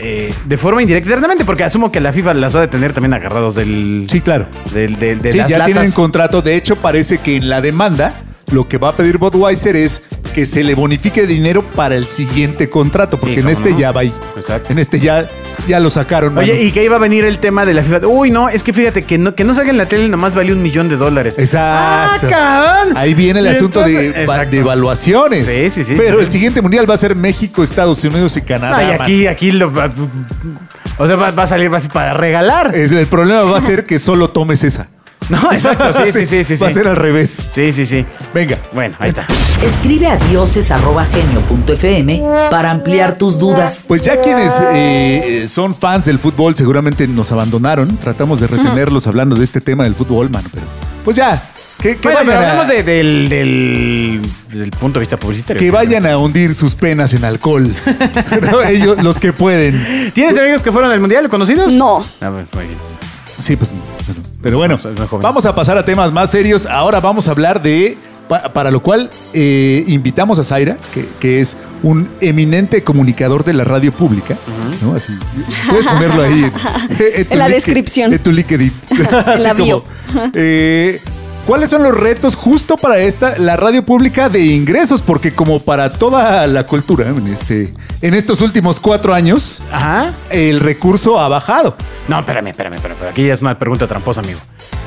eh, 0.00 0.32
de 0.44 0.56
forma 0.56 0.80
indirecta, 0.82 1.08
directamente, 1.08 1.44
porque 1.44 1.64
asumo 1.64 1.90
que 1.90 2.00
la 2.00 2.12
FIFA 2.12 2.34
las 2.34 2.54
ha 2.54 2.60
de 2.60 2.68
tener 2.68 2.92
también 2.92 3.14
agarrados 3.14 3.54
del. 3.56 4.06
Sí, 4.08 4.20
claro. 4.20 4.46
Del, 4.72 4.96
del- 4.98 5.20
de 5.20 5.32
Sí, 5.32 5.38
las 5.38 5.48
ya 5.48 5.58
latas. 5.58 5.72
tienen 5.72 5.92
contrato. 5.92 6.40
De 6.42 6.54
hecho, 6.54 6.76
parece 6.76 7.18
que 7.18 7.36
en 7.36 7.48
la 7.48 7.60
demanda 7.60 8.14
lo 8.50 8.68
que 8.68 8.78
va 8.78 8.90
a 8.90 8.96
pedir 8.96 9.18
Budweiser 9.18 9.76
es 9.76 10.02
que 10.34 10.46
se 10.46 10.62
le 10.62 10.74
bonifique 10.74 11.26
dinero 11.26 11.62
para 11.62 11.94
el 11.96 12.06
siguiente 12.06 12.68
contrato, 12.70 13.18
porque 13.18 13.40
en 13.40 13.48
este 13.48 13.70
no. 13.70 13.78
ya 13.78 13.92
va 13.92 14.02
ahí. 14.02 14.12
Exacto. 14.36 14.72
En 14.72 14.78
este 14.78 15.00
ya, 15.00 15.28
ya 15.66 15.80
lo 15.80 15.90
sacaron. 15.90 16.36
Oye, 16.38 16.52
mano. 16.52 16.64
y 16.64 16.70
que 16.70 16.84
iba 16.84 16.96
a 16.96 16.98
venir 16.98 17.24
el 17.24 17.38
tema 17.38 17.64
de 17.66 17.74
la 17.74 17.82
FIFA. 17.82 18.06
Uy, 18.06 18.30
no, 18.30 18.48
es 18.48 18.62
que 18.62 18.72
fíjate 18.72 19.04
que 19.04 19.18
no, 19.18 19.34
que 19.34 19.44
no 19.44 19.54
salga 19.54 19.70
en 19.70 19.78
la 19.78 19.86
tele 19.86 20.08
nomás 20.08 20.34
vale 20.34 20.52
un 20.52 20.62
millón 20.62 20.88
de 20.88 20.96
dólares. 20.96 21.38
Exacto. 21.38 22.26
¡Ah, 22.26 22.28
cabrón! 22.30 22.96
Ahí 22.96 23.14
viene 23.14 23.40
el 23.40 23.46
Y 23.46 23.48
asunto 23.48 23.82
de, 23.82 24.24
va- 24.26 24.44
de 24.44 24.58
evaluaciones. 24.58 25.46
Sí, 25.46 25.70
sí, 25.70 25.84
sí, 25.84 25.94
Pero 25.98 26.18
sí, 26.18 26.24
el 26.24 26.30
siguiente 26.32 26.62
mundial 26.62 26.88
va 26.88 26.94
a 26.94 26.98
ser 26.98 27.16
México, 27.16 27.62
Estados 27.62 28.02
Unidos 28.04 28.36
y 28.36 28.42
Canadá. 28.42 28.76
No, 28.76 28.82
y 28.82 28.86
mano. 28.92 29.02
aquí, 29.02 29.26
aquí 29.26 29.50
lo 29.52 29.72
O 30.98 31.06
sea, 31.06 31.16
va, 31.16 31.30
va 31.32 31.42
a 31.42 31.46
salir 31.46 31.72
así 31.74 31.88
para 31.88 32.14
regalar. 32.14 32.74
Es- 32.74 32.92
el 32.92 33.06
problema 33.06 33.42
va 33.42 33.58
a 33.58 33.60
ser 33.60 33.84
que 33.84 33.98
solo 33.98 34.28
tomes 34.28 34.62
esa. 34.64 34.88
No, 35.30 35.52
exacto, 35.52 35.92
sí, 35.92 36.10
sí, 36.12 36.24
sí, 36.24 36.42
sí. 36.44 36.56
Va 36.56 36.68
a 36.68 36.70
sí. 36.70 36.76
ser 36.76 36.88
al 36.88 36.96
revés. 36.96 37.42
Sí, 37.48 37.70
sí, 37.72 37.84
sí. 37.84 38.06
Venga. 38.32 38.56
Bueno, 38.72 38.96
ahí 38.98 39.10
está. 39.10 39.26
Escribe 39.62 40.06
a 40.06 40.16
dioses.genio.fm 40.16 42.22
para 42.50 42.70
ampliar 42.70 43.16
tus 43.18 43.38
dudas. 43.38 43.84
Pues 43.88 44.02
ya 44.02 44.20
quienes 44.20 44.52
eh, 44.72 45.42
eh, 45.42 45.48
son 45.48 45.74
fans 45.74 46.06
del 46.06 46.18
fútbol 46.18 46.54
seguramente 46.54 47.06
nos 47.06 47.30
abandonaron. 47.32 47.96
Tratamos 47.98 48.40
de 48.40 48.46
retenerlos 48.46 49.06
hablando 49.06 49.36
de 49.36 49.44
este 49.44 49.60
tema 49.60 49.84
del 49.84 49.94
fútbol, 49.94 50.30
mano. 50.30 50.48
Pero 50.52 50.64
pues 51.04 51.16
ya, 51.16 51.42
que, 51.80 51.96
que 51.96 52.02
Bueno, 52.08 52.20
pero 52.24 52.38
vayan, 52.40 52.50
hablamos 52.50 52.70
a, 52.70 52.74
de- 52.74 52.82
del, 52.82 53.28
del, 53.28 54.20
del 54.52 54.70
punto 54.70 54.98
de 54.98 55.00
vista 55.00 55.16
publicitario. 55.18 55.60
que 55.60 55.70
vayan 55.70 56.06
a 56.06 56.16
hundir 56.18 56.54
sus 56.54 56.74
penas 56.74 57.12
en 57.14 57.24
alcohol. 57.24 57.74
¿No? 58.50 58.62
Ellos, 58.62 59.02
los 59.02 59.18
que 59.18 59.32
pueden. 59.32 60.10
¿Tienes 60.14 60.38
amigos 60.38 60.62
que 60.62 60.72
fueron 60.72 60.90
al 60.90 61.00
mundial 61.00 61.28
conocidos? 61.28 61.72
No. 61.74 62.04
A 62.20 62.30
ver, 62.30 62.46
muy 62.54 62.64
bien. 62.64 62.78
Sí, 63.38 63.56
pues. 63.56 63.70
bueno, 64.06 64.22
Pero 64.42 64.58
bueno, 64.58 64.78
vamos 65.20 65.46
a 65.46 65.54
pasar 65.54 65.76
a 65.78 65.84
temas 65.84 66.12
más 66.12 66.30
serios. 66.30 66.66
Ahora 66.66 67.00
vamos 67.00 67.26
a 67.28 67.32
hablar 67.32 67.60
de. 67.62 67.96
pa- 68.28 68.52
para 68.52 68.70
lo 68.70 68.80
cual 68.82 69.10
eh, 69.34 69.82
invitamos 69.88 70.38
a 70.38 70.44
Zaira, 70.44 70.76
que, 70.94 71.04
que 71.18 71.40
es 71.40 71.56
un 71.82 72.08
eminente 72.20 72.84
comunicador 72.84 73.42
de 73.44 73.52
la 73.54 73.64
radio 73.64 73.90
pública. 73.92 74.36
¿no? 74.82 74.94
Así, 74.94 75.12
puedes 75.68 75.86
ponerlo 75.86 76.22
ahí 76.22 76.44
en, 76.98 77.26
En 77.30 77.38
la 77.38 77.48
link- 77.48 77.54
descripción. 77.54 78.12
En 78.12 78.18
tu 78.20 78.30
LinkedIn. 78.30 78.72
Así 79.26 79.42
la 79.42 79.54
bio. 79.54 79.82
eh, 80.34 81.00
¿Cuáles 81.48 81.70
son 81.70 81.82
los 81.82 81.98
retos 81.98 82.36
justo 82.36 82.76
para 82.76 82.98
esta, 82.98 83.38
la 83.38 83.56
radio 83.56 83.82
pública 83.82 84.28
de 84.28 84.44
ingresos? 84.44 85.00
Porque 85.00 85.32
como 85.32 85.60
para 85.60 85.90
toda 85.90 86.46
la 86.46 86.66
cultura, 86.66 87.08
en, 87.08 87.26
este, 87.26 87.72
en 88.02 88.12
estos 88.12 88.42
últimos 88.42 88.78
cuatro 88.78 89.14
años, 89.14 89.62
Ajá. 89.72 90.12
el 90.28 90.60
recurso 90.60 91.18
ha 91.18 91.26
bajado. 91.28 91.74
No, 92.06 92.18
espérame, 92.18 92.48
espérame, 92.48 92.74
espérame. 92.74 92.98
Aquí 93.10 93.26
ya 93.26 93.32
es 93.32 93.40
una 93.40 93.58
pregunta 93.58 93.86
tramposa, 93.86 94.20
amigo. 94.20 94.38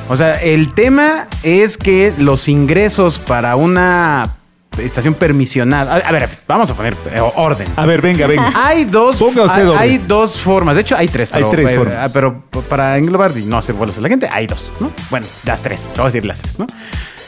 O 0.07 0.15
sea, 0.15 0.33
el 0.33 0.71
tema 0.75 1.27
es 1.41 1.77
que 1.77 2.13
los 2.19 2.47
ingresos 2.47 3.17
para 3.17 3.55
una 3.55 4.29
estación 4.77 5.13
permisionada. 5.13 5.95
A, 5.95 5.97
a 5.97 6.11
ver, 6.11 6.29
vamos 6.47 6.69
a 6.71 6.73
poner 6.73 6.95
eh, 7.13 7.19
orden. 7.35 7.67
A 7.75 7.85
ver, 7.85 8.01
venga, 8.01 8.27
venga. 8.27 8.51
Hay 8.55 8.85
dos, 8.85 9.21
hay, 9.49 9.67
hay 9.77 9.97
dos 9.97 10.39
formas. 10.39 10.75
De 10.75 10.81
hecho, 10.81 10.95
hay 10.95 11.07
tres. 11.07 11.29
Hay 11.33 11.41
Pero, 11.41 11.49
tres 11.49 11.71
eh, 11.71 11.77
formas. 11.77 12.11
Pero 12.13 12.41
para 12.69 12.97
englobar 12.97 13.31
y 13.37 13.43
no 13.43 13.57
hacer 13.57 13.75
bolas 13.75 13.97
a 13.97 14.01
la 14.01 14.09
gente, 14.09 14.29
hay 14.31 14.47
dos, 14.47 14.71
¿no? 14.79 14.91
Bueno, 15.09 15.25
las 15.45 15.61
tres. 15.63 15.89
Te 15.93 15.99
voy 15.99 16.03
a 16.03 16.05
decir 16.05 16.25
las 16.25 16.39
tres, 16.39 16.59
¿no? 16.59 16.67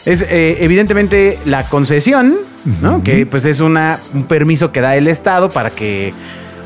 Es 0.05 0.21
eh, 0.21 0.57
evidentemente 0.61 1.39
la 1.45 1.63
concesión, 1.63 2.37
¿no? 2.81 3.03
Que 3.03 3.25
pues 3.25 3.45
es 3.45 3.59
una, 3.59 3.99
un 4.13 4.23
permiso 4.23 4.71
que 4.71 4.81
da 4.81 4.95
el 4.95 5.07
Estado 5.07 5.49
para 5.49 5.69
que 5.69 6.13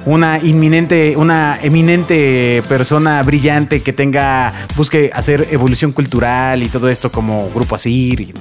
una 0.07 0.39
inminente, 0.41 1.15
una 1.17 1.59
eminente 1.61 2.63
persona 2.69 3.21
brillante 3.23 3.81
que 3.81 3.91
tenga, 3.93 4.53
busque 4.75 5.11
hacer 5.13 5.47
evolución 5.51 5.91
cultural 5.91 6.63
y 6.63 6.67
todo 6.69 6.87
esto 6.87 7.11
como 7.11 7.49
Grupo 7.53 7.75
Asir. 7.75 8.21
y- 8.21 8.33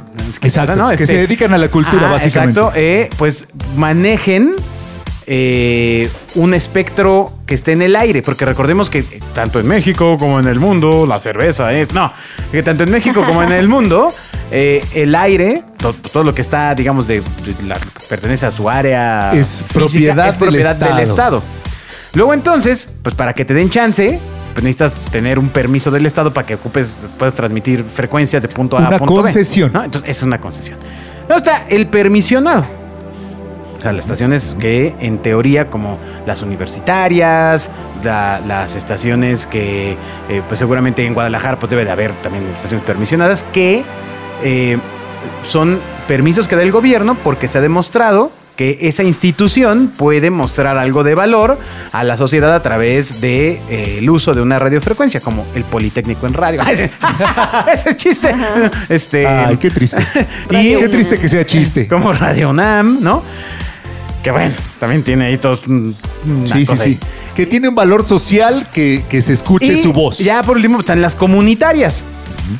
Exacto, 0.43 0.77
¿no? 0.77 0.89
que 0.89 0.95
Este- 0.95 1.07
se 1.07 1.17
dedican 1.19 1.53
a 1.55 1.59
la 1.59 1.69
cultura, 1.69 2.09
básicamente. 2.09 2.61
Exacto, 2.61 2.79
eh, 2.79 3.11
pues 3.19 3.49
manejen 3.77 4.55
eh, 5.27 6.09
un 6.37 6.55
espectro 6.55 7.33
que 7.47 7.55
esté 7.55 7.72
en 7.72 7.83
el 7.83 7.97
aire, 7.97 8.22
porque 8.22 8.45
recordemos 8.45 8.91
que 8.91 9.01
eh, 9.01 9.20
tanto 9.35 9.59
en 9.61 9.66
México 9.68 10.16
como 10.18 10.39
en 10.41 10.47
el 10.47 10.61
mundo, 10.61 11.05
la 11.07 11.18
cerveza 11.20 11.72
es, 11.72 11.93
no, 11.93 12.12
que 12.53 12.62
tanto 12.62 12.85
en 12.85 12.91
México 12.93 13.22
como 13.24 13.43
en 13.43 13.53
el 13.53 13.68
mundo, 13.68 14.09
eh, 14.51 14.85
el 14.95 15.14
aire, 15.14 15.64
to- 15.79 15.95
todo, 16.12 16.22
lo 16.24 16.35
que 16.35 16.43
está, 16.43 16.74
digamos, 16.74 17.07
de, 17.09 17.20
de 17.20 17.62
la- 17.66 17.79
pertenece 18.09 18.47
a 18.47 18.53
su 18.53 18.68
área 18.70 19.33
Es 19.35 19.64
propiedad 19.72 20.27
del 20.27 20.37
propiedad 20.37 20.77
del 20.77 20.89
Estado. 21.01 21.39
Estado. 21.39 21.43
Luego 22.14 22.33
entonces, 22.35 22.89
pues 23.03 23.14
para 23.14 23.35
que 23.35 23.45
te 23.45 23.53
den 23.53 23.68
chance, 23.68 24.18
pues 24.55 24.64
necesitas 24.64 24.95
tener 25.11 25.39
un 25.39 25.49
permiso 25.51 25.91
del 25.91 26.07
Estado 26.07 26.33
para 26.33 26.47
que 26.47 26.55
ocupes, 26.55 26.95
puedas 27.18 27.35
transmitir 27.35 27.85
frecuencias 27.85 28.41
de 28.43 28.49
punto 28.49 28.79
A 28.79 28.85
a 28.85 28.89
Una 28.89 28.99
punto 28.99 29.16
B, 29.16 29.22
concesión. 29.22 29.72
¿no? 29.72 29.85
Entonces, 29.85 30.09
es 30.16 30.22
una 30.22 30.41
concesión. 30.41 30.79
Luego 31.29 31.39
está 31.39 31.66
el 31.68 31.89
permisionado. 31.89 32.64
O 33.87 33.89
sea, 33.89 33.93
las 33.93 34.05
estaciones 34.07 34.57
que 34.59 34.97
en 34.99 35.18
teoría 35.18 35.70
como 35.70 36.01
las 36.26 36.43
universitarias, 36.43 37.70
la- 38.03 38.41
las 38.41 38.74
estaciones 38.74 39.47
que 39.47 39.97
eh, 40.28 40.43
pues 40.49 40.59
seguramente 40.59 41.07
en 41.07 41.14
Guadalajara 41.14 41.57
pues 41.57 41.70
debe 41.70 41.84
de 41.84 41.93
haber 41.93 42.12
también 42.14 42.45
estaciones 42.57 42.84
permisionadas 42.84 43.45
que 43.53 43.84
eh, 44.43 44.78
son 45.45 45.78
permisos 46.09 46.49
que 46.49 46.57
da 46.57 46.62
el 46.62 46.72
gobierno 46.72 47.16
porque 47.22 47.47
se 47.47 47.59
ha 47.59 47.61
demostrado 47.61 48.32
que 48.57 48.78
esa 48.89 49.03
institución 49.03 49.93
puede 49.97 50.30
mostrar 50.30 50.78
algo 50.78 51.05
de 51.05 51.14
valor 51.14 51.59
a 51.93 52.05
la 52.05 52.16
sociedad 52.16 52.55
a 52.55 52.62
través 52.62 53.20
de 53.20 53.61
eh, 53.68 53.97
el 53.99 54.09
uso 54.09 54.32
de 54.32 54.41
una 54.41 54.59
radiofrecuencia, 54.59 55.20
como 55.20 55.45
el 55.55 55.62
Politécnico 55.64 56.26
en 56.26 56.32
radio. 56.32 56.62
ese, 56.62 56.91
ese 57.72 57.91
es 57.91 57.97
chiste. 57.99 58.34
Este, 58.89 59.26
Ay, 59.26 59.59
qué 59.59 59.68
triste. 59.68 60.03
y 60.51 60.74
qué 60.74 60.89
triste 60.89 61.18
que 61.18 61.28
sea 61.28 61.45
chiste. 61.45 61.87
como 61.91 62.14
Radio 62.14 62.49
UNAM, 62.49 63.03
¿no? 63.03 63.22
Que 64.27 64.33
bueno, 64.33 64.57
también 64.81 65.05
tiene 65.05 65.27
ahí 65.27 65.39
todos. 65.39 65.61
Sí, 66.47 66.66
sí, 66.66 66.77
sí. 66.77 66.99
Que 67.37 67.47
tiene 67.47 67.68
un 67.68 67.77
valor 67.77 68.05
social 68.05 68.66
que, 68.74 69.05
que 69.09 69.22
se 69.22 69.33
escuche 69.33 69.66
Y 69.74 69.77
su 69.81 69.93
voz. 69.93 70.18
Ya 70.18 70.43
por 70.43 70.57
último 70.57 70.81
están 70.81 71.01
las 71.01 71.14
comunitarias, 71.14 72.03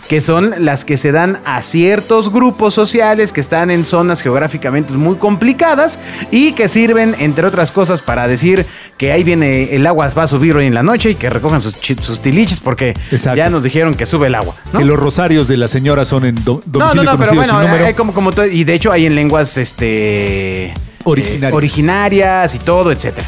que 0.09 0.21
son 0.21 0.55
las 0.61 0.85
que 0.85 0.97
se 0.97 1.11
dan 1.11 1.41
a 1.45 1.63
ciertos 1.63 2.31
grupos 2.33 2.73
sociales 2.73 3.33
que 3.33 3.41
están 3.41 3.73
en 3.73 3.85
zonas 3.85 4.23
geográficamente 4.23 4.95
muy 4.95 5.17
complicadas 5.17 5.99
y 6.31 6.53
que 6.53 6.69
sirven, 6.69 7.17
entre 7.19 7.45
otras 7.45 7.73
cosas, 7.73 8.01
para 8.01 8.29
decir 8.29 8.65
que 8.97 9.11
ahí 9.11 9.25
viene 9.25 9.75
el 9.75 9.89
agua, 9.89 10.09
va 10.17 10.23
a 10.23 10.29
subir 10.29 10.55
hoy 10.55 10.67
en 10.67 10.75
la 10.75 10.85
noche 10.85 11.11
y 11.11 11.15
que 11.17 11.29
recojan 11.31 11.61
sus, 11.61 11.75
sus 11.75 12.21
tiliches 12.21 12.61
porque 12.61 12.91
Exacto. 13.11 13.39
ya 13.39 13.51
nos 13.51 13.65
dijeron 13.65 13.97
que 13.97 14.07
sube 14.07 14.29
el 14.29 14.37
agua. 14.37 14.55
¿no? 14.73 14.79
Que 14.79 14.85
los 14.85 14.97
rosarios 15.01 15.49
de 15.49 15.57
la 15.57 15.67
señora 15.67 16.05
son 16.05 16.27
en 16.27 16.37
do- 16.45 16.63
No, 16.65 16.71
domicilio 16.79 17.03
no, 17.03 17.13
no, 17.15 17.19
pero 17.19 17.31
conocido 17.31 17.59
bueno, 17.71 17.87
hay 17.87 17.95
como, 17.95 18.15
como 18.15 18.31
todo- 18.31 18.47
y 18.47 18.63
de 18.63 18.73
hecho 18.75 18.93
hay 18.93 19.07
en 19.07 19.17
lenguas 19.17 19.57
este 19.57 20.73
Originarias. 21.11 21.53
eh, 21.53 21.55
originarias 21.57 22.55
y 22.55 22.59
todo, 22.59 22.93
etcétera. 22.93 23.27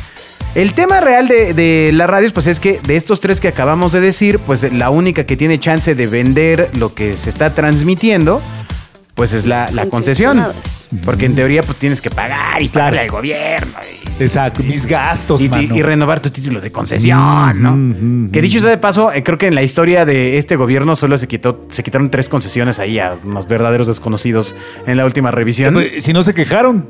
El 0.55 0.73
tema 0.73 1.01
real 1.01 1.29
de, 1.29 1.55
de 1.55 1.91
las 1.93 2.09
radios, 2.09 2.33
pues 2.33 2.47
es 2.47 2.59
que 2.59 2.81
de 2.83 2.97
estos 2.97 3.21
tres 3.21 3.39
que 3.41 3.49
acabamos 3.49 3.93
de 3.93 4.01
decir, 4.01 4.39
pues 4.41 4.71
la 4.73 4.91
única 4.91 5.25
que 5.25 5.37
tiene 5.37 5.61
chance 5.61 5.95
de 5.95 6.07
vender 6.07 6.71
lo 6.79 6.95
que 6.95 7.17
se 7.17 7.29
está 7.31 7.55
transmitiendo, 7.55 8.41
pues 9.15 9.33
es 9.35 9.47
la, 9.47 9.71
la 9.73 9.87
concesión. 9.87 10.43
Porque 11.05 11.27
en 11.27 11.35
teoría, 11.35 11.63
pues 11.63 11.77
tienes 11.79 12.01
que 12.01 12.09
pagar 12.11 12.63
y 12.63 12.69
pagarle 12.69 13.01
al 13.01 13.07
Claro. 13.07 13.19
gobierno. 13.21 13.73
y- 14.19 14.23
Exacto, 14.23 14.63
mis 14.65 14.87
gastos, 14.87 15.41
y, 15.43 15.49
mano. 15.49 15.77
y 15.77 15.83
renovar 15.83 16.19
tu 16.21 16.31
título 16.31 16.61
de 16.61 16.73
concesión, 16.73 17.63
¿no? 17.63 18.31
Que 18.33 18.43
dicho 18.43 18.59
sea 18.61 18.71
de 18.71 18.79
paso, 18.79 19.13
eh, 19.13 19.23
creo 19.23 19.39
que 19.39 19.47
en 19.47 19.55
la 19.55 19.63
historia 19.63 20.05
de 20.05 20.39
este 20.39 20.57
gobierno 20.57 20.97
solo 20.97 21.17
se 21.19 21.29
quitó, 21.29 21.67
se 21.71 21.85
quitaron 21.85 22.11
tres 22.11 22.29
concesiones 22.29 22.81
ahí 22.81 22.99
a 22.99 23.15
unos 23.23 23.47
verdaderos 23.47 23.87
desconocidos 23.87 24.57
en 24.89 24.97
la 24.97 25.05
última 25.05 25.31
revisión. 25.31 25.75
Pues, 25.75 26.03
si 26.03 26.13
no 26.13 26.25
se 26.25 26.35
quejaron, 26.35 26.89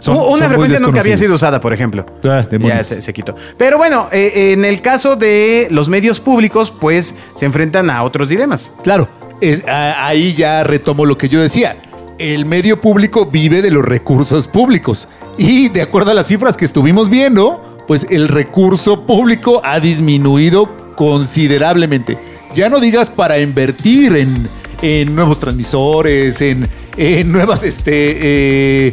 son, 0.00 0.14
son 0.16 0.24
Una 0.24 0.30
muy 0.30 0.48
frecuencia 0.48 0.78
nunca 0.80 1.00
había 1.00 1.16
sido 1.16 1.34
usada, 1.34 1.60
por 1.60 1.72
ejemplo. 1.72 2.04
Ah, 2.24 2.44
ya 2.50 2.84
se, 2.84 3.02
se 3.02 3.12
quitó. 3.12 3.34
Pero 3.56 3.78
bueno, 3.78 4.08
eh, 4.12 4.52
en 4.52 4.64
el 4.64 4.80
caso 4.80 5.16
de 5.16 5.68
los 5.70 5.88
medios 5.88 6.20
públicos, 6.20 6.70
pues 6.70 7.14
se 7.36 7.46
enfrentan 7.46 7.90
a 7.90 8.02
otros 8.04 8.28
dilemas. 8.28 8.72
Claro, 8.82 9.08
es- 9.40 9.62
a- 9.66 10.06
ahí 10.06 10.34
ya 10.34 10.62
retomo 10.64 11.04
lo 11.06 11.18
que 11.18 11.28
yo 11.28 11.40
decía. 11.40 11.76
El 12.18 12.44
medio 12.46 12.80
público 12.80 13.26
vive 13.26 13.62
de 13.62 13.70
los 13.70 13.84
recursos 13.84 14.48
públicos. 14.48 15.08
Y 15.36 15.68
de 15.68 15.82
acuerdo 15.82 16.10
a 16.10 16.14
las 16.14 16.26
cifras 16.26 16.56
que 16.56 16.64
estuvimos 16.64 17.08
viendo, 17.08 17.76
pues 17.86 18.06
el 18.10 18.28
recurso 18.28 19.06
público 19.06 19.60
ha 19.64 19.78
disminuido 19.80 20.68
considerablemente. 20.96 22.18
Ya 22.54 22.68
no 22.68 22.80
digas 22.80 23.10
para 23.10 23.38
invertir 23.38 24.16
en, 24.16 24.48
en 24.82 25.14
nuevos 25.14 25.38
transmisores, 25.38 26.40
en, 26.40 26.66
en 26.96 27.30
nuevas, 27.30 27.62
este, 27.62 28.86
eh, 28.88 28.92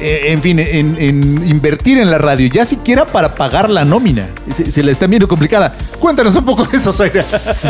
eh, 0.00 0.32
en 0.32 0.42
fin, 0.42 0.58
en, 0.58 0.96
en 1.00 1.46
invertir 1.48 1.98
en 1.98 2.10
la 2.10 2.18
radio, 2.18 2.48
ya 2.52 2.64
siquiera 2.64 3.04
para 3.06 3.34
pagar 3.34 3.70
la 3.70 3.84
nómina. 3.84 4.28
Se, 4.54 4.70
se 4.70 4.82
la 4.82 4.90
está 4.92 5.06
viendo 5.06 5.28
complicada. 5.28 5.74
Cuéntanos 5.98 6.36
un 6.36 6.44
poco 6.44 6.64
de 6.64 6.76
eso, 6.78 6.92
Zaira. 6.92 7.24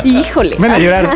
Híjole. 0.04 0.56
Ven 0.58 0.70
a 0.70 0.78
llorar. 0.78 1.10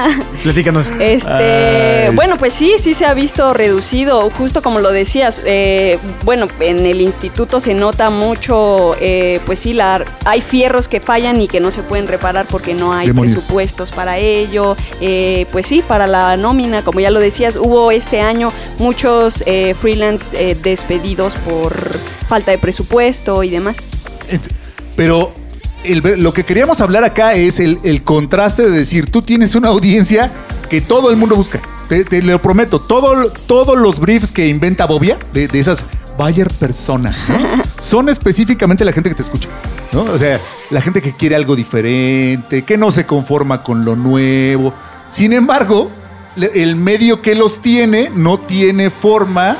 Platícanos. 0.42 0.90
Este, 1.00 2.08
Ay. 2.08 2.14
bueno, 2.14 2.36
pues 2.36 2.52
sí, 2.52 2.74
sí 2.80 2.94
se 2.94 3.06
ha 3.06 3.14
visto 3.14 3.54
reducido, 3.54 4.28
justo 4.30 4.62
como 4.62 4.80
lo 4.80 4.90
decías. 4.92 5.42
eh, 5.44 5.98
bueno, 6.24 6.48
en 6.60 6.84
el 6.86 7.00
instituto 7.00 7.60
se 7.60 7.74
nota 7.74 8.10
mucho, 8.10 8.94
eh, 9.00 9.40
pues 9.46 9.60
sí, 9.60 9.72
la, 9.72 10.04
hay 10.24 10.40
fierros 10.40 10.88
que 10.88 11.00
fallan 11.00 11.40
y 11.40 11.48
que 11.48 11.60
no 11.60 11.70
se 11.70 11.82
pueden 11.82 12.06
reparar 12.06 12.46
porque 12.46 12.74
no 12.74 12.92
hay 12.92 13.06
Demonios. 13.08 13.34
presupuestos 13.34 13.90
para 13.90 14.18
ello. 14.18 14.76
eh, 15.00 15.46
pues 15.52 15.66
sí, 15.66 15.82
para 15.86 16.06
la 16.06 16.36
nómina, 16.36 16.82
como 16.82 17.00
ya 17.00 17.10
lo 17.10 17.20
decías, 17.20 17.56
hubo 17.56 17.90
este 17.90 18.20
año 18.20 18.52
muchos 18.78 19.42
eh, 19.46 19.74
freelance 19.78 20.34
eh, 20.38 20.55
despedidos 20.62 21.34
por 21.36 21.98
falta 22.28 22.50
de 22.50 22.58
presupuesto 22.58 23.42
y 23.42 23.50
demás. 23.50 23.78
Pero 24.96 25.32
el 25.84 26.02
lo 26.22 26.32
que 26.32 26.44
queríamos 26.44 26.80
hablar 26.80 27.04
acá 27.04 27.34
es 27.34 27.60
el, 27.60 27.78
el 27.84 28.02
contraste 28.02 28.62
de 28.62 28.70
decir, 28.70 29.10
tú 29.10 29.22
tienes 29.22 29.54
una 29.54 29.68
audiencia 29.68 30.32
que 30.68 30.80
todo 30.80 31.10
el 31.10 31.16
mundo 31.16 31.36
busca. 31.36 31.60
Te, 31.88 32.04
te 32.04 32.20
lo 32.22 32.40
prometo, 32.42 32.80
todo, 32.80 33.30
todos 33.46 33.78
los 33.78 34.00
briefs 34.00 34.32
que 34.32 34.48
inventa 34.48 34.86
Bobia, 34.86 35.18
de, 35.32 35.46
de 35.46 35.58
esas 35.60 35.84
buyer 36.18 36.48
persona, 36.48 37.14
¿no? 37.28 37.62
son 37.78 38.08
específicamente 38.08 38.84
la 38.84 38.92
gente 38.92 39.10
que 39.10 39.14
te 39.14 39.22
escucha. 39.22 39.48
¿no? 39.92 40.02
O 40.02 40.18
sea, 40.18 40.40
la 40.70 40.80
gente 40.80 41.02
que 41.02 41.12
quiere 41.12 41.36
algo 41.36 41.54
diferente, 41.54 42.62
que 42.62 42.76
no 42.76 42.90
se 42.90 43.06
conforma 43.06 43.62
con 43.62 43.84
lo 43.84 43.96
nuevo. 43.96 44.72
Sin 45.08 45.32
embargo, 45.32 45.90
el 46.36 46.76
medio 46.76 47.22
que 47.22 47.34
los 47.34 47.60
tiene 47.60 48.10
no 48.14 48.38
tiene 48.38 48.90
forma 48.90 49.56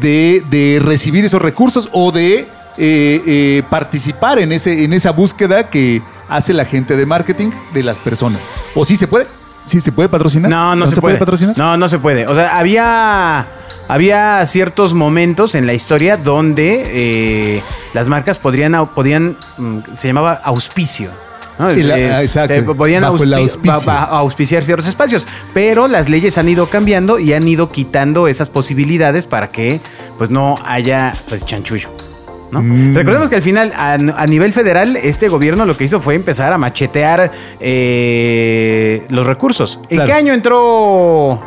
de, 0.00 0.44
de 0.50 0.80
recibir 0.82 1.24
esos 1.24 1.40
recursos 1.40 1.88
o 1.92 2.12
de 2.12 2.48
eh, 2.76 3.22
eh, 3.26 3.62
participar 3.70 4.40
en, 4.40 4.50
ese, 4.50 4.84
en 4.84 4.92
esa 4.92 5.12
búsqueda 5.12 5.70
que 5.70 6.02
hace 6.28 6.52
la 6.52 6.64
gente 6.64 6.96
de 6.96 7.06
marketing 7.06 7.50
de 7.72 7.84
las 7.84 8.00
personas. 8.00 8.50
¿O 8.74 8.84
sí 8.84 8.96
se 8.96 9.06
puede? 9.06 9.26
¿Sí 9.64 9.80
se 9.80 9.92
puede 9.92 10.08
patrocinar? 10.08 10.50
No, 10.50 10.74
no, 10.74 10.86
se, 10.88 11.00
puede. 11.00 11.16
patrocinar? 11.16 11.56
No, 11.56 11.76
no 11.76 11.88
se 11.88 11.98
puede. 11.98 12.26
O 12.26 12.34
sea, 12.34 12.58
había, 12.58 13.46
había 13.86 14.44
ciertos 14.46 14.92
momentos 14.92 15.54
en 15.54 15.66
la 15.66 15.72
historia 15.72 16.16
donde 16.16 16.82
eh, 16.86 17.62
las 17.92 18.08
marcas 18.08 18.38
podrían, 18.38 18.88
podían 18.88 19.36
mm, 19.56 19.78
se 19.96 20.08
llamaba 20.08 20.32
auspicio. 20.44 21.10
¿No? 21.58 21.70
El- 21.70 21.90
ah, 21.90 22.22
exacto, 22.22 22.54
se 22.54 22.62
podían 22.62 23.02
bajo 23.02 23.18
auspi- 23.18 24.08
auspiciar 24.10 24.64
ciertos 24.64 24.86
espacios, 24.88 25.26
pero 25.52 25.88
las 25.88 26.08
leyes 26.08 26.36
han 26.38 26.48
ido 26.48 26.66
cambiando 26.68 27.18
y 27.18 27.32
han 27.32 27.46
ido 27.46 27.70
quitando 27.70 28.28
esas 28.28 28.48
posibilidades 28.48 29.26
para 29.26 29.48
que 29.50 29.80
pues 30.18 30.30
no 30.30 30.56
haya 30.64 31.14
pues 31.28 31.44
chanchullo. 31.44 31.88
¿no? 32.50 32.62
Mm. 32.62 32.94
Recordemos 32.94 33.28
que 33.28 33.36
al 33.36 33.42
final, 33.42 33.72
a, 33.76 33.94
a 33.94 34.26
nivel 34.26 34.52
federal, 34.52 34.96
este 34.96 35.28
gobierno 35.28 35.64
lo 35.66 35.76
que 35.76 35.84
hizo 35.84 36.00
fue 36.00 36.14
empezar 36.14 36.52
a 36.52 36.58
machetear 36.58 37.32
eh, 37.60 39.02
los 39.08 39.26
recursos. 39.26 39.78
¿En 39.88 40.04
qué 40.04 40.12
año 40.12 40.32
entró 40.32 41.42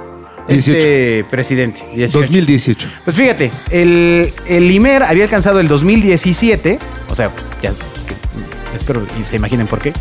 este 0.47 1.23
presidente? 1.29 1.81
18. 1.95 2.19
2018. 2.19 2.87
Pues 3.05 3.15
fíjate, 3.15 3.51
el, 3.69 4.29
el 4.47 4.69
IMER 4.71 5.03
había 5.03 5.23
alcanzado 5.25 5.59
el 5.59 5.67
2017, 5.67 6.79
o 7.09 7.15
sea, 7.15 7.31
ya, 7.61 7.71
espero 8.73 9.05
y 9.19 9.25
se 9.25 9.35
imaginen 9.35 9.67
por 9.67 9.79
qué, 9.79 9.93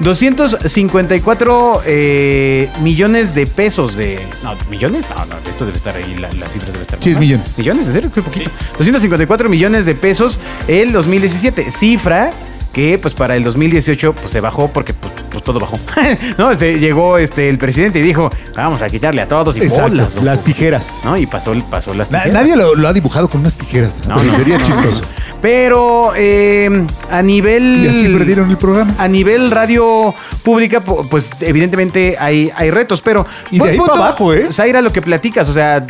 254 0.00 1.82
eh, 1.86 2.68
millones 2.82 3.34
de 3.34 3.46
pesos 3.46 3.96
de... 3.96 4.20
No, 4.42 4.54
¿millones? 4.70 5.06
No, 5.16 5.24
no, 5.26 5.36
esto 5.48 5.64
debe 5.64 5.76
estar 5.76 5.96
ahí, 5.96 6.14
la, 6.14 6.28
las 6.38 6.52
cifras 6.52 6.72
debe 6.72 6.82
estar... 6.82 7.02
Sí, 7.02 7.10
es 7.10 7.18
millones. 7.18 7.58
¿Millones? 7.58 7.86
¿En 7.88 7.92
serio? 7.92 8.12
Qué 8.12 8.22
poquito. 8.22 8.50
254 8.78 9.48
millones 9.48 9.86
de 9.86 9.94
pesos 9.94 10.38
el 10.66 10.92
2017, 10.92 11.70
cifra 11.70 12.30
que 12.72 12.98
pues 12.98 13.14
para 13.14 13.34
el 13.36 13.44
2018 13.44 14.12
pues 14.14 14.30
se 14.30 14.40
bajó 14.40 14.68
porque 14.68 14.92
pues, 14.94 15.12
pues, 15.30 15.42
todo 15.42 15.58
bajó. 15.58 15.78
no, 16.38 16.50
este, 16.50 16.78
llegó 16.78 17.18
este 17.18 17.48
el 17.48 17.58
presidente 17.58 17.98
y 17.98 18.02
dijo, 18.02 18.30
vamos 18.54 18.80
a 18.82 18.86
quitarle 18.88 19.22
a 19.22 19.28
todos 19.28 19.56
y 19.56 19.60
Exacto, 19.60 19.90
bolas, 19.90 20.14
loco". 20.14 20.24
las 20.26 20.44
tijeras. 20.44 21.00
¿no? 21.04 21.16
Y 21.16 21.26
pasó, 21.26 21.54
pasó 21.70 21.94
las 21.94 22.08
tijeras. 22.10 22.34
nadie 22.34 22.56
lo, 22.56 22.74
lo 22.74 22.86
ha 22.88 22.92
dibujado 22.92 23.28
con 23.28 23.40
unas 23.40 23.56
tijeras, 23.56 23.94
No, 24.06 24.22
no, 24.22 24.34
sería 24.36 24.58
no. 24.58 24.64
chistoso. 24.64 25.02
Pero 25.40 26.12
eh, 26.16 26.84
a 27.12 27.22
nivel. 27.22 27.84
Y 27.84 27.88
así 27.88 28.08
perdieron 28.08 28.50
el 28.50 28.58
programa. 28.58 28.92
A 28.98 29.06
nivel 29.06 29.50
radio 29.52 30.12
pública, 30.42 30.82
pu- 30.84 31.08
pues 31.08 31.30
evidentemente 31.40 32.16
hay, 32.18 32.50
hay 32.56 32.70
retos, 32.72 33.00
pero. 33.00 33.24
Y 33.50 33.54
de 33.54 33.58
buen 33.60 33.70
ahí 33.72 33.78
punto, 33.78 33.92
pa' 33.94 33.98
abajo, 34.08 34.32
¿eh? 34.34 34.48
Zaira, 34.50 34.80
lo 34.82 34.90
que 34.90 35.00
platicas, 35.00 35.48
o 35.48 35.54
sea, 35.54 35.86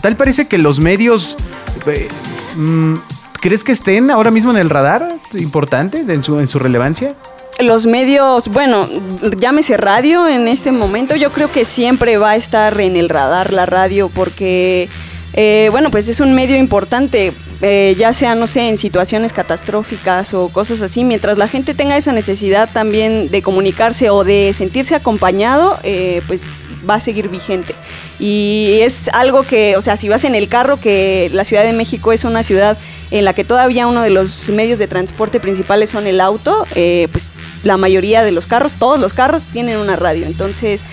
tal 0.00 0.16
parece 0.16 0.46
que 0.46 0.56
los 0.56 0.78
medios. 0.78 1.36
eh, 1.88 2.08
mm, 2.56 2.94
¿Crees 3.42 3.64
que 3.64 3.72
estén 3.72 4.12
ahora 4.12 4.30
mismo 4.30 4.52
en 4.52 4.56
el 4.56 4.70
radar 4.70 5.16
importante 5.36 6.04
en 6.06 6.22
su, 6.22 6.38
en 6.38 6.46
su 6.46 6.60
relevancia? 6.60 7.12
Los 7.58 7.86
medios, 7.86 8.46
bueno, 8.46 8.88
llámese 9.36 9.76
radio 9.76 10.28
en 10.28 10.46
este 10.46 10.70
momento, 10.70 11.16
yo 11.16 11.32
creo 11.32 11.50
que 11.50 11.64
siempre 11.64 12.18
va 12.18 12.30
a 12.30 12.36
estar 12.36 12.80
en 12.80 12.94
el 12.94 13.08
radar 13.08 13.52
la 13.52 13.66
radio 13.66 14.08
porque, 14.08 14.88
eh, 15.34 15.68
bueno, 15.70 15.90
pues 15.90 16.08
es 16.08 16.20
un 16.20 16.34
medio 16.34 16.56
importante, 16.56 17.32
eh, 17.62 17.94
ya 17.98 18.12
sea, 18.12 18.34
no 18.34 18.46
sé, 18.46 18.68
en 18.68 18.76
situaciones 18.76 19.32
catastróficas 19.32 20.34
o 20.34 20.50
cosas 20.50 20.82
así, 20.82 21.04
mientras 21.04 21.38
la 21.38 21.48
gente 21.48 21.72
tenga 21.72 21.96
esa 21.96 22.12
necesidad 22.12 22.68
también 22.70 23.30
de 23.30 23.40
comunicarse 23.40 24.10
o 24.10 24.24
de 24.24 24.52
sentirse 24.52 24.94
acompañado, 24.94 25.78
eh, 25.84 26.20
pues 26.26 26.66
va 26.88 26.94
a 26.94 27.00
seguir 27.00 27.28
vigente. 27.28 27.74
Y 28.18 28.80
es 28.82 29.08
algo 29.08 29.42
que, 29.42 29.76
o 29.76 29.80
sea, 29.80 29.96
si 29.96 30.08
vas 30.08 30.24
en 30.24 30.34
el 30.34 30.48
carro, 30.48 30.78
que 30.78 31.30
la 31.32 31.44
Ciudad 31.44 31.64
de 31.64 31.72
México 31.72 32.12
es 32.12 32.24
una 32.24 32.42
ciudad 32.42 32.76
en 33.10 33.24
la 33.24 33.32
que 33.32 33.44
todavía 33.44 33.86
uno 33.86 34.02
de 34.02 34.10
los 34.10 34.50
medios 34.50 34.78
de 34.78 34.86
transporte 34.86 35.40
principales 35.40 35.88
son 35.88 36.06
el 36.06 36.20
auto, 36.20 36.66
eh, 36.74 37.08
pues 37.10 37.30
la 37.62 37.78
mayoría 37.78 38.22
de 38.22 38.32
los 38.32 38.46
carros, 38.46 38.72
todos 38.74 39.00
los 39.00 39.14
carros 39.14 39.48
tienen 39.48 39.78
una 39.78 39.96
radio, 39.96 40.26
entonces 40.26 40.84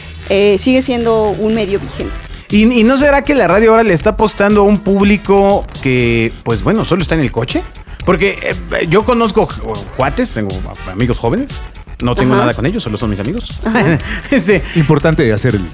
sigue 0.57 0.83
siendo 0.83 1.29
un 1.29 1.55
medio 1.55 1.79
vigente. 1.79 2.28
¿Y, 2.50 2.64
y 2.80 2.84
no 2.84 2.97
será 2.97 3.24
que 3.24 3.36
la 3.36 3.47
radio 3.47 3.72
ahora 3.72 3.84
le 3.84 3.93
está 3.93 4.12
apostando 4.12 4.62
a 4.62 4.64
un 4.64 4.80
público 4.80 5.66
que, 5.82 6.34
pues 6.43 6.64
bueno, 6.64 6.84
solo 6.86 7.02
está 7.02 7.16
en 7.16 7.22
el 7.22 7.32
coche? 7.32 7.62
Porque 8.06 8.39
eh, 8.41 8.88
yo 8.89 9.04
conozco 9.06 9.47
cuates, 9.95 10.32
tengo 10.32 10.50
amigos 10.91 11.18
jóvenes. 11.20 11.62
No 12.02 12.16
tengo 12.16 12.34
Ajá. 12.34 12.41
nada 12.43 12.54
con 12.56 12.66
ellos, 12.66 12.82
solo 12.82 12.97
son 12.97 13.10
mis 13.10 13.20
amigos. 13.20 13.62
este, 14.32 14.64
Importante 14.76 15.32
hacer 15.34 15.56
el. 15.56 15.66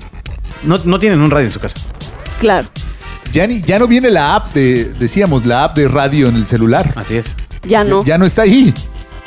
no, 0.63 0.79
no 0.83 0.99
tienen 0.99 1.21
un 1.21 1.29
radio 1.31 1.45
en 1.45 1.51
su 1.53 1.59
casa. 1.59 1.77
Claro, 2.39 2.67
Ya, 3.31 3.45
ni- 3.47 3.61
ya 3.61 3.79
no 3.79 3.87
viene 3.87 4.09
la 4.11 4.35
app 4.35 4.53
de, 4.53 4.85
decíamos, 4.99 5.45
la 5.45 5.63
app 5.65 5.77
de 5.77 5.87
radio 5.87 6.27
en 6.27 6.35
el 6.35 6.45
celular. 6.45 6.91
Así 6.95 7.15
es. 7.15 7.35
ya 7.63 7.83
no. 7.83 8.03
Ya 8.03 8.17
no 8.17 8.25
está 8.25 8.41
ahí. 8.41 8.73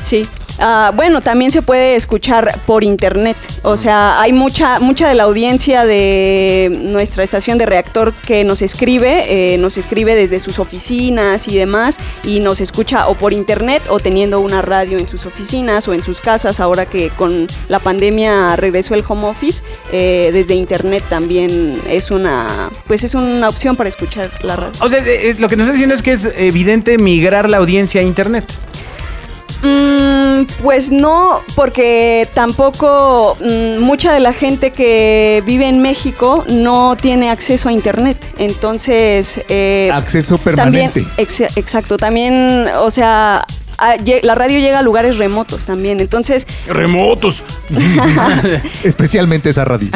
Sí. 0.03 0.29
Ah, 0.59 0.93
bueno, 0.95 1.21
también 1.21 1.51
se 1.51 1.63
puede 1.63 1.95
escuchar 1.95 2.59
por 2.67 2.83
internet. 2.83 3.37
O 3.63 3.77
sea, 3.77 4.21
hay 4.21 4.33
mucha, 4.33 4.81
mucha 4.81 5.09
de 5.09 5.15
la 5.15 5.25
audiencia 5.25 5.85
de 5.85 6.71
nuestra 6.83 7.23
estación 7.23 7.59
de 7.59 7.67
reactor 7.67 8.13
que 8.27 8.45
nos 8.45 8.63
escribe, 8.63 9.55
eh, 9.55 9.59
nos 9.59 9.77
escribe 9.79 10.15
desde 10.15 10.41
sus 10.41 10.59
oficinas 10.59 11.49
y 11.49 11.57
demás, 11.57 11.99
y 12.25 12.41
nos 12.41 12.61
escucha 12.61 13.09
o 13.09 13.15
por 13.15 13.33
internet 13.33 13.83
o 13.89 14.01
teniendo 14.01 14.41
una 14.41 14.63
radio 14.63 14.99
en 14.99 15.09
sus 15.09 15.27
oficinas 15.27 15.87
o 15.87 15.95
en 15.95 16.03
sus 16.03 16.21
casas. 16.21 16.61
Ahora 16.61 16.87
que 16.87 17.11
con 17.11 17.47
la 17.69 17.79
pandemia 17.79 18.57
regresó 18.57 18.95
el 18.95 19.05
home 19.07 19.27
office, 19.29 19.63
eh, 19.93 20.31
desde 20.33 20.55
internet 20.55 21.05
también 21.09 21.81
es 21.89 22.11
una, 22.11 22.71
pues 22.87 23.05
es 23.05 23.15
una 23.15 23.49
opción 23.49 23.77
para 23.77 23.89
escuchar 23.89 24.31
la 24.43 24.57
radio. 24.57 24.73
O 24.81 24.89
sea, 24.89 25.03
eh, 25.07 25.37
lo 25.39 25.49
que 25.49 25.57
nos 25.57 25.67
está 25.67 25.73
diciendo 25.73 25.95
es 25.95 26.03
que 26.03 26.13
es 26.13 26.29
evidente 26.37 26.99
migrar 26.99 27.49
la 27.49 27.59
audiencia 27.59 28.01
a 28.01 28.05
internet. 28.05 28.45
Mm, 29.63 30.45
pues 30.63 30.93
no, 30.93 31.41
porque 31.57 32.29
tampoco 32.35 33.37
mm, 33.41 33.79
mucha 33.81 34.13
de 34.13 34.21
la 34.21 34.33
gente 34.33 34.71
que 34.71 35.43
vive 35.47 35.69
en 35.69 35.81
México 35.83 36.45
no 36.49 36.97
tiene 36.97 37.31
acceso 37.31 37.69
a 37.69 37.73
internet. 37.73 38.25
Entonces, 38.39 39.41
eh, 39.49 39.91
Acceso 39.93 40.39
también, 40.39 40.91
permanente. 40.93 41.07
ex- 41.17 41.57
exacto, 41.57 41.97
también, 41.97 42.69
o 42.79 42.91
sea, 42.91 43.45
a- 43.79 43.97
la 44.23 44.35
radio 44.35 44.59
llega 44.61 44.79
a 44.79 44.83
lugares 44.83 45.19
remotos 45.19 45.67
también. 45.67 45.99
Entonces, 46.01 46.47
Remotos. 46.69 47.43
Especialmente 48.85 49.51
esa 49.51 49.65
radio. 49.65 49.89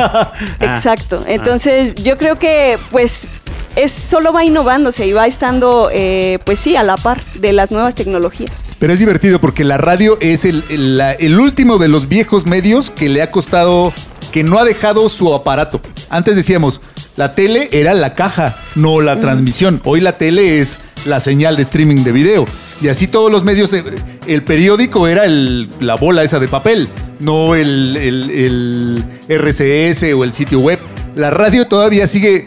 exacto. 0.60 1.22
Entonces, 1.26 1.94
yo 1.96 2.16
creo 2.18 2.36
que, 2.38 2.78
pues, 2.90 3.28
es 3.76 3.92
solo 3.92 4.32
va 4.32 4.44
innovándose 4.44 5.06
y 5.06 5.12
va 5.12 5.26
estando, 5.26 5.90
eh, 5.92 6.38
pues 6.44 6.58
sí, 6.58 6.76
a 6.76 6.82
la 6.82 6.96
par 6.96 7.22
de 7.34 7.52
las 7.52 7.70
nuevas 7.72 7.94
tecnologías. 7.94 8.62
Pero 8.78 8.92
es 8.92 8.98
divertido 8.98 9.40
porque 9.40 9.64
la 9.64 9.76
radio 9.78 10.18
es 10.20 10.44
el, 10.44 10.64
el- 10.70 10.96
la- 10.98 11.12
el 11.12 11.38
último 11.40 11.78
de 11.78 11.88
los 11.88 12.08
viejos 12.08 12.46
medios 12.46 12.90
que 12.90 13.08
le 13.08 13.22
ha 13.22 13.30
costado, 13.30 13.92
que 14.32 14.42
no 14.44 14.58
ha 14.58 14.64
dejado 14.64 15.08
su 15.08 15.32
aparato. 15.34 15.80
Antes 16.10 16.36
decíamos, 16.36 16.80
la 17.16 17.32
tele 17.32 17.68
era 17.72 17.94
la 17.94 18.14
caja, 18.14 18.56
no 18.74 19.00
la 19.00 19.18
transmisión. 19.20 19.80
Hoy 19.84 20.00
la 20.00 20.18
tele 20.18 20.58
es 20.60 20.78
la 21.06 21.20
señal 21.20 21.56
de 21.56 21.62
streaming 21.62 22.04
de 22.04 22.12
video. 22.12 22.44
Y 22.82 22.88
así 22.88 23.06
todos 23.06 23.30
los 23.32 23.42
medios, 23.44 23.72
eh, 23.72 23.82
el 24.26 24.44
periódico 24.44 25.08
era 25.08 25.24
el- 25.24 25.70
la 25.80 25.94
bola 25.96 26.22
esa 26.24 26.38
de 26.38 26.48
papel, 26.48 26.88
no 27.20 27.54
el, 27.54 27.96
el- 27.96 28.30
el 28.30 29.04
RCS 29.28 30.12
o 30.14 30.24
el 30.24 30.34
sitio 30.34 30.60
web. 30.60 30.78
La 31.14 31.30
radio 31.30 31.66
todavía 31.66 32.06
sigue, 32.06 32.44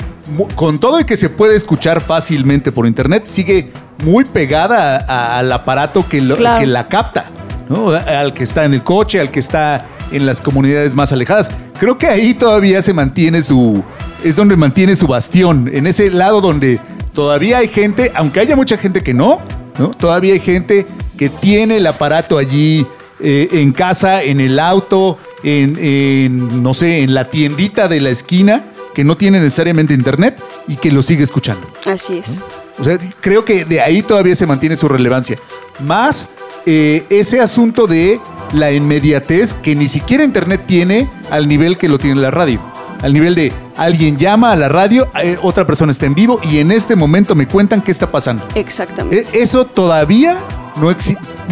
con 0.56 0.80
todo 0.80 1.00
y 1.00 1.04
que 1.06 1.18
se 1.18 1.30
puede 1.30 1.56
escuchar 1.56 2.02
fácilmente 2.02 2.72
por 2.72 2.86
internet, 2.88 3.24
sigue 3.26 3.72
muy 4.04 4.24
pegada 4.26 4.98
a- 5.08 5.40
al 5.40 5.52
aparato 5.52 6.08
que, 6.08 6.22
lo- 6.22 6.36
Claro. 6.38 6.60
que 6.60 6.66
la 6.66 6.88
capta, 6.88 7.26
¿no? 7.68 7.90
Al 7.92 8.34
que 8.34 8.44
está 8.44 8.66
en 8.66 8.74
el 8.74 8.84
coche, 8.84 9.20
al 9.20 9.30
que 9.32 9.40
está 9.40 9.86
en 10.12 10.26
las 10.26 10.42
comunidades 10.42 10.96
más 10.96 11.12
alejadas. 11.12 11.50
Creo 11.80 11.98
que 11.98 12.08
ahí 12.08 12.34
todavía 12.34 12.82
se 12.82 12.94
mantiene 12.94 13.42
su. 13.42 13.84
Es 14.24 14.36
donde 14.36 14.56
mantiene 14.56 14.96
su 14.96 15.08
bastión. 15.08 15.70
En 15.74 15.88
ese 15.88 16.10
lado 16.12 16.42
donde 16.42 16.80
todavía 17.14 17.60
hay 17.60 17.68
gente, 17.68 18.12
aunque 18.16 18.40
haya 18.40 18.56
mucha 18.56 18.78
gente 18.78 19.02
que 19.02 19.14
no, 19.14 19.42
¿no? 19.78 19.92
Todavía 19.92 20.34
hay 20.34 20.40
gente 20.40 20.86
que 21.18 21.30
tiene 21.30 21.78
el 21.78 21.88
aparato 21.88 22.38
allí 22.38 22.86
eh, 23.22 23.50
en 23.52 23.72
casa, 23.74 24.24
en 24.24 24.40
el 24.40 24.60
auto, 24.60 25.18
en, 25.44 25.78
en, 25.78 26.64
no 26.64 26.74
sé, 26.74 27.02
en 27.04 27.14
la 27.14 27.30
tiendita 27.30 27.88
de 27.90 28.00
la 28.02 28.10
esquina, 28.10 28.64
que 28.94 29.04
no 29.04 29.16
tiene 29.18 29.40
necesariamente 29.40 29.94
internet 29.94 30.42
y 30.68 30.76
que 30.76 30.92
lo 30.92 31.02
sigue 31.02 31.24
escuchando. 31.24 31.70
Así 31.86 32.18
es. 32.18 32.40
O 32.80 32.84
sea, 32.84 32.98
creo 33.20 33.44
que 33.44 33.66
de 33.66 33.82
ahí 33.82 34.02
todavía 34.02 34.36
se 34.36 34.48
mantiene 34.48 34.78
su 34.78 34.88
relevancia. 34.88 35.38
Más 35.82 36.30
eh, 36.66 37.06
ese 37.10 37.42
asunto 37.42 37.88
de 37.88 38.20
la 38.54 38.72
inmediatez 38.72 39.54
que 39.54 39.76
ni 39.76 39.88
siquiera 39.88 40.24
Internet 40.24 40.64
tiene 40.66 41.10
al 41.30 41.48
nivel 41.48 41.78
que 41.78 41.90
lo 41.90 41.98
tiene 41.98 42.20
la 42.22 42.32
radio. 42.32 42.60
Al 43.02 43.14
nivel 43.14 43.34
de 43.36 43.54
alguien 43.78 44.18
llama 44.18 44.52
a 44.52 44.56
la 44.58 44.68
radio, 44.68 45.08
eh, 45.24 45.38
otra 45.42 45.66
persona 45.66 45.92
está 45.92 46.06
en 46.06 46.16
vivo 46.16 46.40
y 46.44 46.60
en 46.60 46.72
este 46.72 46.96
momento 46.98 47.34
me 47.36 47.48
cuentan 47.48 47.82
qué 47.82 47.92
está 47.92 48.12
pasando. 48.12 48.46
Exactamente. 48.56 49.26
E- 49.34 49.42
Eso 49.44 49.66
todavía 49.66 50.38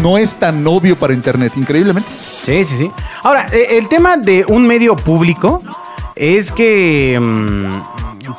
no, 0.01 0.17
es 0.17 0.35
tan 0.37 0.65
obvio 0.67 0.97
para 0.97 1.13
Internet, 1.13 1.53
increíblemente. 1.55 2.09
Sí, 2.45 2.65
sí, 2.65 2.75
sí. 2.77 2.91
Ahora, 3.23 3.47
eh, 3.51 3.77
el 3.77 3.87
tema 3.87 4.17
de 4.17 4.43
un 4.47 4.67
medio 4.67 4.95
público 4.95 5.61
es 6.19 6.51
que, 6.51 7.19
mm, 7.21 7.81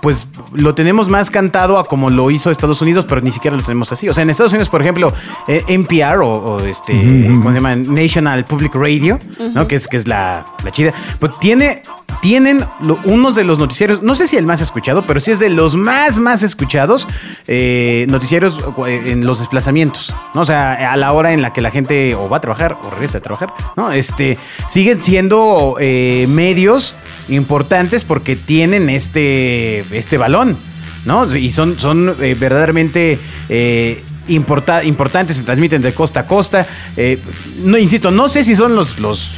pues, 0.03 0.27
lo 0.53 0.75
tenemos 0.75 1.09
más 1.09 1.31
cantado 1.31 1.79
a 1.79 1.85
como 1.85 2.11
lo 2.11 2.31
hizo 2.31 2.51
Estados 2.51 2.83
Unidos, 2.83 3.07
pero 3.09 3.21
ni 3.23 3.33
siquiera 3.33 3.57
lo 3.57 3.63
tenemos 3.63 3.91
así. 3.93 4.09
O 4.09 4.15
sea, 4.15 4.23
en 4.23 4.31
Estados 4.31 4.53
Unidos, 4.53 4.69
por 4.69 4.83
ejemplo, 4.83 5.13
eh, 5.47 5.65
NPR 5.69 6.19
o, 6.23 6.29
o 6.31 6.61
este, 6.65 6.93
¿cómo 7.29 7.51
se 7.51 7.57
llama? 7.57 7.75
National 7.77 8.45
Public 8.45 8.75
Radio, 8.75 9.19
¿no? 9.55 9.67
Que 9.67 9.77
es, 9.77 9.89
que 9.89 9.97
es 9.97 10.07
la, 10.07 10.45
la 10.63 10.71
chida. 10.73 10.93
Pues 11.19 11.33
tiene, 11.41 11.83
tienen 12.21 12.65
lo- 12.83 12.99
unos 13.05 13.35
de 13.35 13.45
los 13.45 13.59
noticieros, 13.59 14.03
no 14.03 14.15
sé 14.15 14.27
si 14.27 14.37
el 14.37 14.45
más 14.47 14.61
escuchado, 14.61 15.05
pero 15.07 15.21
sí 15.21 15.31
es 15.31 15.39
de 15.39 15.49
los 15.51 15.75
más, 15.75 16.19
más 16.19 16.43
escuchados 16.43 17.07
eh, 17.47 18.07
noticieros 18.11 18.59
eh, 18.87 19.03
en 19.07 19.25
los 19.27 19.39
desplazamientos, 19.39 20.15
¿no? 20.35 20.43
O 20.43 20.45
sea, 20.45 20.93
a 20.93 20.97
la 20.97 21.13
hora 21.13 21.33
en 21.33 21.41
la 21.43 21.53
que 21.55 21.61
la 21.63 21.71
gente 21.71 22.15
o 22.15 22.29
va 22.29 22.37
a 22.39 22.41
trabajar 22.41 22.79
o 22.85 22.91
regresa 22.91 23.19
a 23.19 23.21
trabajar, 23.23 23.55
¿no? 23.77 23.91
Este, 23.93 24.37
siguen 24.69 25.03
siendo 25.03 25.77
eh, 25.81 26.27
medios 26.29 26.95
importantes 27.29 28.05
porque 28.05 28.37
tienen 28.37 28.89
este, 28.91 29.81
este 29.97 30.17
balón, 30.19 30.57
¿no? 31.05 31.35
Y 31.37 31.51
son, 31.53 31.79
son 31.79 32.15
eh, 32.21 32.37
verdaderamente... 32.39 33.19
eh, 33.49 34.03
importa- 34.29 34.85
importantes, 34.85 35.37
se 35.39 35.43
transmiten 35.43 35.81
de 35.81 35.95
costa 35.95 36.21
a 36.21 36.27
costa. 36.27 36.67
Eh, 36.99 37.19
no, 37.65 37.79
insisto, 37.79 38.11
no 38.11 38.29
sé 38.29 38.45
si 38.45 38.55
son 38.55 38.77
los, 38.77 38.99
los 38.99 39.31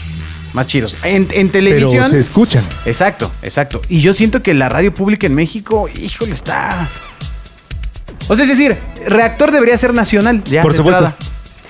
más 0.53 0.67
chidos. 0.67 0.97
En, 1.05 1.29
en 1.31 1.49
televisión. 1.51 1.93
Pero 1.93 2.09
se 2.09 2.19
escuchan. 2.19 2.65
Exacto, 2.85 3.31
exacto. 3.43 3.81
Y 3.89 4.01
yo 4.01 4.13
siento 4.15 4.43
que 4.43 4.53
la 4.53 4.69
radio 4.69 4.93
pública 4.93 5.29
en 5.29 5.35
México, 5.37 5.89
híjole, 5.97 6.33
está. 6.33 6.89
O 8.29 8.35
sea, 8.35 8.45
es 8.45 8.49
decir, 8.51 8.77
reactor 9.07 9.53
debería 9.53 9.79
ser 9.79 9.95
nacional. 9.95 10.43
Ya, 10.45 10.63
Por 10.63 10.77
supuesto. 10.77 11.05
entrada. 11.05 11.17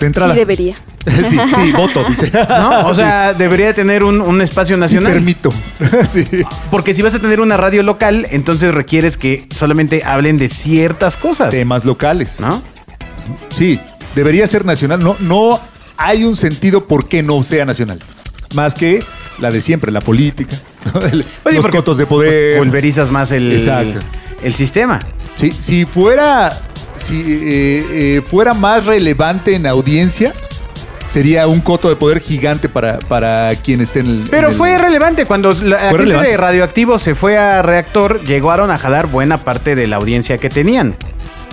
De 0.00 0.06
entrada. 0.06 0.32
Sí 0.32 0.38
debería. 0.38 0.74
sí, 1.06 1.38
sí, 1.54 1.72
voto, 1.72 2.04
dice. 2.08 2.30
¿No? 2.48 2.86
O 2.86 2.94
sea, 2.94 3.32
debería 3.34 3.72
tener 3.74 4.02
un, 4.02 4.20
un 4.20 4.40
espacio 4.42 4.76
Sí, 4.76 4.80
nacional. 4.80 5.12
permito. 5.12 5.52
sí. 6.04 6.26
porque 6.70 6.92
si 6.94 7.02
vas 7.02 7.14
a 7.14 7.18
tener 7.20 7.40
una 7.40 7.56
radio 7.56 7.82
local, 7.82 8.26
entonces 8.30 8.74
requieres 8.74 9.16
que 9.16 9.46
solamente 9.50 10.02
hablen 10.04 10.38
de 10.38 10.48
ciertas 10.48 11.16
cosas. 11.16 11.50
Temas 11.50 11.84
locales. 11.84 12.40
¿No? 12.40 12.62
Sí, 13.50 13.78
debería 14.14 14.46
ser 14.46 14.64
nacional. 14.64 15.00
No, 15.00 15.16
no 15.20 15.60
hay 15.96 16.24
un 16.24 16.34
sentido 16.36 16.86
por 16.86 17.06
qué 17.08 17.22
no 17.22 17.42
sea 17.44 17.64
nacional. 17.64 17.98
Más 18.54 18.74
que 18.74 19.04
la 19.38 19.50
de 19.50 19.60
siempre, 19.60 19.92
la 19.92 20.00
política, 20.00 20.56
sí, 21.12 21.16
los 21.44 21.62
porque, 21.62 21.76
cotos 21.78 21.98
de 21.98 22.06
pues, 22.06 22.26
poder. 22.28 22.58
pulverizas 22.58 23.10
más 23.10 23.30
el, 23.30 23.52
Exacto. 23.52 24.00
el 24.42 24.54
sistema. 24.54 25.00
Sí, 25.36 25.52
si 25.56 25.84
fuera, 25.86 26.52
si 27.00 27.20
eh, 27.20 27.86
eh, 28.16 28.22
fuera 28.28 28.54
más 28.54 28.86
relevante 28.86 29.54
en 29.54 29.66
audiencia, 29.66 30.32
sería 31.06 31.46
un 31.48 31.60
coto 31.60 31.88
de 31.88 31.96
poder 31.96 32.20
gigante 32.20 32.68
para, 32.68 32.98
para 33.00 33.50
quien 33.62 33.80
esté 33.80 34.00
en 34.00 34.06
el. 34.06 34.26
Pero 34.30 34.48
en 34.48 34.52
el- 34.52 34.58
fue 34.58 34.78
relevante. 34.78 35.26
Cuando 35.26 35.52
la 35.52 35.78
gente 35.78 35.96
relevante. 35.98 36.30
de 36.30 36.36
Radioactivo 36.36 36.98
se 36.98 37.14
fue 37.14 37.36
a 37.38 37.62
Reactor, 37.62 38.22
llegaron 38.24 38.70
a 38.70 38.78
jalar 38.78 39.06
buena 39.06 39.38
parte 39.38 39.74
de 39.74 39.86
la 39.86 39.96
audiencia 39.96 40.38
que 40.38 40.48
tenían. 40.48 40.94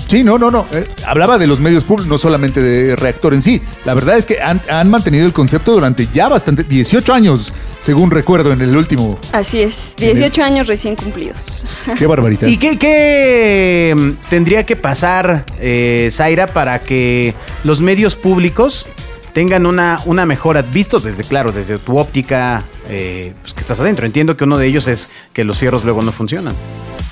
Sí, 0.08 0.24
no, 0.24 0.38
no, 0.38 0.50
no. 0.50 0.66
Eh, 0.72 0.88
hablaba 1.06 1.38
de 1.38 1.48
los 1.48 1.60
medios 1.60 1.84
públicos, 1.84 2.08
no 2.08 2.18
solamente 2.18 2.62
de 2.62 2.96
reactor 2.96 3.34
en 3.34 3.42
sí. 3.42 3.62
La 3.84 3.94
verdad 3.94 4.18
es 4.18 4.26
que 4.26 4.42
han, 4.42 4.62
han 4.70 4.90
mantenido 4.90 5.26
el 5.26 5.34
concepto 5.34 5.74
durante 5.74 6.08
ya 6.14 6.30
bastante, 6.30 6.64
18 6.64 7.14
años, 7.14 7.54
según 7.80 8.10
recuerdo 8.10 8.54
en 8.54 8.62
el 8.62 8.76
último. 8.78 9.20
Así 9.34 9.62
es, 9.62 9.96
18 9.98 10.44
años 10.44 10.68
recién 10.68 10.96
cumplidos. 10.96 11.66
Qué 11.98 12.08
barbaridad. 12.08 12.48
¿Y 12.48 12.58
qué, 12.58 12.78
qué, 12.80 13.94
mm, 13.98 14.30
tendría 14.30 14.66
que 14.66 14.78
pasar, 14.78 15.46
eh, 15.60 16.10
Zaira, 16.12 16.48
para 16.48 16.80
que 16.80 17.34
los 17.66 17.82
medios 17.82 18.16
públicos 18.16 18.88
tengan 19.34 19.66
una, 19.66 20.00
una 20.06 20.26
mejora? 20.26 20.62
Visto 20.62 21.00
desde, 21.00 21.26
claro, 21.26 21.52
desde 21.52 21.80
tu 21.80 21.98
óptica, 21.98 22.64
eh, 22.88 23.34
pues 23.42 23.54
que 23.54 23.60
estás 23.60 23.82
adentro. 23.82 24.06
Entiendo 24.06 24.38
que 24.38 24.46
uno 24.46 24.58
de 24.58 24.68
ellos 24.68 24.88
es 24.88 25.10
que 25.34 25.44
los 25.44 25.58
fierros 25.58 25.84
luego 25.84 26.02
no 26.02 26.14
funcionan. 26.14 26.56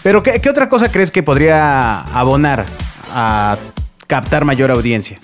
Pero 0.05 0.21
¿qué, 0.21 0.39
qué 0.39 0.51
otra 0.51 0.69
cosa 0.69 0.87
crees 0.89 1.09
que 1.09 1.23
podría 1.23 2.01
abonar 2.01 2.63
a 3.15 3.57
captar 4.05 4.45
mayor 4.45 4.69
audiencia? 4.69 5.17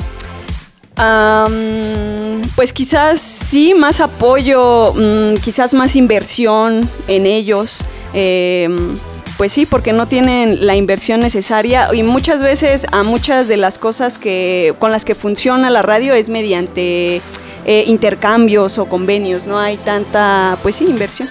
Pues 2.56 2.74
quizás 2.74 3.22
sí, 3.22 3.76
más 3.76 4.00
apoyo, 4.00 4.92
mm, 4.96 5.36
quizás 5.36 5.76
más 5.76 5.96
inversión 5.96 6.82
en 7.08 7.28
ellos. 7.28 7.84
em, 8.16 8.98
pues 9.38 9.54
sí, 9.54 9.68
porque 9.68 9.94
no 9.94 10.08
tienen 10.08 10.66
la 10.66 10.76
inversión 10.76 11.20
necesaria 11.20 11.94
y 11.94 12.02
muchas 12.02 12.42
veces 12.42 12.88
a 12.92 13.04
muchas 13.04 13.48
de 13.48 13.58
las 13.58 13.78
cosas 13.78 14.18
que 14.18 14.74
con 14.80 14.92
las 14.92 15.06
que 15.06 15.14
funciona 15.14 15.70
la 15.70 15.84
radio 15.84 16.16
es 16.16 16.30
mediante 16.30 17.22
eh, 17.66 17.84
intercambios 17.86 18.80
o 18.80 18.86
convenios. 18.88 19.46
No 19.46 19.60
hay 19.60 19.78
tanta, 19.78 20.58
pues 20.64 20.78
sí, 20.78 20.86
inversión. 20.86 21.30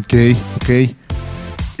Ok, 0.00 0.36
ok. 0.56 0.99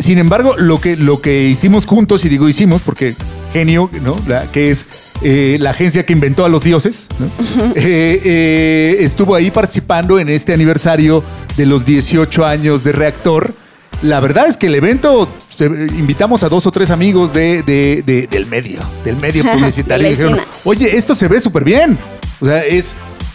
Sin 0.00 0.18
embargo, 0.18 0.56
lo 0.56 0.80
que, 0.80 0.96
lo 0.96 1.20
que 1.20 1.44
hicimos 1.44 1.86
juntos, 1.86 2.24
y 2.24 2.28
digo 2.28 2.48
hicimos 2.48 2.82
porque 2.82 3.14
genio, 3.52 3.90
¿no? 4.02 4.16
La- 4.26 4.50
que 4.50 4.70
es 4.70 4.84
eh, 5.22 5.58
la 5.60 5.70
agencia 5.70 6.06
que 6.06 6.12
inventó 6.12 6.44
a 6.44 6.48
los 6.48 6.62
dioses, 6.64 7.08
¿no? 7.18 7.26
Eh, 7.74 8.20
eh, 8.24 8.96
estuvo 9.00 9.34
ahí 9.34 9.50
participando 9.50 10.18
en 10.18 10.28
este 10.28 10.52
aniversario 10.54 11.22
de 11.56 11.66
los 11.66 11.84
18 11.84 12.46
años 12.46 12.84
de 12.84 12.92
reactor. 12.92 13.52
La 14.02 14.18
verdad 14.20 14.46
es 14.48 14.56
que 14.56 14.68
el 14.68 14.74
evento, 14.76 15.28
se- 15.50 15.66
invitamos 15.66 16.42
a 16.42 16.48
dos 16.48 16.66
o 16.66 16.70
tres 16.70 16.90
amigos 16.90 17.34
de, 17.34 17.62
de- 17.62 18.02
de- 18.06 18.26
del 18.28 18.46
medio, 18.46 18.80
del 19.04 19.16
medio 19.16 19.44
publicitario. 19.52 20.06
Y 20.06 20.10
dijeron, 20.10 20.40
oye, 20.64 20.96
esto 20.96 21.14
se 21.14 21.28
ve 21.28 21.38
súper 21.40 21.64
bien. 21.64 21.98
O 22.40 22.46
sea, 22.46 22.64
es 22.64 22.94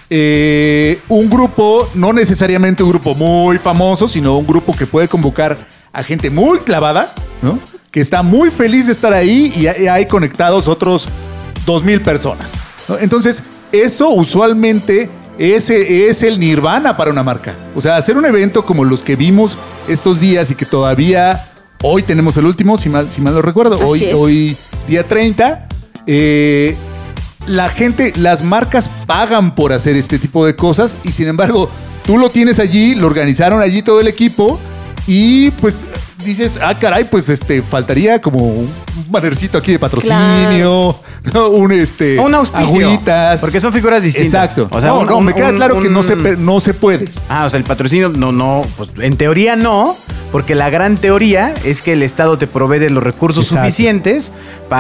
eh, 0.10 0.98
un 1.10 1.30
grupo, 1.30 1.88
no 1.94 2.14
necesariamente 2.14 2.82
un 2.82 2.90
grupo 2.90 3.14
muy 3.14 3.58
famoso, 3.60 4.08
sino 4.08 4.38
un 4.38 4.48
grupo 4.48 4.76
que 4.76 4.88
puede 4.88 5.08
convocar 5.08 5.58
a 5.96 6.04
gente 6.04 6.30
muy 6.30 6.60
clavada, 6.60 7.12
¿no? 7.42 7.58
Que 7.92 8.02
está 8.02 8.22
muy 8.22 8.50
feliz 8.52 8.86
de 8.88 8.92
estar 8.92 9.14
ahí 9.14 9.54
y 9.56 9.68
hay- 9.88 10.06
conectados 10.06 10.68
otros 10.68 11.08
dos 11.66 11.84
mil 11.84 12.02
personas. 12.02 12.60
¿no? 12.90 12.98
Entonces, 13.00 13.42
eso 13.72 14.10
usualmente 14.10 15.10
es, 15.40 15.70
es 15.70 16.22
el 16.24 16.40
nirvana 16.40 16.96
para 16.98 17.10
una 17.12 17.24
marca. 17.24 17.56
O 17.76 17.82
sea, 17.82 17.96
hacer 17.98 18.18
un 18.18 18.26
evento 18.26 18.66
como 18.66 18.84
los 18.84 19.02
que 19.02 19.16
vimos 19.16 19.58
estos 19.88 20.20
días 20.20 20.52
y 20.52 20.56
que 20.56 20.66
todavía 20.66 21.48
hoy 21.82 22.04
tenemos 22.04 22.36
el 22.38 22.46
último, 22.46 22.76
si 22.78 22.90
mal, 22.90 23.10
si 23.12 23.22
mal 23.22 23.34
no 23.34 23.42
recuerdo, 23.42 23.76
Así 23.76 23.84
hoy, 23.86 24.04
es. 24.04 24.16
hoy 24.18 24.58
día 24.88 25.08
30, 25.08 25.68
eh, 26.08 26.76
la 27.48 27.70
gente, 27.70 28.12
las 28.18 28.44
marcas 28.44 28.90
pagan 29.06 29.56
por 29.56 29.72
hacer 29.72 29.96
este 29.96 30.20
tipo 30.20 30.46
de 30.46 30.56
cosas 30.56 30.96
y 31.04 31.12
sin 31.12 31.28
embargo, 31.28 31.70
tú 32.06 32.18
lo 32.18 32.30
tienes 32.30 32.60
allí, 32.60 32.96
lo 32.96 33.08
organizaron 33.08 33.62
allí 33.62 33.82
todo 33.82 34.00
el 34.02 34.08
equipo 34.08 34.60
y 35.08 35.52
pues 35.52 35.80
dices, 36.24 36.60
ah, 36.64 36.74
caray, 36.80 37.04
pues 37.04 37.30
este, 37.30 37.62
faltaría 37.62 38.20
como 38.20 38.40
un 38.44 38.70
bannercito 39.10 39.58
aquí 39.60 39.72
de 39.74 39.80
patrocinio, 39.80 41.00
un 41.52 41.72
este, 41.72 42.18
Un 42.20 42.34
auspicio. 42.34 42.88
agüitas. 42.88 43.42
Porque 43.42 43.60
son 43.60 43.72
figuras 43.72 44.02
distintas. 44.02 44.34
Exacto. 44.34 44.68
O 44.72 44.82
sea, 44.82 44.90
no, 44.90 45.00
un- 45.02 45.08
no, 45.08 45.18
un- 45.18 45.26
me 45.26 45.34
queda 45.36 45.50
un- 45.50 45.58
claro 45.58 45.80
que 45.80 45.90
no 45.90 46.02
se, 46.02 46.16
no 46.16 46.60
se 46.60 46.74
puede. 46.74 47.08
Ah, 47.30 47.46
o 47.46 47.50
sea, 47.50 47.58
el 47.60 47.64
patrocinio 47.64 48.10
no, 48.10 48.32
no, 48.32 48.64
pues 48.78 48.90
en 49.00 49.16
teoría 49.18 49.56
no, 49.56 49.96
porque 50.32 50.56
la 50.56 50.70
gran 50.72 50.98
teoría 50.98 51.54
es 51.64 51.82
que 51.84 51.94
el 51.94 52.02
Estado 52.02 52.38
te 52.40 52.48
provee 52.48 52.80
de 52.80 52.90
los 52.90 53.04
recursos 53.04 53.44
Exacto. 53.46 53.66
suficientes 53.68 54.32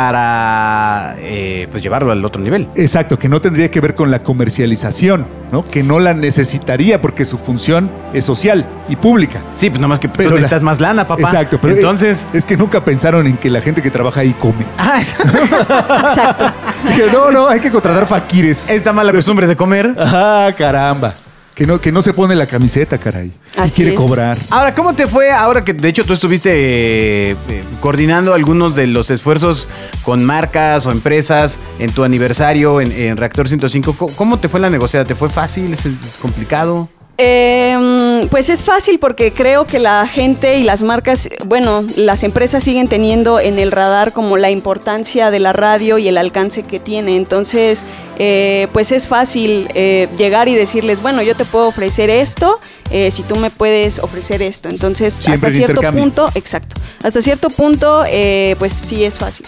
para 0.09 1.15
eh, 1.19 1.67
pues 1.69 1.84
llevarlo 1.84 2.11
al 2.11 2.23
otro 2.26 2.41
nivel. 2.41 2.67
Exacto, 2.76 3.17
que 3.19 3.30
no 3.30 3.39
tendría 3.39 3.69
que 3.69 3.80
ver 3.82 3.95
con 3.95 4.09
la 4.11 4.19
comercialización, 4.23 5.28
¿no? 5.56 5.62
Que 5.64 5.84
no 5.84 5.99
la 5.99 6.14
necesitaría 6.14 6.99
porque 7.01 7.24
su 7.24 7.38
función 7.38 7.89
es 8.12 8.26
social 8.26 8.66
y 8.89 8.97
pública. 8.97 9.39
Sí, 9.56 9.70
pues 9.70 9.80
nomás 9.80 9.99
que 9.99 10.10
Pero 10.10 10.30
tú 10.32 10.36
la- 10.36 10.41
necesitas 10.41 10.62
más 10.62 10.82
lana, 10.82 11.08
papá. 11.08 11.22
Exacto, 11.22 11.60
pero 11.62 11.76
entonces. 11.76 12.28
es 12.34 12.45
que 12.45 12.58
nunca 12.58 12.84
pensaron 12.84 13.26
en 13.26 13.38
que 13.38 13.49
la 13.49 13.62
gente 13.62 13.82
que 13.82 13.89
trabaja 13.89 14.20
ahí 14.22 14.34
come. 14.34 14.66
Ah, 14.78 14.99
Exacto. 14.99 15.24
Dije, 16.89 17.03
no, 17.12 17.32
no, 17.32 17.47
hay 17.47 17.60
que 17.62 17.72
contratar 17.72 18.06
faquires. 18.06 18.70
esta 18.70 18.91
mala 18.91 19.14
costumbre 19.14 19.47
de 19.47 19.56
comer. 19.56 19.93
Ah, 19.97 20.49
caramba. 20.58 21.14
Que 21.56 21.66
no, 21.66 21.80
que 21.80 21.91
no 21.93 22.01
se 22.01 22.14
pone 22.14 22.36
la 22.36 22.45
camiseta, 22.47 22.97
caray. 22.97 23.32
Y 23.66 23.70
quiere 23.70 23.91
es. 23.93 23.97
cobrar. 23.97 24.38
Ahora, 24.49 24.76
¿cómo 24.76 24.93
te 24.93 25.08
fue? 25.08 25.32
Ahora 25.32 25.64
que 25.64 25.74
de 25.74 25.88
hecho 25.88 26.03
tú 26.03 26.12
estuviste 26.12 26.49
eh, 26.51 27.36
eh, 27.49 27.64
coordinando 27.80 28.34
algunos 28.34 28.76
de 28.76 28.88
los 28.88 29.10
esfuerzos 29.10 29.70
con 30.03 30.26
marcas 30.26 30.86
o 30.86 30.91
empresas 30.91 31.58
en 31.80 31.91
tu 31.93 32.03
aniversario 32.03 32.82
en, 32.82 32.91
en 32.91 33.16
Reactor 33.16 33.47
105, 33.47 33.95
¿cómo- 33.97 34.14
¿cómo 34.18 34.38
te 34.38 34.49
fue 34.49 34.60
la 34.60 34.70
negociada? 34.70 35.06
¿Te 35.06 35.16
fue 35.16 35.30
fácil? 35.30 35.72
¿Es, 35.74 35.86
es 35.86 36.18
complicado? 36.22 36.89
Em, 37.18 38.28
pues 38.28 38.49
es 38.49 38.63
fácil 38.63 38.99
porque 38.99 39.32
creo 39.32 39.66
que 39.66 39.80
la 39.80 40.05
gente 40.05 40.57
y 40.57 40.63
las 40.63 40.82
marcas, 40.82 41.30
bueno, 41.45 41.86
las 41.95 42.24
empresas 42.24 42.61
siguen 42.61 42.89
teniendo 42.89 43.39
en 43.39 43.57
el 43.57 43.72
radar 43.72 44.11
como 44.11 44.36
la 44.36 44.51
importancia 44.51 45.32
de 45.32 45.39
la 45.39 45.53
radio 45.53 45.97
y 45.97 46.09
el 46.09 46.18
alcance 46.18 46.63
que 46.63 46.78
tiene. 46.78 47.16
Entonces, 47.16 47.86
eh, 48.20 48.68
pues 48.74 48.91
es 48.91 49.07
fácil 49.07 49.70
eh, 49.76 50.09
llegar 50.18 50.49
y 50.49 50.55
decirles, 50.55 51.01
bueno, 51.01 51.22
yo 51.22 51.36
te 51.36 51.45
puedo 51.45 51.68
ofrecer 51.68 52.09
esto, 52.09 52.59
eh, 52.91 53.09
si 53.11 53.24
tú 53.24 53.38
me 53.38 53.49
puedes 53.49 53.99
ofrecer 53.99 54.41
esto. 54.41 54.68
Entonces, 54.68 55.13
Siempre 55.13 55.47
hasta 55.47 55.57
cierto 55.57 55.82
punto, 55.93 56.30
exacto, 56.36 56.76
hasta 57.01 57.22
cierto 57.22 57.49
punto, 57.49 58.03
eh, 58.07 58.57
pues 58.59 58.74
sí 58.74 59.05
es 59.05 59.18
fácil. 59.18 59.45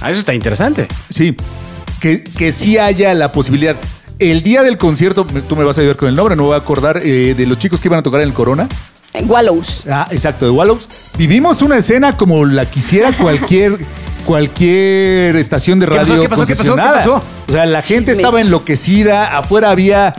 Ah, 0.00 0.10
eso 0.10 0.20
está 0.20 0.34
interesante. 0.34 0.88
Sí. 1.08 1.36
Que, 2.00 2.24
que 2.24 2.50
sí 2.50 2.78
haya 2.78 3.14
la 3.14 3.30
posibilidad. 3.30 3.76
El 4.20 4.42
día 4.42 4.62
del 4.62 4.76
concierto, 4.76 5.26
tú 5.48 5.56
me 5.56 5.64
vas 5.64 5.78
a 5.78 5.80
ayudar 5.80 5.96
con 5.96 6.08
el 6.08 6.14
nombre, 6.14 6.36
no 6.36 6.42
me 6.42 6.48
voy 6.48 6.54
a 6.54 6.58
acordar 6.58 7.00
eh, 7.02 7.34
de 7.34 7.46
los 7.46 7.58
chicos 7.58 7.80
que 7.80 7.88
iban 7.88 8.00
a 8.00 8.02
tocar 8.02 8.20
en 8.20 8.28
el 8.28 8.34
Corona. 8.34 8.68
Eh, 9.14 9.24
Wallows. 9.24 9.84
Ah, 9.90 10.06
exacto, 10.10 10.44
de 10.44 10.50
Wallows. 10.50 10.86
Vivimos 11.16 11.62
una 11.62 11.78
escena 11.78 12.16
como 12.16 12.44
la 12.44 12.66
quisiera 12.66 13.12
cualquier 13.12 13.78
cualquier 14.26 15.34
estación 15.36 15.80
de 15.80 15.86
¿Qué 15.86 15.96
pasó? 15.96 16.10
radio 16.10 16.22
¿Qué 16.22 16.28
pasó? 16.28 16.42
¿Qué 16.44 16.52
pasó? 16.54 16.62
¿Qué 16.62 16.68
concesionada. 16.68 16.98
pasó? 16.98 17.22
O 17.48 17.52
sea, 17.52 17.66
la 17.66 17.80
gente 17.82 18.12
Chismes. 18.12 18.18
estaba 18.18 18.40
enloquecida, 18.42 19.38
afuera 19.38 19.70
había 19.70 20.14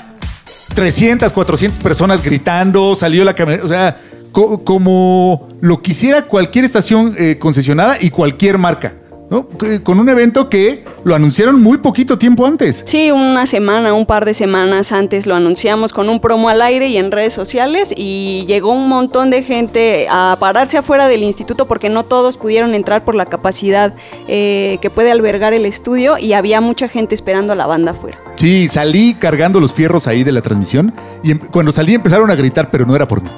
300, 0.74 1.32
400 1.32 1.80
personas 1.80 2.24
gritando, 2.24 2.96
salió 2.96 3.24
la 3.24 3.34
camioneta, 3.36 3.66
o 3.66 3.70
sea, 3.70 4.02
co- 4.32 4.64
como 4.64 5.48
lo 5.62 5.82
quisiera 5.84 6.24
cualquier 6.26 6.66
estación 6.66 7.16
eh, 7.20 7.38
concesionada 7.40 7.98
y 8.02 8.10
cualquier 8.10 8.58
marca, 8.58 8.96
¿no? 9.32 9.48
Con 9.84 9.98
un 10.00 10.10
evento 10.10 10.50
que 10.50 10.84
lo 11.06 11.16
anunciaron 11.16 11.60
muy 11.64 11.78
poquito 11.80 12.18
tiempo 12.20 12.46
antes. 12.46 12.84
Sí, 12.86 13.10
una 13.12 13.46
semana, 13.48 13.94
un 13.94 14.06
par 14.06 14.26
de 14.26 14.34
semanas 14.34 14.92
antes 14.92 15.26
lo 15.26 15.34
anunciamos 15.36 15.94
con 15.94 16.10
un 16.10 16.20
promo 16.20 16.50
al 16.50 16.62
aire 16.62 16.88
y 16.90 16.98
en 16.98 17.12
redes 17.12 17.34
sociales 17.34 17.94
y 17.96 18.44
llegó 18.48 18.74
un 18.74 18.90
montón 18.90 19.30
de 19.30 19.42
gente 19.42 20.08
a 20.10 20.36
pararse 20.40 20.78
afuera 20.78 21.08
del 21.08 21.24
instituto 21.24 21.66
porque 21.66 21.90
no 21.90 22.04
todos 22.04 22.36
pudieron 22.38 22.76
entrar 22.76 23.06
por 23.06 23.16
la 23.16 23.26
capacidad 23.26 23.96
eh, 24.28 24.78
que 24.82 24.90
puede 24.90 25.12
albergar 25.12 25.54
el 25.54 25.66
estudio 25.66 26.18
y 26.18 26.34
había 26.34 26.60
mucha 26.60 26.90
gente 26.90 27.16
esperando 27.16 27.54
a 27.54 27.56
la 27.56 27.66
banda 27.66 27.92
afuera. 27.92 28.18
Sí, 28.36 28.68
salí 28.68 29.14
cargando 29.14 29.62
los 29.62 29.72
fierros 29.72 30.08
ahí 30.08 30.24
de 30.26 30.34
la 30.34 30.42
transmisión 30.42 30.94
y 31.24 31.32
em- 31.32 31.40
cuando 31.40 31.72
salí 31.72 31.94
empezaron 31.94 32.30
a 32.30 32.36
gritar, 32.36 32.70
pero 32.70 32.86
no 32.86 32.96
era 32.96 33.08
por 33.08 33.24
mí. 33.24 33.30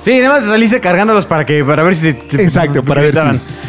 Sí, 0.00 0.18
nada 0.18 0.30
más 0.34 0.44
saliste 0.44 0.80
cargándolos 0.80 1.26
para 1.26 1.46
que 1.46 1.64
para 1.64 1.82
ver 1.84 1.94
si 1.94 2.12
te, 2.14 2.42
Exacto, 2.42 2.82
para 2.84 3.02
ver 3.02 3.14
si. 3.14 3.20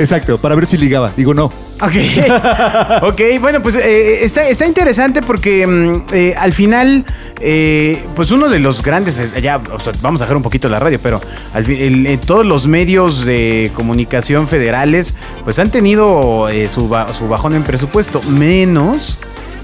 Exacto, 0.01 0.37
para 0.39 0.55
ver 0.55 0.65
si 0.65 0.77
ligaba. 0.77 1.11
Digo, 1.15 1.33
no. 1.33 1.45
Ok, 1.81 1.91
ok, 3.03 3.21
bueno, 3.41 3.61
pues 3.61 3.75
eh, 3.75 4.23
está, 4.23 4.47
está 4.47 4.65
interesante 4.65 5.21
porque 5.21 5.67
mm, 5.67 6.03
eh, 6.13 6.35
al 6.37 6.53
final, 6.53 7.05
eh, 7.39 8.01
pues 8.15 8.31
uno 8.31 8.47
de 8.49 8.59
los 8.59 8.81
grandes, 8.81 9.19
eh, 9.19 9.41
ya 9.41 9.57
o 9.57 9.79
sea, 9.79 9.91
vamos 10.01 10.21
a 10.21 10.25
dejar 10.25 10.37
un 10.37 10.43
poquito 10.43 10.69
la 10.69 10.79
radio, 10.79 10.99
pero 11.01 11.21
al 11.53 11.65
fin, 11.65 11.77
el- 12.07 12.19
todos 12.19 12.45
los 12.45 12.67
medios 12.67 13.25
de 13.25 13.69
comunicación 13.75 14.47
federales, 14.47 15.13
pues 15.43 15.59
han 15.59 15.69
tenido 15.71 16.47
eh, 16.49 16.67
su, 16.69 16.87
ba- 16.89 17.13
su 17.13 17.27
bajón 17.27 17.53
en 17.55 17.63
presupuesto, 17.63 18.21
menos 18.23 19.19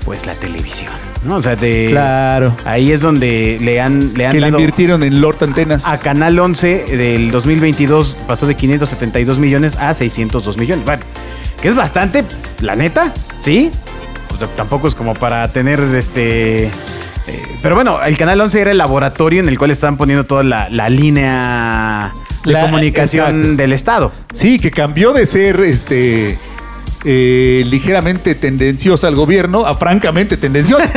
pues 0.05 0.25
la 0.25 0.35
televisión. 0.35 0.91
¿No? 1.23 1.37
O 1.37 1.41
sea, 1.41 1.55
de... 1.55 1.87
Claro. 1.89 2.55
Ahí 2.65 2.91
es 2.91 3.01
donde 3.01 3.57
le 3.61 3.81
han, 3.81 4.13
le 4.15 4.25
han 4.25 4.31
Que 4.31 4.39
le 4.39 4.47
dado 4.47 4.59
invirtieron 4.59 5.03
en 5.03 5.19
Lord 5.21 5.37
Antenas. 5.43 5.87
a 5.87 5.99
Canal 5.99 6.37
11 6.39 6.85
del 6.97 7.31
2022 7.31 8.15
pasó 8.27 8.47
de 8.47 8.55
572 8.55 9.39
millones 9.39 9.75
a 9.77 9.93
602 9.93 10.57
millones. 10.57 10.85
Bueno, 10.85 11.03
que 11.61 11.67
es 11.67 11.75
bastante, 11.75 12.23
la 12.61 12.75
neta, 12.75 13.13
¿sí? 13.41 13.69
O 14.33 14.37
sea, 14.37 14.47
tampoco 14.55 14.87
es 14.87 14.95
como 14.95 15.13
para 15.13 15.47
tener 15.49 15.81
este... 15.95 16.65
eh, 16.67 16.71
pero 17.61 17.75
bueno, 17.75 18.01
el 18.01 18.17
Canal 18.17 18.39
11 18.39 18.61
era 18.61 18.71
el 18.71 18.77
laboratorio 18.77 19.41
en 19.41 19.49
el 19.49 19.57
cual 19.59 19.71
estaban 19.71 19.97
poniendo 19.97 20.25
toda 20.25 20.43
la, 20.43 20.69
la 20.69 20.87
línea 20.89 22.13
de 22.45 22.53
La- 22.53 22.61
comunicación 22.61 23.35
exacto. 23.39 23.57
del 23.57 23.73
Estado. 23.73 24.11
Sí, 24.33 24.57
que 24.59 24.71
cambió 24.71 25.11
de 25.11 25.25
ser 25.25 25.59
este 25.61 26.37
eh, 27.05 27.63
ligeramente 27.67 28.35
tendenciosa 28.35 29.07
al 29.07 29.15
gobierno 29.15 29.65
a 29.65 29.75
francamente 29.75 30.37
tendenciosa. 30.37 30.91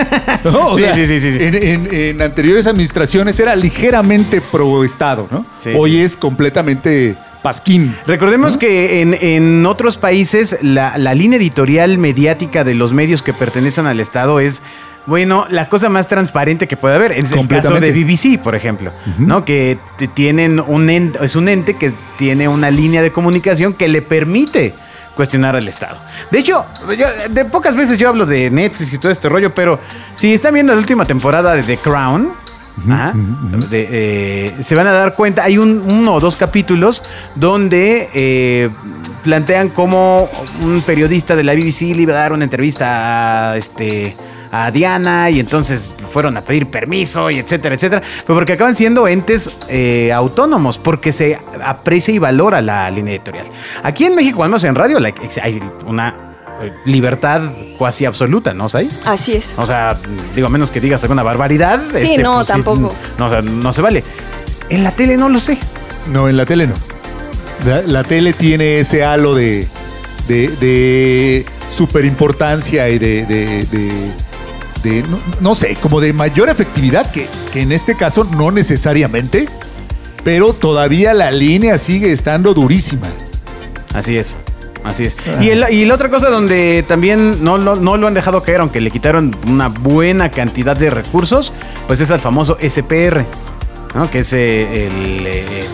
¿no? 0.45 0.69
O 0.73 0.77
Sí, 0.77 0.85
sea, 0.85 0.95
sí, 0.95 1.07
sí, 1.07 1.21
sí. 1.21 1.29
En, 1.41 1.55
en- 1.55 1.89
en 1.95 2.23
anteriores 2.23 2.67
administraciones 2.67 3.39
era 3.41 3.55
ligeramente 3.57 4.41
pro 4.41 4.83
Estado, 4.85 5.29
¿no? 5.31 5.45
Sí. 5.59 5.71
Hoy 5.77 6.01
es 6.01 6.17
completamente 6.17 7.17
pasquín. 7.43 7.95
Recordemos 8.07 8.57
que 8.57 9.01
en, 9.03 9.15
en 9.15 9.67
otros 9.67 9.97
países 9.99 10.59
la, 10.63 10.97
la 10.99 11.15
línea 11.15 11.39
editorial 11.39 11.99
mediática 11.99 12.65
de 12.65 12.75
los 12.75 12.93
medios 12.93 13.23
que 13.23 13.33
pertenecen 13.33 13.87
al 13.87 13.99
Estado 14.01 14.39
es, 14.41 14.63
bueno, 15.07 15.47
la 15.51 15.69
cosa 15.69 15.89
más 15.89 16.07
transparente 16.09 16.69
que 16.69 16.77
puede 16.77 16.95
haber. 16.97 17.13
Es 17.13 17.33
el 17.33 17.47
caso 17.49 17.79
de 17.81 17.91
BBC, 17.93 18.41
por 18.41 18.55
ejemplo, 18.55 18.93
¿no? 19.19 19.45
Que 19.45 19.77
tienen 20.15 20.61
un 20.61 20.89
ente, 20.91 21.19
es 21.25 21.35
un 21.37 21.49
ente 21.49 21.75
que 21.75 21.93
tiene 22.17 22.47
una 22.49 22.71
línea 22.71 23.03
de 23.03 23.11
comunicación 23.11 23.73
que 23.75 23.89
le 23.89 24.03
permite 24.03 24.75
cuestionar 25.17 25.57
al 25.57 25.69
Estado. 25.69 25.99
De 26.31 26.39
hecho, 26.39 26.65
yo- 26.97 27.07
de 27.31 27.45
pocas 27.45 27.77
veces 27.77 27.99
yo 27.99 28.09
hablo 28.09 28.27
de 28.27 28.51
Netflix 28.51 28.93
y 28.93 28.99
todo 28.99 29.13
este 29.13 29.29
rollo, 29.29 29.55
pero 29.55 29.79
si 30.15 30.33
están 30.33 30.55
viendo 30.55 30.73
la 30.73 30.79
última 30.79 31.05
temporada 31.05 31.55
de 31.55 31.63
The 31.63 31.77
Crown, 31.79 32.33
ajá, 32.91 33.13
de, 33.71 33.89
eh, 33.91 34.55
se 34.63 34.75
van 34.75 34.87
a 34.87 34.93
dar 34.93 35.15
cuenta, 35.15 35.45
hay 35.45 35.59
un, 35.59 35.83
uno 35.87 36.15
o 36.15 36.21
dos 36.21 36.37
capítulos 36.37 37.03
donde 37.35 38.09
eh, 38.15 38.71
plantean 39.23 39.69
cómo 39.69 40.31
un 40.63 40.81
periodista 40.83 41.37
de 41.37 41.45
la 41.45 41.53
BBC 41.55 41.95
le 41.95 42.03
iba 42.03 42.15
a 42.15 42.17
dar 42.19 42.33
una 42.33 42.45
entrevista 42.45 43.51
a, 43.53 43.57
este, 43.59 44.17
a 44.55 44.71
Diana 44.71 45.31
y 45.31 45.41
entonces 45.41 45.93
fueron 46.11 46.37
a 46.37 46.43
pedir 46.43 46.71
permiso 46.71 47.31
y 47.31 47.39
etcétera, 47.39 47.75
etcétera, 47.75 48.03
pero 48.27 48.35
porque 48.39 48.53
acaban 48.53 48.77
siendo 48.77 49.09
entes 49.09 49.51
eh, 49.69 50.13
autónomos, 50.13 50.77
porque 50.77 51.11
se 51.11 51.39
aprecia 51.65 52.13
y 52.15 52.19
valora 52.19 52.61
la 52.61 52.91
línea 52.91 53.15
editorial. 53.15 53.47
Aquí 53.83 54.05
en 54.05 54.15
México, 54.15 54.45
al 54.45 54.51
menos 54.51 54.63
en 54.65 54.75
radio, 54.75 55.01
like, 55.01 55.21
hay 55.43 55.63
una 55.87 56.15
eh, 56.63 56.71
libertad 56.85 57.41
cuasi 57.79 58.05
absoluta, 58.05 58.53
¿no? 58.53 58.69
¿Sai? 58.69 58.89
Así 59.07 59.33
es. 59.33 59.55
O 59.57 59.65
sea, 59.65 59.97
digo, 60.35 60.49
a 60.49 60.51
menos 60.51 60.71
que 60.71 60.81
digas 60.83 61.03
alguna 61.03 61.23
barbaridad. 61.23 61.83
Sí, 61.95 62.19
no, 62.19 62.45
tampoco. 62.45 62.95
no, 63.19 63.27
o 63.27 63.31
sea, 63.31 63.41
no 63.41 63.73
se 63.73 63.81
vale. 63.81 64.05
En 64.69 64.85
la 64.85 64.91
tele 64.93 65.17
no 65.17 65.31
lo 65.31 65.41
sé. 65.41 65.57
No, 66.13 66.29
en 66.29 66.37
la 66.37 66.45
tele 66.45 66.67
no. 66.67 66.75
La, 67.65 67.81
la 67.83 68.05
tele 68.05 68.33
tiene 68.35 68.81
ese 68.81 69.03
halo 69.03 69.35
de, 69.35 69.67
de, 70.29 70.49
de 70.49 71.47
superimportancia 71.71 72.89
y 72.91 72.99
de, 72.99 73.25
de, 73.25 73.47
de- 73.71 74.11
de- 74.83 75.03
no, 75.05 75.19
no 75.41 75.55
sé, 75.55 75.77
como 75.81 76.01
de 76.01 76.13
mayor 76.13 76.49
efectividad, 76.49 77.11
que, 77.11 77.29
que 77.53 77.61
en 77.61 77.73
este 77.73 77.97
caso 77.97 78.25
no 78.25 78.51
necesariamente, 78.51 79.49
pero 80.25 80.53
todavía 80.53 81.15
la 81.15 81.31
línea 81.31 81.79
sigue 81.79 82.13
estando 82.13 82.55
durísima. 82.55 83.09
Así 83.95 84.17
es. 84.17 84.37
Así 84.85 85.05
es. 85.05 85.17
Y, 85.41 85.51
el- 85.51 85.65
y 85.71 85.85
la 85.85 85.95
otra 85.95 86.11
cosa 86.11 86.29
donde 86.29 86.85
también 86.89 87.45
no, 87.45 87.57
lo- 87.59 87.77
no 87.77 87.97
lo 87.97 88.07
han 88.09 88.15
dejado 88.15 88.43
caer, 88.43 88.61
aunque 88.61 88.81
le 88.81 88.91
quitaron 88.91 89.35
una 89.49 89.69
buena 89.69 90.31
cantidad 90.31 90.77
de 90.77 90.91
recursos, 90.91 91.53
pues 91.87 92.01
es 92.01 92.11
al 92.11 92.19
famoso 92.19 92.57
SPR, 92.61 93.25
¿no? 93.95 94.11
Que 94.11 94.21
es 94.21 94.33
eh, 94.33 94.87
el, 94.87 95.27
eh, 95.27 95.45
eh, 95.49 95.65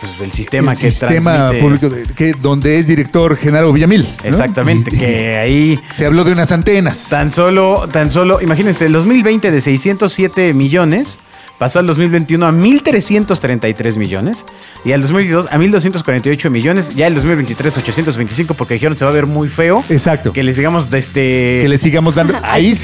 pues, 0.00 0.12
el 0.20 0.32
sistema 0.32 0.72
el 0.72 0.78
que 0.78 0.90
sistema 0.90 1.50
transmite- 1.50 1.60
público, 1.60 1.88
de- 1.90 2.02
que, 2.14 2.34
donde 2.40 2.78
es 2.78 2.86
director 2.86 3.36
Genaro 3.36 3.72
Villamil. 3.72 4.02
¿no? 4.02 4.28
Exactamente, 4.28 4.94
Y- 4.94 4.98
que 4.98 5.36
ahí 5.42 5.80
Se 5.92 6.06
habló 6.06 6.24
de 6.24 6.32
unas 6.32 6.52
antenas. 6.52 7.08
Tan 7.10 7.30
solo, 7.32 7.88
tan 7.92 8.10
solo, 8.10 8.40
imagínense, 8.42 8.86
el 8.86 8.92
2020 8.92 9.50
de 9.50 9.60
607 9.60 10.54
millones 10.54 11.18
pasó 11.58 11.80
al 11.80 11.86
2021 11.88 12.46
a 12.46 12.52
1.333 12.52 13.96
millones 13.98 14.44
y 14.84 14.92
al 14.92 15.00
2022 15.02 15.46
a 15.50 15.58
1.248 15.58 16.50
millones, 16.50 16.94
ya 16.94 17.06
el 17.08 17.14
2023 17.14 17.76
825 17.78 18.54
porque 18.54 18.74
dijeron 18.74 18.96
se 18.96 19.04
va 19.04 19.10
a 19.10 19.14
ver 19.14 19.26
muy 19.26 19.48
feo. 19.48 19.84
Exacto. 19.88 20.32
Que 20.32 20.42
les 20.44 20.56
digamos 20.56 20.88
de 20.90 20.98
este... 20.98 21.58
Que 21.62 21.68
le 21.68 21.78
sigamos 21.78 22.14
dando. 22.14 22.34
Ahí, 22.44 22.76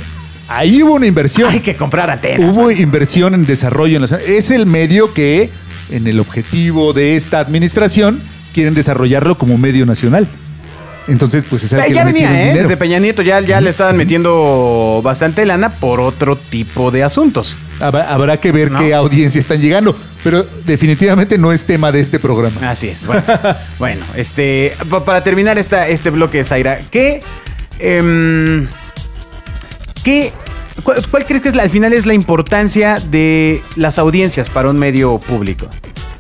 ahí 0.48 0.82
hubo 0.82 0.94
una 0.94 1.06
inversión. 1.06 1.48
Hay 1.50 1.60
que 1.60 1.76
comprar 1.76 2.10
antenas. 2.10 2.54
Hubo 2.54 2.64
man. 2.66 2.76
inversión 2.80 3.34
en 3.34 3.46
desarrollo. 3.46 3.94
En 3.96 4.02
las- 4.02 4.12
es 4.12 4.50
el 4.50 4.66
medio 4.66 5.14
que, 5.14 5.50
en 5.90 6.06
el 6.06 6.20
objetivo 6.20 6.92
de 6.92 7.16
esta 7.16 7.38
administración, 7.40 8.20
quieren 8.52 8.74
desarrollarlo 8.74 9.36
como 9.38 9.58
medio 9.58 9.84
nacional. 9.86 10.26
Entonces, 11.06 11.44
pues 11.44 11.62
es 11.64 11.72
el 11.74 11.80
Eh, 11.80 11.84
que 11.88 11.94
ya 11.94 12.04
le 12.04 12.12
venía, 12.12 12.50
¿eh? 12.50 12.54
Desde 12.54 12.78
Peña 12.78 12.98
Nieto 12.98 13.20
ya, 13.20 13.38
ya 13.42 13.60
le 13.60 13.68
estaban 13.68 13.94
metiendo 13.96 15.02
bastante 15.04 15.44
lana 15.44 15.68
por 15.68 16.00
otro 16.00 16.34
tipo 16.36 16.90
de 16.90 17.02
asuntos. 17.02 17.58
Habrá, 17.78 18.10
habrá 18.10 18.40
que 18.40 18.52
ver 18.52 18.70
¿No? 18.70 18.78
qué 18.78 18.94
audiencia 18.94 19.38
están 19.38 19.60
llegando. 19.60 19.94
Pero 20.22 20.46
definitivamente 20.64 21.36
no 21.36 21.52
es 21.52 21.66
tema 21.66 21.92
de 21.92 22.00
este 22.00 22.18
programa. 22.18 22.70
Así 22.70 22.88
es. 22.88 23.04
Bueno, 23.04 23.22
bueno 23.78 24.06
este, 24.16 24.74
pa- 24.88 25.04
para 25.04 25.22
terminar 25.22 25.58
esta, 25.58 25.86
este 25.88 26.08
bloque, 26.08 26.42
Zaira, 26.42 26.80
¿qué, 26.90 27.20
em, 27.78 28.66
qué, 30.02 30.32
cuál, 30.82 31.02
cuál 31.10 31.24
crees 31.26 31.42
que 31.42 31.48
es 31.48 31.54
la- 31.54 31.62
al 31.62 31.70
final 31.70 31.92
es 31.92 32.06
la 32.06 32.14
importancia 32.14 32.98
de 33.10 33.62
las 33.76 33.98
audiencias 33.98 34.48
para 34.50 34.68
un 34.70 34.78
medio 34.78 35.18
público? 35.18 35.68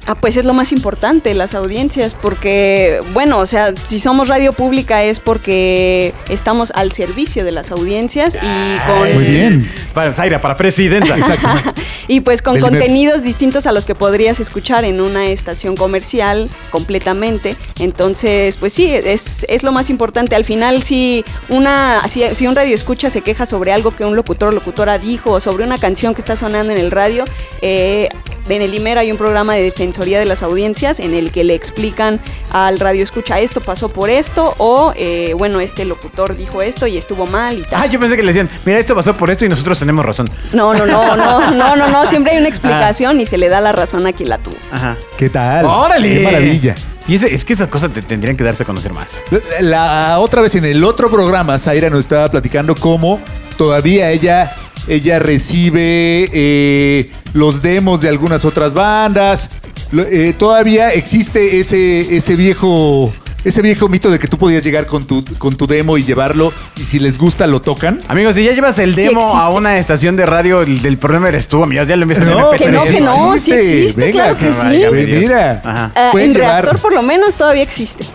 Ah, 0.06 0.14
pues 0.14 0.36
es 0.36 0.44
lo 0.44 0.52
más 0.52 0.72
importante, 0.72 1.32
las 1.34 1.54
audiencias, 1.54 2.14
porque, 2.14 3.00
bueno, 3.12 3.38
o 3.38 3.46
sea, 3.46 3.72
si 3.82 3.98
somos 3.98 4.28
radio 4.28 4.52
pública 4.52 5.02
es 5.02 5.18
porque 5.18 6.12
estamos 6.28 6.72
al 6.74 6.92
servicio 6.92 7.44
de 7.44 7.52
las 7.52 7.70
audiencias 7.70 8.36
y 8.36 8.76
con... 8.86 9.14
Muy 9.14 9.24
bien. 9.24 9.70
Para 9.94 10.12
Zaira, 10.12 10.40
para 10.40 10.56
presidenta. 10.56 11.16
Y 12.06 12.20
pues 12.20 12.42
con 12.42 12.54
Del 12.54 12.64
contenidos 12.64 13.22
distintos 13.22 13.66
a 13.66 13.72
los 13.72 13.86
que 13.86 13.94
podrías 13.94 14.38
escuchar 14.40 14.84
en 14.84 15.00
una 15.00 15.26
estación 15.28 15.74
comercial 15.74 16.50
completamente. 16.70 17.56
Entonces, 17.80 18.56
pues 18.58 18.72
sí, 18.72 18.90
es, 18.90 19.46
es 19.48 19.62
lo 19.62 19.72
más 19.72 19.88
importante. 19.88 20.36
Al 20.36 20.44
final, 20.44 20.82
si 20.82 21.24
una 21.48 22.02
si, 22.08 22.22
si 22.34 22.46
un 22.46 22.54
radio 22.54 22.74
escucha 22.74 23.08
se 23.08 23.22
queja 23.22 23.46
sobre 23.46 23.72
algo 23.72 23.96
que 23.96 24.04
un 24.04 24.16
locutor 24.16 24.50
o 24.50 24.52
locutora 24.52 24.98
dijo 24.98 25.32
o 25.32 25.40
sobre 25.40 25.64
una 25.64 25.78
canción 25.78 26.14
que 26.14 26.20
está 26.20 26.36
sonando 26.36 26.72
en 26.72 26.78
el 26.78 26.90
radio, 26.90 27.24
eh, 27.62 28.08
en 28.48 28.62
el 28.62 28.74
IMER 28.74 28.98
hay 28.98 29.10
un 29.10 29.16
programa 29.16 29.54
de 29.54 29.62
defensoría 29.94 30.18
de 30.18 30.24
las 30.24 30.42
audiencias 30.42 30.98
en 30.98 31.14
el 31.14 31.30
que 31.30 31.44
le 31.44 31.54
explican 31.54 32.20
al 32.50 32.80
radio 32.80 33.04
escucha 33.04 33.38
esto 33.38 33.60
pasó 33.60 33.90
por 33.90 34.10
esto 34.10 34.52
o 34.58 34.92
eh, 34.96 35.34
bueno, 35.38 35.60
este 35.60 35.84
locutor 35.84 36.36
dijo 36.36 36.62
esto 36.62 36.88
y 36.88 36.98
estuvo 36.98 37.26
mal 37.26 37.58
y 37.60 37.62
tal. 37.62 37.80
Ah, 37.82 37.86
yo 37.86 38.00
pensé 38.00 38.16
que 38.16 38.22
le 38.22 38.28
decían, 38.28 38.50
mira, 38.64 38.80
esto 38.80 38.94
pasó 38.96 39.16
por 39.16 39.30
esto 39.30 39.44
y 39.44 39.48
nosotros 39.48 39.78
tenemos 39.78 40.04
razón. 40.04 40.28
No, 40.52 40.74
no, 40.74 40.84
no, 40.84 41.16
no, 41.16 41.52
no, 41.52 41.76
no, 41.76 41.88
no, 41.88 42.06
siempre 42.10 42.32
hay 42.32 42.38
una 42.38 42.48
explicación 42.54 43.20
y 43.20 43.26
se 43.26 43.38
le 43.38 43.48
da 43.48 43.60
la 43.60 43.70
razón 43.70 44.04
a 44.08 44.12
quien 44.12 44.30
la 44.30 44.38
tuvo. 44.38 44.56
Ajá. 44.72 44.96
¿Qué 45.16 45.30
tal? 45.30 45.64
¡Órale! 45.64 46.12
¡Qué 46.14 46.20
maravilla! 46.24 46.74
Y 47.06 47.14
ese- 47.14 47.32
es 47.32 47.44
que 47.44 47.52
esas 47.52 47.68
cosas 47.68 47.92
te 47.92 48.02
tendrían 48.02 48.36
que 48.36 48.42
darse 48.42 48.64
a 48.64 48.66
conocer 48.66 48.92
más. 48.92 49.22
La 49.60 50.18
otra 50.18 50.40
vez 50.42 50.56
en 50.56 50.64
el 50.64 50.82
otro 50.82 51.08
programa, 51.08 51.56
Zaira 51.58 51.88
nos 51.88 52.00
estaba 52.00 52.28
platicando 52.30 52.74
cómo 52.74 53.20
todavía 53.56 54.10
ella, 54.10 54.50
ella 54.88 55.20
recibe 55.20 56.28
eh, 56.32 57.10
los 57.34 57.62
demos 57.62 58.00
de 58.00 58.08
algunas 58.08 58.44
otras 58.44 58.74
bandas. 58.74 59.50
Eh, 59.92 60.34
todavía 60.38 60.92
existe 60.92 61.58
ese, 61.60 62.16
ese 62.16 62.36
viejo. 62.36 63.12
Ese 63.44 63.60
viejo 63.60 63.90
mito 63.90 64.10
de 64.10 64.18
que 64.18 64.26
tú 64.26 64.38
podías 64.38 64.64
llegar 64.64 64.86
con 64.86 65.06
tu, 65.06 65.22
con 65.36 65.54
tu 65.54 65.66
demo 65.66 65.98
y 65.98 66.02
llevarlo 66.02 66.50
y 66.80 66.84
si 66.84 66.98
les 66.98 67.18
gusta 67.18 67.46
lo 67.46 67.60
tocan. 67.60 68.00
Amigos, 68.08 68.36
si 68.36 68.42
ya 68.42 68.52
llevas 68.52 68.78
el 68.78 68.94
Sí 68.94 69.02
demo 69.02 69.20
a 69.36 69.50
una 69.50 69.76
estación 69.78 70.16
de 70.16 70.24
radio, 70.24 70.62
el 70.62 70.80
del 70.80 70.96
problema 70.96 71.28
eres 71.28 71.46
tú, 71.46 71.62
amigos. 71.62 71.86
Ya 71.86 71.94
lo 71.96 72.06
en 72.10 72.30
No, 72.30 72.52
MP3. 72.52 72.56
que 72.56 72.70
no, 72.70 72.82
que 72.84 73.00
no, 73.02 73.36
sí 73.36 73.52
existe, 73.52 74.12
claro 74.12 74.38
que 74.38 74.46
que 74.46 74.52
sí. 74.54 74.60
vaya, 74.62 74.90
mira. 74.90 75.60
Ajá. 75.62 75.92
Pueden 76.12 76.30
en 76.30 76.36
llevar- 76.38 76.62
reactor 76.64 76.80
por 76.80 76.94
lo 76.94 77.02
menos 77.02 77.34
todavía 77.34 77.62
existe. 77.64 78.06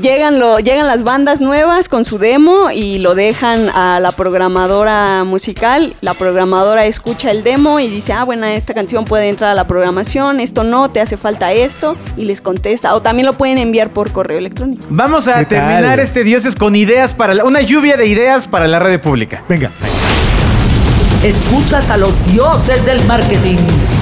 Llegan, 0.00 0.40
lo, 0.40 0.58
llegan 0.58 0.88
las 0.88 1.04
bandas 1.04 1.40
nuevas 1.40 1.88
con 1.88 2.04
su 2.04 2.18
demo 2.18 2.72
y 2.72 2.98
lo 2.98 3.14
dejan 3.14 3.68
a 3.70 4.00
la 4.00 4.10
programadora 4.10 5.22
musical. 5.22 5.94
La 6.00 6.14
programadora 6.14 6.84
escucha 6.84 7.30
el 7.30 7.44
demo 7.44 7.78
y 7.78 7.86
dice, 7.86 8.12
ah, 8.12 8.24
bueno, 8.24 8.44
esta 8.46 8.74
canción 8.74 9.04
puede 9.04 9.28
entrar 9.28 9.52
a 9.52 9.54
la 9.54 9.68
programación, 9.68 10.40
esto 10.40 10.64
no, 10.64 10.90
te 10.90 11.00
hace 11.00 11.16
falta 11.16 11.52
esto, 11.52 11.96
y 12.16 12.24
les 12.24 12.40
contesta. 12.40 12.94
O 12.96 13.02
también 13.02 13.24
lo 13.26 13.34
pueden 13.34 13.56
enviar 13.58 13.90
por 13.90 14.10
correo 14.10 14.38
electrónico. 14.38 14.84
Vamos 14.90 15.28
a 15.28 15.44
terminar 15.44 16.00
este 16.00 16.24
Dioses 16.24 16.56
con 16.56 16.74
ideas 16.74 17.12
para 17.14 17.32
la- 17.34 17.44
una 17.44 17.60
lluvia 17.60 17.96
de 17.96 18.06
ideas 18.08 18.48
para 18.48 18.66
la 18.66 18.80
radio 18.80 19.00
pública. 19.00 19.44
Venga. 19.48 19.70
Escuchas 21.22 21.88
a 21.90 21.96
los 21.96 22.12
dioses 22.32 22.84
del 22.84 23.02
marketing. 23.06 23.56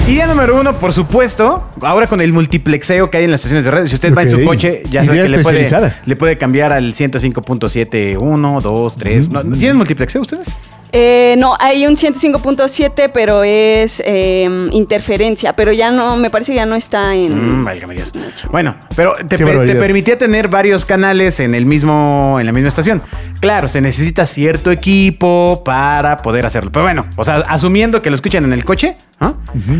Idea 0.05 0.27
número 0.27 0.59
uno, 0.59 0.77
por 0.79 0.91
supuesto, 0.91 1.69
ahora 1.81 2.07
con 2.07 2.19
el 2.19 2.33
multiplexeo 2.33 3.09
que 3.09 3.17
hay 3.17 3.23
en 3.23 3.31
las 3.31 3.39
estaciones 3.39 3.63
de 3.63 3.71
radio. 3.71 3.87
Si 3.87 3.95
usted 3.95 4.13
va 4.13 4.23
en 4.23 4.29
su 4.29 4.43
coche, 4.43 4.83
ya 4.91 5.05
sabe 5.05 5.23
que 5.23 5.29
le 5.29 5.39
puede, 5.39 5.61
especializada. 5.61 5.95
le 6.05 6.15
puede 6.17 6.37
cambiar 6.37 6.73
al 6.73 6.93
105.7, 6.93 8.17
1, 8.19 8.61
2, 8.61 8.97
3. 8.97 9.29
¿No, 9.31 9.43
¿no 9.43 9.55
¿Tienen 9.55 9.77
multiplexeo 9.77 10.21
ustedes? 10.21 10.57
Eh, 10.95 11.33
no, 11.39 11.55
hay 11.59 11.87
un 11.87 11.95
105.7, 11.95 13.09
pero 13.11 13.43
es 13.43 13.99
eh, 14.05 14.47
interferencia, 14.71 15.51
pero 15.51 15.71
ya 15.71 15.89
no, 15.91 16.17
me 16.17 16.29
parece 16.29 16.51
que 16.51 16.57
ya 16.57 16.67
no 16.67 16.75
está 16.75 17.15
en... 17.15 17.61
Mm, 17.61 17.65
válgame 17.65 17.95
Dios. 17.95 18.13
Bueno, 18.51 18.75
pero 18.95 19.15
te, 19.27 19.39
pe- 19.39 19.75
permitía 19.75 20.19
tener 20.19 20.49
varios 20.49 20.85
canales 20.85 21.39
en 21.39 21.55
el 21.55 21.65
mismo, 21.65 22.37
en 22.39 22.45
la 22.45 22.51
misma 22.51 22.69
estación. 22.69 23.01
Claro, 23.41 23.69
se 23.69 23.81
necesita 23.81 24.27
cierto 24.27 24.69
equipo 24.69 25.63
para 25.65 26.15
poder 26.17 26.45
hacerlo. 26.45 26.71
Pero 26.71 26.83
bueno, 26.83 27.07
o 27.17 27.23
sea, 27.23 27.37
asumiendo 27.37 28.03
que 28.03 28.11
lo 28.11 28.15
escuchan 28.15 28.45
en 28.45 28.53
el 28.53 28.63
coche, 28.63 28.95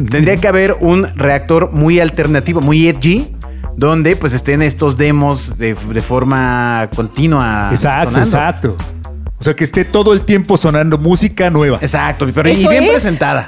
tendría 0.10 0.38
que 0.38 0.48
haber 0.48 0.76
un 0.82 1.06
reactor 1.16 1.72
muy 1.72 2.00
alternativo, 2.00 2.60
muy 2.60 2.88
edgy, 2.88 3.36
donde 3.78 4.16
pues 4.16 4.34
estén 4.34 4.64
estos 4.64 4.98
demos 4.98 5.60
de, 5.60 5.76
de 5.76 6.02
forma 6.02 6.90
continua. 6.96 7.68
Exacto, 7.70 8.10
sonando. 8.12 8.28
exacto. 8.28 8.78
O 9.44 9.46
sea, 9.46 9.54
que 9.58 9.66
esté 9.66 9.84
todo 9.84 10.14
el 10.14 10.22
tiempo 10.22 10.56
sonando 10.56 10.98
música 10.98 11.50
nueva. 11.50 11.78
Exacto, 11.82 12.26
pero 12.34 12.48
y 12.48 12.54
¿Eso 12.54 12.70
bien 12.70 12.86
es? 12.86 12.92
presentada. 12.92 13.46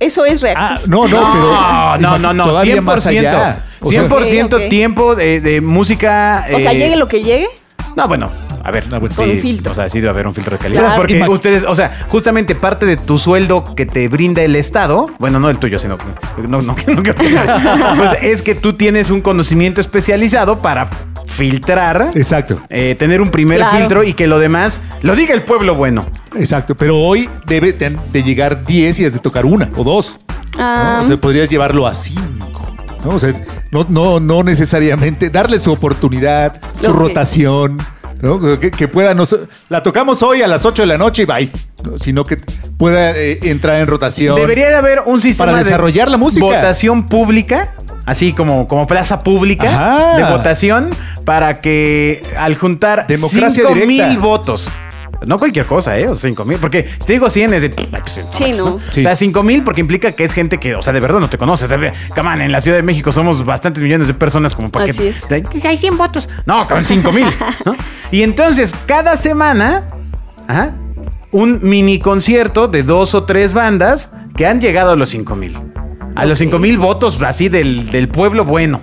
Eso 0.00 0.24
es 0.24 0.40
reactor. 0.40 0.64
Ah, 0.64 0.80
no, 0.88 1.06
no, 1.06 1.20
No, 1.20 1.32
pero. 1.32 1.98
no, 2.02 2.18
no, 2.18 2.32
no, 2.32 2.44
Todavía 2.46 2.78
100%. 2.78 2.80
más 2.82 3.06
allá. 3.06 3.64
O 3.80 3.92
sea, 3.92 4.08
100% 4.08 4.44
Ok, 4.46 4.54
ok. 4.54 4.68
tiempo 4.68 5.14
de, 5.14 5.40
de 5.40 5.60
música. 5.60 6.46
o 6.52 6.58
sea, 6.58 6.72
eh, 6.72 6.78
llegue 6.78 6.96
lo 6.96 7.06
que 7.06 7.22
llegue. 7.22 7.46
No, 7.94 8.08
bueno, 8.08 8.28
a 8.64 8.72
ver, 8.72 8.86
bueno, 8.88 9.08
con 9.14 9.24
sí, 9.26 9.32
un 9.34 9.38
filtro. 9.40 9.70
O 9.70 9.74
sea, 9.76 9.88
sí 9.88 10.00
debe 10.00 10.10
haber 10.10 10.26
un 10.26 10.34
filtro 10.34 10.56
de 10.56 10.58
calidad. 10.58 10.82
Claro. 10.82 10.96
Porque 11.02 11.22
ustedes, 11.28 11.62
o 11.62 11.76
sea, 11.76 12.06
justamente 12.08 12.56
parte 12.56 12.86
de 12.86 12.96
tu 12.96 13.16
sueldo 13.18 13.62
que 13.76 13.86
te 13.86 14.08
brinda 14.08 14.42
el 14.42 14.56
Estado, 14.56 15.04
bueno, 15.20 15.38
no 15.38 15.48
el 15.48 15.58
tuyo, 15.60 15.78
sino. 15.78 15.96
No, 16.38 16.48
no, 16.48 16.62
no, 16.62 16.74
quiero 16.74 17.04
que- 17.04 17.12
pues 17.14 18.10
es 18.22 18.42
que 18.42 18.56
tú 18.56 18.72
tienes 18.72 19.10
un 19.10 19.20
conocimiento 19.20 19.80
especializado 19.80 20.58
para 20.60 20.88
filtrar. 21.30 22.10
Exacto. 22.14 22.56
eh, 22.68 22.94
tener 22.98 23.20
un 23.20 23.30
primer 23.30 23.58
Claro. 23.58 23.78
filtro 23.78 24.04
y 24.04 24.12
que 24.14 24.26
lo 24.26 24.38
demás 24.38 24.80
lo 25.02 25.14
diga 25.16 25.34
el 25.34 25.42
pueblo 25.42 25.74
bueno. 25.74 26.04
Exacto, 26.36 26.76
pero 26.76 26.98
hoy 26.98 27.28
debe 27.46 27.72
de, 27.72 27.96
de 28.12 28.22
llegar 28.22 28.64
10 28.64 29.00
y 29.00 29.04
has 29.06 29.12
de 29.12 29.18
tocar 29.18 29.46
una 29.46 29.70
o 29.76 29.84
dos. 29.84 30.18
¿no? 30.28 30.62
Ah. 30.62 31.00
O 31.04 31.08
sea, 31.08 31.16
podrías 31.20 31.48
llevarlo 31.48 31.86
a 31.86 31.94
5. 31.94 32.76
¿no? 33.04 33.10
O 33.10 33.18
sea, 33.18 33.34
no, 33.70 33.86
no, 33.88 34.20
no 34.20 34.42
necesariamente 34.42 35.30
darle 35.30 35.58
su 35.58 35.72
oportunidad, 35.72 36.60
su 36.80 36.92
rotación, 36.92 37.78
¿no? 38.20 38.58
que, 38.60 38.70
que 38.70 38.88
pueda. 38.88 39.14
no 39.14 39.24
so- 39.24 39.46
la 39.68 39.82
tocamos 39.82 40.22
hoy 40.22 40.42
a 40.42 40.48
las 40.48 40.64
8 40.66 40.82
de 40.82 40.86
la 40.86 40.98
noche 40.98 41.22
y 41.22 41.24
bye. 41.24 41.50
¿no? 41.84 41.96
Sino 41.98 42.24
que 42.24 42.36
pueda 42.76 43.12
eh, 43.16 43.38
entrar 43.44 43.80
en 43.80 43.86
rotación. 43.86 44.36
Debería 44.36 44.68
de 44.68 44.76
haber 44.76 45.00
un 45.06 45.20
sistema 45.20 45.46
Para 45.52 45.58
de 45.58 45.64
desarrollar 45.64 46.08
la 46.10 46.16
música. 46.18 46.44
votación 46.44 47.06
pública, 47.06 47.74
así 48.10 48.32
como, 48.32 48.66
como 48.66 48.86
plaza 48.86 49.22
pública 49.22 49.68
Ajá. 49.68 50.16
de 50.16 50.24
votación, 50.24 50.90
para 51.24 51.54
que 51.54 52.22
al 52.38 52.56
juntar 52.56 53.06
Democracia 53.06 53.62
5 53.68 53.74
directa. 53.74 54.08
mil 54.08 54.18
votos. 54.18 54.70
No 55.26 55.38
cualquier 55.38 55.66
cosa, 55.66 55.98
¿eh? 55.98 56.08
O 56.08 56.14
5 56.14 56.44
mil. 56.46 56.58
Porque 56.58 56.88
si 56.98 57.06
te 57.06 57.12
digo 57.12 57.28
100 57.28 57.54
es 57.54 57.62
de. 57.62 57.68
pues, 57.68 58.12
Sí, 58.14 58.22
manches, 58.22 58.58
no. 58.58 58.78
Sí. 58.90 59.00
O 59.00 59.02
sea, 59.02 59.14
5 59.14 59.42
mil 59.42 59.62
porque 59.62 59.80
implica 59.82 60.12
que 60.12 60.24
es 60.24 60.32
gente 60.32 60.58
que, 60.58 60.74
o 60.74 60.82
sea, 60.82 60.92
de 60.94 61.00
verdad 61.00 61.20
no 61.20 61.28
te 61.28 61.36
conoce. 61.36 61.66
O 61.66 61.68
sea, 61.68 61.78
on, 62.16 62.40
en 62.40 62.50
la 62.52 62.60
Ciudad 62.60 62.78
de 62.78 62.82
México 62.82 63.12
somos 63.12 63.44
bastantes 63.44 63.82
millones 63.82 64.06
de 64.06 64.14
personas 64.14 64.54
como 64.54 64.70
para 64.70 64.86
Así 64.86 64.98
que. 64.98 65.08
es. 65.10 65.50
Dice, 65.52 65.68
hay 65.68 65.76
100 65.76 65.98
votos. 65.98 66.28
No, 66.46 66.66
cabrón, 66.66 66.86
5 66.86 67.12
mil. 67.12 67.26
¿no? 67.66 67.76
Y 68.10 68.22
entonces, 68.22 68.74
cada 68.86 69.16
semana, 69.16 69.84
ajá, 70.48 70.70
un 71.32 71.60
mini 71.62 71.98
concierto 72.00 72.66
de 72.66 72.82
dos 72.82 73.14
o 73.14 73.24
tres 73.24 73.52
bandas 73.52 74.12
que 74.36 74.46
han 74.46 74.60
llegado 74.60 74.92
a 74.92 74.96
los 74.96 75.10
5 75.10 75.36
mil. 75.36 75.54
A 76.16 76.24
los 76.26 76.38
5 76.38 76.58
mil 76.58 76.78
votos 76.78 77.18
así 77.22 77.48
del, 77.48 77.90
del 77.90 78.08
pueblo 78.08 78.44
bueno. 78.44 78.80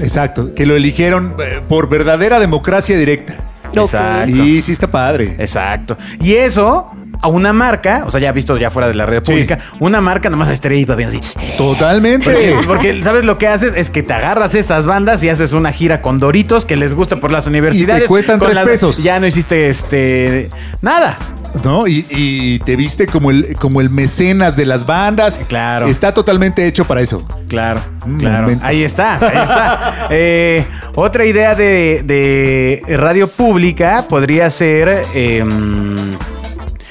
Exacto, 0.00 0.54
que 0.54 0.64
lo 0.66 0.76
eligieron 0.76 1.34
eh, 1.44 1.60
por 1.68 1.88
verdadera 1.88 2.40
democracia 2.40 2.96
directa. 2.96 3.34
Exacto. 3.72 4.26
Sí, 4.32 4.62
sí 4.62 4.72
está 4.72 4.90
padre. 4.90 5.36
Exacto. 5.38 5.96
Y 6.22 6.32
eso 6.34 6.90
a 7.22 7.28
una 7.28 7.52
marca, 7.52 8.04
o 8.06 8.10
sea, 8.10 8.18
ya 8.18 8.32
visto 8.32 8.56
ya 8.56 8.70
fuera 8.70 8.88
de 8.88 8.94
la 8.94 9.04
red 9.04 9.22
Sí. 9.24 9.30
pública, 9.32 9.58
una 9.78 10.00
marca 10.00 10.30
nomás 10.30 10.48
estaría 10.48 10.78
ahí 10.78 10.84
viendo 10.86 11.18
así. 11.18 11.20
Totalmente. 11.58 12.24
Porque, 12.24 12.56
porque, 12.66 13.04
¿sabes 13.04 13.24
lo 13.24 13.36
que 13.36 13.46
haces? 13.46 13.74
Es 13.76 13.90
que 13.90 14.02
te 14.02 14.14
agarras 14.14 14.54
esas 14.54 14.86
bandas 14.86 15.22
y 15.22 15.28
haces 15.28 15.52
una 15.52 15.70
gira 15.70 16.00
con 16.00 16.18
Doritos 16.18 16.64
que 16.64 16.76
les 16.76 16.94
gusta 16.94 17.16
por 17.16 17.30
las 17.30 17.46
universidades. 17.46 18.08
cuestan 18.08 18.38
con 18.38 18.46
tres 18.48 18.56
las- 18.56 18.66
pesos. 18.66 19.02
Ya 19.04 19.20
no 19.20 19.26
hiciste 19.26 19.68
este 19.68 20.48
nada. 20.80 21.18
¿No? 21.64 21.86
Y, 21.86 22.06
y 22.10 22.58
te 22.60 22.76
viste 22.76 23.06
como 23.06 23.30
el, 23.30 23.54
como 23.58 23.80
el 23.80 23.90
mecenas 23.90 24.56
de 24.56 24.66
las 24.66 24.86
bandas. 24.86 25.40
Claro. 25.48 25.86
Está 25.88 26.12
totalmente 26.12 26.66
hecho 26.66 26.84
para 26.84 27.00
eso. 27.00 27.22
Claro, 27.48 27.80
Un 28.06 28.18
claro. 28.18 28.42
momento. 28.42 28.64
Ahí 28.66 28.82
está, 28.84 29.14
ahí 29.16 29.36
está. 29.42 29.86
Eh, 30.12 30.66
otra 30.94 31.24
idea 31.24 31.54
de, 31.54 32.02
de 32.04 32.96
radio 32.96 33.28
pública 33.28 34.04
podría 34.08 34.48
ser. 34.50 35.02
em, 35.14 36.16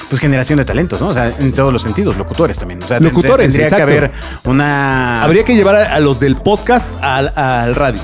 pues 0.09 0.19
generación 0.21 0.57
de 0.57 0.65
talentos, 0.65 0.99
¿no? 0.99 1.09
O 1.09 1.13
sea, 1.13 1.31
en 1.39 1.51
todos 1.51 1.71
los 1.71 1.83
sentidos, 1.83 2.17
locutores 2.17 2.57
también. 2.57 2.81
O 2.81 2.87
sea, 2.87 2.99
Locutores, 2.99 3.47
tendría 3.47 3.65
exacto. 3.65 3.85
que 3.85 3.91
haber 3.97 4.11
una. 4.45 5.21
Habría 5.23 5.43
que 5.43 5.55
llevar 5.55 5.75
a, 5.75 5.99
los 5.99 6.19
del 6.19 6.35
podcast 6.35 6.87
al, 7.01 7.31
al 7.35 7.75
radio. 7.75 8.01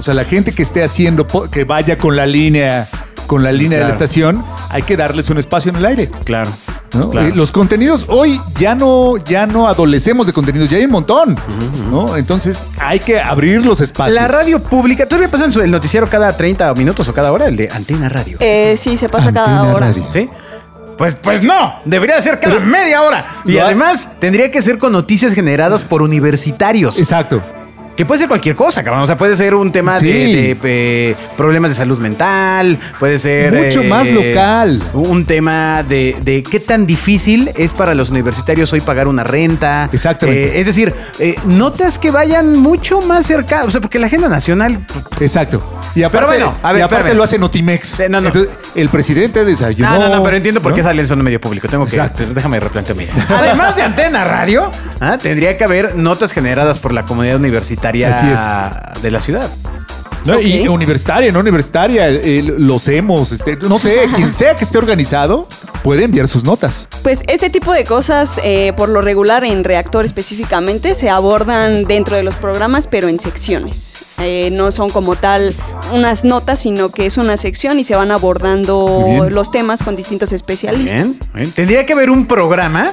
O 0.00 0.02
sea, 0.02 0.14
la 0.14 0.24
gente 0.24 0.52
que 0.52 0.62
esté 0.62 0.82
haciendo, 0.82 1.26
que 1.50 1.62
vaya 1.64 1.96
con 1.96 2.16
la 2.16 2.26
línea, 2.26 2.88
con 3.34 3.42
la 3.42 3.50
línea 3.50 3.78
de 3.78 3.84
la 3.84 3.90
estación, 3.90 4.44
hay 4.68 4.82
que 4.82 4.96
darles 4.96 5.28
un 5.28 5.38
espacio 5.38 5.68
en 5.70 5.74
el 5.74 5.84
aire. 5.86 6.08
Claro. 6.22 6.52
¿no? 6.92 7.10
claro. 7.10 7.26
Eh, 7.26 7.32
Los 7.34 7.50
contenidos 7.50 8.06
hoy 8.08 8.40
ya 8.60 8.76
no, 8.76 9.16
ya 9.16 9.44
no 9.44 9.66
adolecemos 9.66 10.28
de 10.28 10.32
contenidos, 10.32 10.70
ya 10.70 10.76
hay 10.76 10.84
un 10.84 10.92
montón. 10.92 11.36
¿no? 11.90 12.16
Entonces 12.16 12.62
hay 12.78 13.00
que 13.00 13.18
abrir 13.18 13.66
los 13.66 13.80
espacios. 13.80 14.14
La 14.14 14.28
radio 14.28 14.62
pública, 14.62 15.06
¿todavía 15.08 15.28
pasan 15.28 15.50
el 15.60 15.70
noticiero 15.72 16.08
cada 16.08 16.36
30 16.36 16.72
minutos 16.74 17.08
o 17.08 17.12
cada 17.12 17.32
hora? 17.32 17.48
El 17.48 17.56
de 17.56 17.68
Antena 17.72 18.08
Radio. 18.08 18.36
Eh, 18.38 18.76
sí, 18.76 18.96
se 18.96 19.08
pasa 19.08 19.32
cada 19.32 19.64
hora. 19.64 19.88
Radio. 19.88 20.06
¿Sí? 20.12 20.30
Pues, 20.96 21.16
pues 21.16 21.42
no, 21.42 21.74
debería 21.84 22.14
de 22.14 22.22
ser 22.22 22.38
cada 22.38 22.60
media 22.60 23.02
hora. 23.02 23.42
Y 23.44 23.58
además 23.58 24.12
tendría 24.20 24.52
que 24.52 24.62
ser 24.62 24.78
con 24.78 24.92
noticias 24.92 25.34
generadas 25.34 25.82
por 25.82 26.02
universitarios. 26.02 27.00
Exacto. 27.00 27.42
Que 27.96 28.04
puede 28.04 28.18
ser 28.20 28.28
cualquier 28.28 28.56
cosa, 28.56 28.82
cabrón. 28.82 29.02
O 29.04 29.06
sea, 29.06 29.16
puede 29.16 29.36
ser 29.36 29.54
un 29.54 29.70
tema 29.70 29.96
Sí. 29.98 30.06
de, 30.06 30.54
de, 30.54 31.10
eh, 31.10 31.16
problemas 31.36 31.70
de 31.70 31.76
salud 31.76 31.98
mental, 32.00 32.78
puede 32.98 33.18
ser... 33.20 33.52
Mucho 33.52 33.84
más 33.84 34.08
local. 34.08 34.82
Un 34.94 35.24
tema 35.24 35.84
de, 35.84 36.16
de 36.22 36.42
qué 36.42 36.58
tan 36.58 36.86
difícil 36.86 37.50
es 37.54 37.72
para 37.72 37.94
los 37.94 38.10
universitarios 38.10 38.72
hoy 38.72 38.80
pagar 38.80 39.06
una 39.06 39.22
renta. 39.22 39.88
Exactamente. 39.92 40.56
Eh, 40.56 40.60
es 40.60 40.66
decir, 40.66 40.92
eh, 41.20 41.36
notas 41.44 42.00
que 42.00 42.10
vayan 42.10 42.58
mucho 42.58 43.00
más 43.00 43.26
cerca. 43.26 43.64
O 43.64 43.70
sea, 43.70 43.80
porque 43.80 44.00
la 44.00 44.06
agenda 44.06 44.28
nacional... 44.28 44.78
Exacto. 45.20 45.62
Y 45.94 46.02
aparte, 46.02 46.26
Pero 46.26 46.26
bueno, 46.26 46.58
a 46.64 46.72
ver, 46.72 46.80
y 46.80 46.82
aparte 46.82 46.96
espérame. 47.02 47.16
lo 47.16 47.22
hace 47.22 47.38
Notimex. 47.38 48.00
No, 48.10 48.20
no. 48.20 48.26
Entonces, 48.28 48.52
el 48.74 48.88
presidente 48.88 49.44
desayunó. 49.44 49.90
No, 49.90 50.08
no, 50.08 50.16
no, 50.16 50.24
pero 50.24 50.36
entiendo 50.36 50.60
por 50.60 50.74
qué 50.74 50.82
sale 50.82 51.00
en 51.02 51.06
zona 51.06 51.22
medio 51.22 51.40
público. 51.40 51.68
Tengo 51.68 51.84
que. 51.84 51.94
Exacto. 51.94 52.24
Déjame 52.34 52.58
idea. 52.58 53.14
Además 53.38 53.76
de 53.76 53.82
antena 53.82 54.24
radio, 54.24 54.70
ah, 55.00 55.16
tendría 55.18 55.56
que 55.56 55.62
haber 55.62 55.94
notas 55.94 56.32
generadas 56.32 56.80
por 56.80 56.92
la 56.92 57.04
comunidad 57.04 57.36
universitaria 57.36 57.83
Así 57.86 58.26
es. 58.26 59.02
de 59.02 59.10
la 59.10 59.20
ciudad. 59.20 59.50
No, 60.24 60.40
Y 60.40 60.66
universitaria, 60.68 61.30
no 61.30 61.40
universitaria, 61.40 62.08
eh, 62.08 62.42
los 62.42 62.88
hemos, 62.88 63.30
este, 63.32 63.56
no 63.56 63.78
sé, 63.78 64.08
quien 64.14 64.32
sea 64.32 64.56
que 64.56 64.64
esté 64.64 64.78
organizado 64.78 65.46
puede 65.82 66.04
enviar 66.04 66.26
sus 66.28 66.44
notas. 66.44 66.88
Pues 67.02 67.22
este 67.28 67.50
tipo 67.50 67.70
de 67.72 67.84
cosas, 67.84 68.40
eh, 68.42 68.72
por 68.74 68.88
lo 68.88 69.02
regular 69.02 69.44
en 69.44 69.64
Reactor 69.64 70.06
específicamente, 70.06 70.94
se 70.94 71.10
abordan 71.10 71.84
dentro 71.84 72.16
de 72.16 72.22
los 72.22 72.34
programas, 72.36 72.86
pero 72.86 73.08
en 73.08 73.20
secciones. 73.20 73.98
Eh, 74.18 74.48
no 74.50 74.70
son 74.70 74.88
como 74.88 75.14
tal 75.14 75.54
unas 75.92 76.24
notas, 76.24 76.60
sino 76.60 76.88
que 76.88 77.04
es 77.04 77.18
una 77.18 77.36
sección 77.36 77.78
y 77.78 77.84
se 77.84 77.94
van 77.94 78.10
abordando 78.10 79.26
los 79.28 79.50
temas 79.50 79.82
con 79.82 79.94
distintos 79.94 80.32
especialistas. 80.32 81.18
Bien, 81.18 81.20
bien. 81.34 81.52
Tendría 81.52 81.84
que 81.84 81.92
haber 81.92 82.08
un 82.08 82.26
programa 82.26 82.92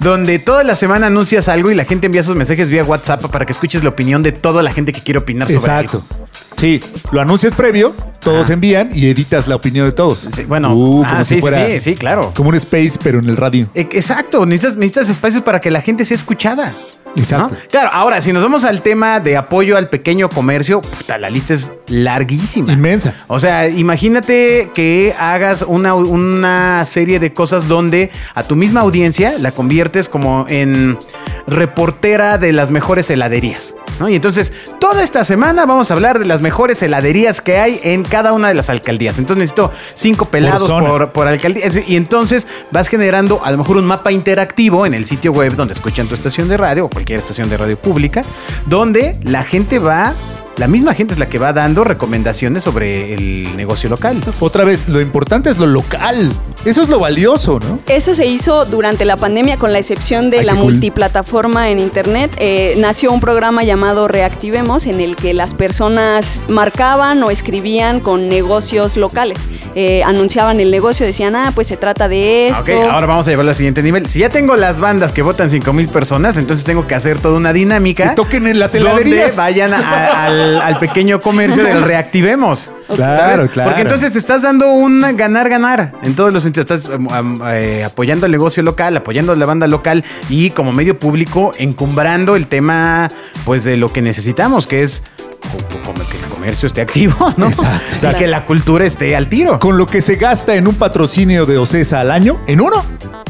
donde 0.00 0.38
toda 0.38 0.64
la 0.64 0.74
semana 0.74 1.06
anuncias 1.06 1.48
algo 1.48 1.70
y 1.70 1.74
la 1.74 1.84
gente 1.84 2.06
envía 2.06 2.22
sus 2.22 2.34
mensajes 2.34 2.70
vía 2.70 2.82
WhatsApp 2.82 3.24
para 3.30 3.46
que 3.46 3.52
escuches 3.52 3.84
la 3.84 3.90
opinión 3.90 4.22
de 4.22 4.32
toda 4.32 4.62
la 4.62 4.72
gente 4.72 4.92
que 4.92 5.02
quiere 5.02 5.18
opinar 5.18 5.48
sobre 5.48 5.58
Exacto. 5.60 6.04
algo. 6.08 6.26
Sí, 6.56 6.82
lo 7.12 7.20
anuncias 7.20 7.54
previo, 7.54 7.94
todos 8.20 8.50
envían 8.50 8.90
y 8.92 9.06
editas 9.06 9.46
la 9.46 9.56
opinión 9.56 9.86
de 9.86 9.92
todos. 9.92 10.28
Sí, 10.32 10.44
bueno, 10.44 10.74
Uh, 10.74 11.02
ah, 11.04 11.10
como 11.10 11.24
sí, 11.24 11.34
si 11.36 11.40
fuera 11.40 11.70
sí, 11.70 11.80
sí, 11.80 11.94
claro. 11.94 12.32
como 12.34 12.50
un 12.50 12.54
space, 12.56 12.98
pero 13.02 13.18
en 13.18 13.28
el 13.28 13.36
radio. 13.36 13.70
Exacto, 13.74 14.44
necesitas, 14.44 14.76
necesitas 14.76 15.08
espacios 15.08 15.42
para 15.42 15.60
que 15.60 15.70
la 15.70 15.80
gente 15.80 16.04
sea 16.04 16.16
escuchada. 16.16 16.72
Exacto. 17.16 17.54
¿no? 17.54 17.68
Claro, 17.70 17.90
ahora, 17.92 18.20
si 18.20 18.32
nos 18.32 18.42
vamos 18.42 18.64
al 18.64 18.82
tema 18.82 19.20
de 19.20 19.36
apoyo 19.36 19.76
al 19.76 19.88
pequeño 19.88 20.28
comercio, 20.28 20.80
puta, 20.80 21.18
la 21.18 21.30
lista 21.30 21.54
es 21.54 21.72
larguísima. 21.88 22.72
Inmensa. 22.72 23.14
O 23.26 23.38
sea, 23.38 23.68
imagínate 23.68 24.70
que 24.74 25.14
hagas 25.18 25.64
una, 25.66 25.94
una 25.94 26.84
serie 26.84 27.18
de 27.18 27.32
cosas 27.32 27.68
donde 27.68 28.10
a 28.34 28.42
tu 28.42 28.56
misma 28.56 28.80
audiencia 28.80 29.34
la 29.38 29.52
conviertes 29.52 30.08
como 30.08 30.46
en 30.48 30.98
reportera 31.46 32.38
de 32.38 32.52
las 32.52 32.70
mejores 32.70 33.10
heladerías. 33.10 33.74
¿no? 33.98 34.08
Y 34.08 34.14
entonces, 34.14 34.52
toda 34.78 35.02
esta 35.02 35.24
semana 35.24 35.66
vamos 35.66 35.90
a 35.90 35.94
hablar 35.94 36.18
de 36.18 36.24
las 36.24 36.40
mejores 36.40 36.82
heladerías 36.82 37.40
que 37.40 37.58
hay 37.58 37.80
en 37.82 38.02
cada 38.02 38.32
una 38.32 38.48
de 38.48 38.54
las 38.54 38.70
alcaldías. 38.70 39.18
Entonces 39.18 39.40
necesito 39.40 39.72
cinco 39.94 40.26
pelados 40.26 40.70
por, 40.70 41.12
por 41.12 41.26
alcaldía. 41.26 41.66
Y 41.86 41.96
entonces 41.96 42.46
vas 42.70 42.88
generando 42.88 43.44
a 43.44 43.50
lo 43.50 43.58
mejor 43.58 43.76
un 43.76 43.86
mapa 43.86 44.12
interactivo 44.12 44.86
en 44.86 44.94
el 44.94 45.06
sitio 45.06 45.32
web 45.32 45.54
donde 45.54 45.74
escuchan 45.74 46.06
tu 46.06 46.14
estación 46.14 46.48
de 46.48 46.56
radio 46.56 46.86
o 46.86 46.90
cualquier 47.00 47.20
estación 47.20 47.48
de 47.48 47.56
radio 47.56 47.78
pública, 47.78 48.22
donde 48.66 49.16
la 49.22 49.42
gente 49.42 49.78
va, 49.78 50.12
la 50.56 50.66
misma 50.68 50.92
gente 50.94 51.14
es 51.14 51.18
la 51.20 51.28
que 51.28 51.38
va 51.38 51.52
dando 51.54 51.84
recomendaciones 51.84 52.64
sobre 52.64 53.14
el 53.14 53.56
negocio 53.56 53.88
local. 53.88 54.20
Otra 54.40 54.64
vez, 54.64 54.88
lo 54.88 55.00
importante 55.00 55.48
es 55.48 55.58
lo 55.58 55.66
local. 55.66 56.32
Eso 56.66 56.82
es 56.82 56.88
lo 56.90 56.98
valioso, 56.98 57.58
¿no? 57.60 57.78
Eso 57.88 58.12
se 58.12 58.26
hizo 58.26 58.66
durante 58.66 59.06
la 59.06 59.16
pandemia, 59.16 59.56
con 59.56 59.72
la 59.72 59.78
excepción 59.78 60.28
de 60.28 60.40
Ay, 60.40 60.44
la 60.44 60.52
cool. 60.54 60.64
multiplataforma 60.64 61.70
en 61.70 61.78
Internet. 61.78 62.36
Eh, 62.38 62.74
nació 62.76 63.10
un 63.12 63.20
programa 63.20 63.62
llamado 63.64 64.06
Reactivemos, 64.08 64.84
en 64.86 65.00
el 65.00 65.16
que 65.16 65.32
las 65.32 65.54
personas 65.54 66.44
marcaban 66.48 67.22
o 67.22 67.30
escribían 67.30 68.00
con 68.00 68.28
negocios 68.28 68.98
locales. 68.98 69.38
Eh, 69.74 70.02
anunciaban 70.04 70.60
el 70.60 70.70
negocio, 70.70 71.06
decían, 71.06 71.36
ah, 71.36 71.52
pues 71.54 71.68
se 71.68 71.78
trata 71.78 72.08
de 72.08 72.52
Ok, 72.52 72.68
esto. 72.68 72.90
ahora 72.90 73.06
vamos 73.06 73.26
a 73.26 73.30
llevarlo 73.30 73.50
al 73.52 73.56
siguiente 73.56 73.82
nivel. 73.82 74.06
Si 74.06 74.18
ya 74.18 74.28
tengo 74.28 74.56
las 74.56 74.78
bandas 74.78 75.12
que 75.12 75.22
votan 75.22 75.48
5 75.48 75.72
mil 75.72 75.88
personas, 75.88 76.36
entonces 76.36 76.64
tengo 76.66 76.86
que 76.86 76.94
hacer 76.94 77.18
toda 77.18 77.36
una 77.38 77.54
dinámica. 77.54 78.10
Que 78.10 78.16
toquen 78.16 78.46
en 78.46 78.58
las 78.58 78.72
donde 78.74 78.88
heladerías. 78.90 79.36
vayan 79.36 79.72
a- 79.72 80.26
al, 80.40 80.60
al 80.60 80.78
pequeño 80.78 81.20
comercio 81.20 81.64
del 81.64 81.82
reactivemos. 81.82 82.72
Claro, 82.94 83.36
¿sabes? 83.36 83.50
claro. 83.50 83.70
Porque 83.70 83.82
entonces 83.82 84.16
estás 84.16 84.42
dando 84.42 84.72
un 84.72 85.04
ganar-ganar 85.16 85.92
en 86.02 86.14
todos 86.14 86.32
los 86.32 86.42
sentidos. 86.42 86.70
Estás 86.70 86.88
um, 86.88 87.40
eh, 87.46 87.84
apoyando 87.84 88.26
el 88.26 88.32
negocio 88.32 88.62
local, 88.62 88.96
apoyando 88.96 89.32
a 89.32 89.36
la 89.36 89.46
banda 89.46 89.66
local 89.66 90.04
y 90.28 90.50
como 90.50 90.72
medio 90.72 90.98
público 90.98 91.52
encumbrando 91.58 92.36
el 92.36 92.46
tema 92.46 93.08
pues 93.44 93.64
de 93.64 93.76
lo 93.76 93.88
que 93.88 94.02
necesitamos, 94.02 94.66
que 94.66 94.82
es 94.82 95.02
que 96.10 96.16
el 96.16 96.24
comercio 96.26 96.66
esté 96.66 96.80
activo, 96.80 97.32
¿no? 97.36 97.48
Exacto, 97.48 97.86
exacto. 97.90 98.18
que 98.18 98.26
la 98.26 98.44
cultura 98.44 98.84
esté 98.84 99.16
al 99.16 99.28
tiro. 99.28 99.58
Con 99.58 99.76
lo 99.76 99.86
que 99.86 100.00
se 100.00 100.16
gasta 100.16 100.54
en 100.54 100.66
un 100.66 100.74
patrocinio 100.74 101.46
de 101.46 101.58
Ocesa 101.58 102.00
al 102.00 102.10
año, 102.10 102.40
en 102.46 102.60
uno, 102.60 102.84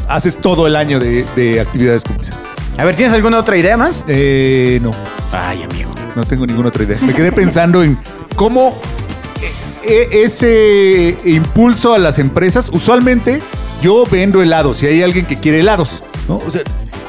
haces 0.08 0.38
todo 0.38 0.66
el 0.66 0.76
año 0.76 0.98
de, 0.98 1.24
de 1.36 1.60
actividades 1.60 2.04
como 2.04 2.20
esas. 2.20 2.38
A 2.78 2.84
ver, 2.84 2.96
¿tienes 2.96 3.12
alguna 3.14 3.38
otra 3.38 3.56
idea 3.56 3.76
más? 3.76 4.04
Eh, 4.08 4.78
no, 4.82 4.90
Ay, 5.32 5.62
amigo. 5.62 5.99
No 6.16 6.24
tengo 6.24 6.46
ninguna 6.46 6.68
otra 6.68 6.84
idea. 6.84 6.98
Me 7.02 7.14
quedé 7.14 7.32
pensando 7.32 7.82
en 7.82 7.98
cómo 8.36 8.78
eh, 9.42 9.52
eh, 10.12 10.22
ese 10.24 11.16
impulso 11.24 11.94
a 11.94 11.98
las 11.98 12.18
empresas, 12.18 12.70
usualmente 12.72 13.40
yo 13.82 14.04
vendo 14.10 14.42
helados, 14.42 14.78
si 14.78 14.86
hay 14.86 15.02
alguien 15.02 15.24
que 15.26 15.36
quiere 15.36 15.60
helados, 15.60 16.02
¿no? 16.28 16.36
O 16.38 16.50
sea, 16.50 16.62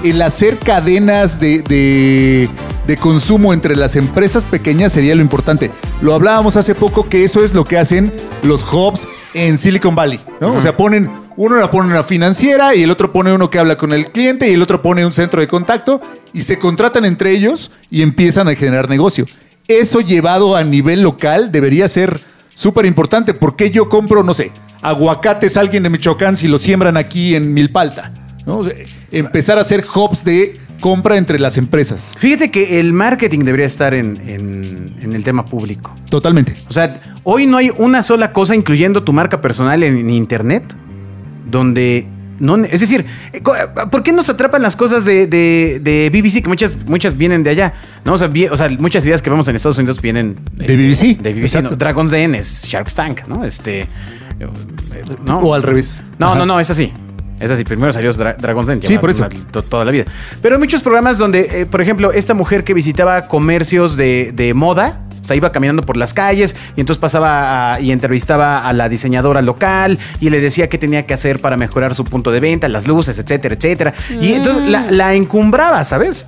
el 0.03 0.21
hacer 0.21 0.57
cadenas 0.57 1.39
de, 1.39 1.59
de- 1.59 2.49
de 2.87 2.97
consumo 2.97 3.53
entre 3.53 3.75
las 3.75 3.95
empresas 3.95 4.45
pequeñas 4.47 4.91
sería 4.91 5.13
lo 5.15 5.21
importante. 5.21 5.69
Lo 6.01 6.15
hablábamos 6.15 6.57
hace 6.57 6.73
poco 6.73 7.07
que 7.07 7.23
eso 7.23 7.43
es 7.43 7.53
lo 7.53 7.63
que 7.63 7.77
hacen 7.77 8.11
los 8.41 8.63
hubs 8.73 9.07
en 9.35 9.59
Silicon 9.59 9.93
Valley, 9.93 10.19
¿no? 10.39 10.53
O 10.53 10.61
sea, 10.61 10.75
ponen, 10.75 11.11
uno 11.37 11.57
la 11.57 11.69
pone 11.69 11.89
una 11.89 12.03
financiera 12.03 12.73
y 12.73 12.81
el 12.81 12.89
otro 12.89 13.11
pone 13.11 13.31
uno 13.31 13.51
que 13.51 13.59
habla 13.59 13.77
con 13.77 13.93
el 13.93 14.07
cliente 14.11 14.49
y 14.49 14.53
el 14.53 14.63
otro 14.63 14.81
pone 14.81 15.05
un 15.05 15.13
centro 15.13 15.41
de 15.41 15.47
contacto 15.47 16.01
y 16.33 16.41
se 16.41 16.57
contratan 16.57 17.05
entre 17.05 17.29
ellos 17.29 17.69
y 17.91 18.01
empiezan 18.01 18.47
a 18.47 18.55
generar 18.55 18.89
negocio. 18.89 19.27
Eso 19.67 20.01
llevado 20.01 20.55
a 20.55 20.63
nivel 20.63 21.03
local 21.03 21.51
debería 21.51 21.87
ser 21.87 22.19
súper 22.55 22.87
importante. 22.87 23.35
¿Por 23.35 23.55
qué 23.55 23.69
yo 23.69 23.87
compro, 23.87 24.23
no 24.23 24.33
sé, 24.33 24.51
aguacates 24.81 25.55
a 25.55 25.59
alguien 25.59 25.83
de 25.83 25.91
Michoacán 25.91 26.35
si 26.35 26.47
lo 26.47 26.57
siembran 26.57 26.97
aquí 26.97 27.35
en 27.35 27.53
Milpalta? 27.53 28.11
¿no? 28.47 28.57
O 28.57 28.63
sea, 28.63 28.73
empezar 29.11 29.59
a 29.59 29.61
hacer 29.61 29.85
hubs 29.93 30.25
de 30.25 30.55
compra 30.81 31.15
entre 31.17 31.39
las 31.39 31.57
empresas. 31.57 32.13
Fíjate 32.17 32.51
que 32.51 32.79
el 32.81 32.91
marketing 32.91 33.39
debería 33.45 33.65
estar 33.67 33.93
en, 33.93 34.17
en- 34.27 34.93
en 35.01 35.13
el 35.13 35.23
tema 35.23 35.45
público. 35.45 35.95
Totalmente. 36.09 36.55
O 36.67 36.73
sea, 36.73 36.99
hoy 37.23 37.45
no 37.45 37.55
hay 37.57 37.71
una 37.77 38.03
sola 38.03 38.33
cosa, 38.33 38.53
incluyendo 38.55 39.03
tu 39.03 39.13
marca 39.13 39.39
personal 39.41 39.81
en, 39.83 40.09
internet, 40.09 40.63
donde 41.49 42.07
no. 42.39 42.55
Es 42.57 42.79
decir, 42.81 43.05
eh, 43.33 43.41
co- 43.41 43.53
¿por 43.91 44.03
qué 44.03 44.11
nos 44.11 44.29
atrapan 44.29 44.61
las 44.61 44.75
cosas 44.75 45.05
de, 45.05 45.27
de- 45.27 45.79
de 45.81 46.09
BBC? 46.09 46.41
Que 46.41 46.49
muchas, 46.49 46.73
muchas 46.87 47.17
vienen 47.17 47.43
de 47.43 47.51
allá. 47.51 47.73
¿no? 48.03 48.13
O, 48.13 48.17
sea, 48.17 48.27
vi- 48.27 48.47
o 48.47 48.57
sea, 48.57 48.67
muchas 48.79 49.05
ideas 49.05 49.21
que 49.21 49.29
vemos 49.29 49.47
en 49.47 49.55
Estados 49.55 49.77
Unidos 49.77 50.01
vienen 50.01 50.35
De 50.55 50.75
BBC, 50.75 51.17
De 51.21 51.33
BBC. 51.33 51.61
¿no? 51.61 51.69
Dragon's 51.71 52.11
Den 52.11 52.35
es 52.35 52.65
Shark 52.67 52.91
Tank, 52.93 53.27
¿no? 53.27 53.43
Este. 53.45 53.81
eh, 53.81 53.87
¿no? 55.25 55.39
O 55.39 55.53
al 55.53 55.63
revés. 55.63 56.03
No, 56.19 56.27
Ajá. 56.29 56.39
no, 56.39 56.45
no, 56.45 56.59
es 56.59 56.69
así. 56.69 56.91
Es 57.41 57.51
así, 57.51 57.63
primero 57.63 57.91
salió 57.91 58.13
Dra- 58.13 58.35
Dragon's 58.37 58.67
Den. 58.67 58.81
Sí, 58.85 58.97
por 58.97 59.09
eso. 59.09 59.27
toda 59.69 59.83
la 59.85 59.91
vida. 59.91 60.05
Pero 60.41 60.55
hay 60.55 60.59
muchos 60.59 60.81
programas 60.81 61.17
donde, 61.17 61.61
eh, 61.61 61.65
por 61.65 61.81
ejemplo, 61.81 62.11
esta 62.11 62.33
mujer 62.33 62.63
que 62.63 62.73
visitaba 62.73 63.27
comercios 63.27 63.97
de, 63.97 64.31
de 64.33 64.53
moda, 64.53 64.99
o 65.21 65.25
sea, 65.25 65.35
iba 65.35 65.51
caminando 65.51 65.83
por 65.83 65.97
las 65.97 66.13
calles 66.13 66.55
y 66.75 66.79
entonces 66.81 66.99
pasaba 66.99 67.73
a- 67.75 67.79
y 67.79 67.91
entrevistaba 67.91 68.67
a 68.67 68.73
la 68.73 68.89
diseñadora 68.89 69.41
local 69.41 69.99
y 70.19 70.29
le 70.29 70.39
decía 70.39 70.67
qué 70.69 70.77
tenía 70.77 71.05
que 71.05 71.13
hacer 71.13 71.39
para 71.39 71.57
mejorar 71.57 71.93
su 71.95 72.05
punto 72.05 72.31
de 72.31 72.39
venta, 72.39 72.67
las 72.69 72.87
luces, 72.87 73.17
etcétera, 73.19 73.55
etcétera. 73.55 73.93
Y 74.19 74.33
entonces 74.33 74.69
la, 74.69 74.89
la 74.89 75.13
encumbraba, 75.13 75.83
¿sabes? 75.85 76.27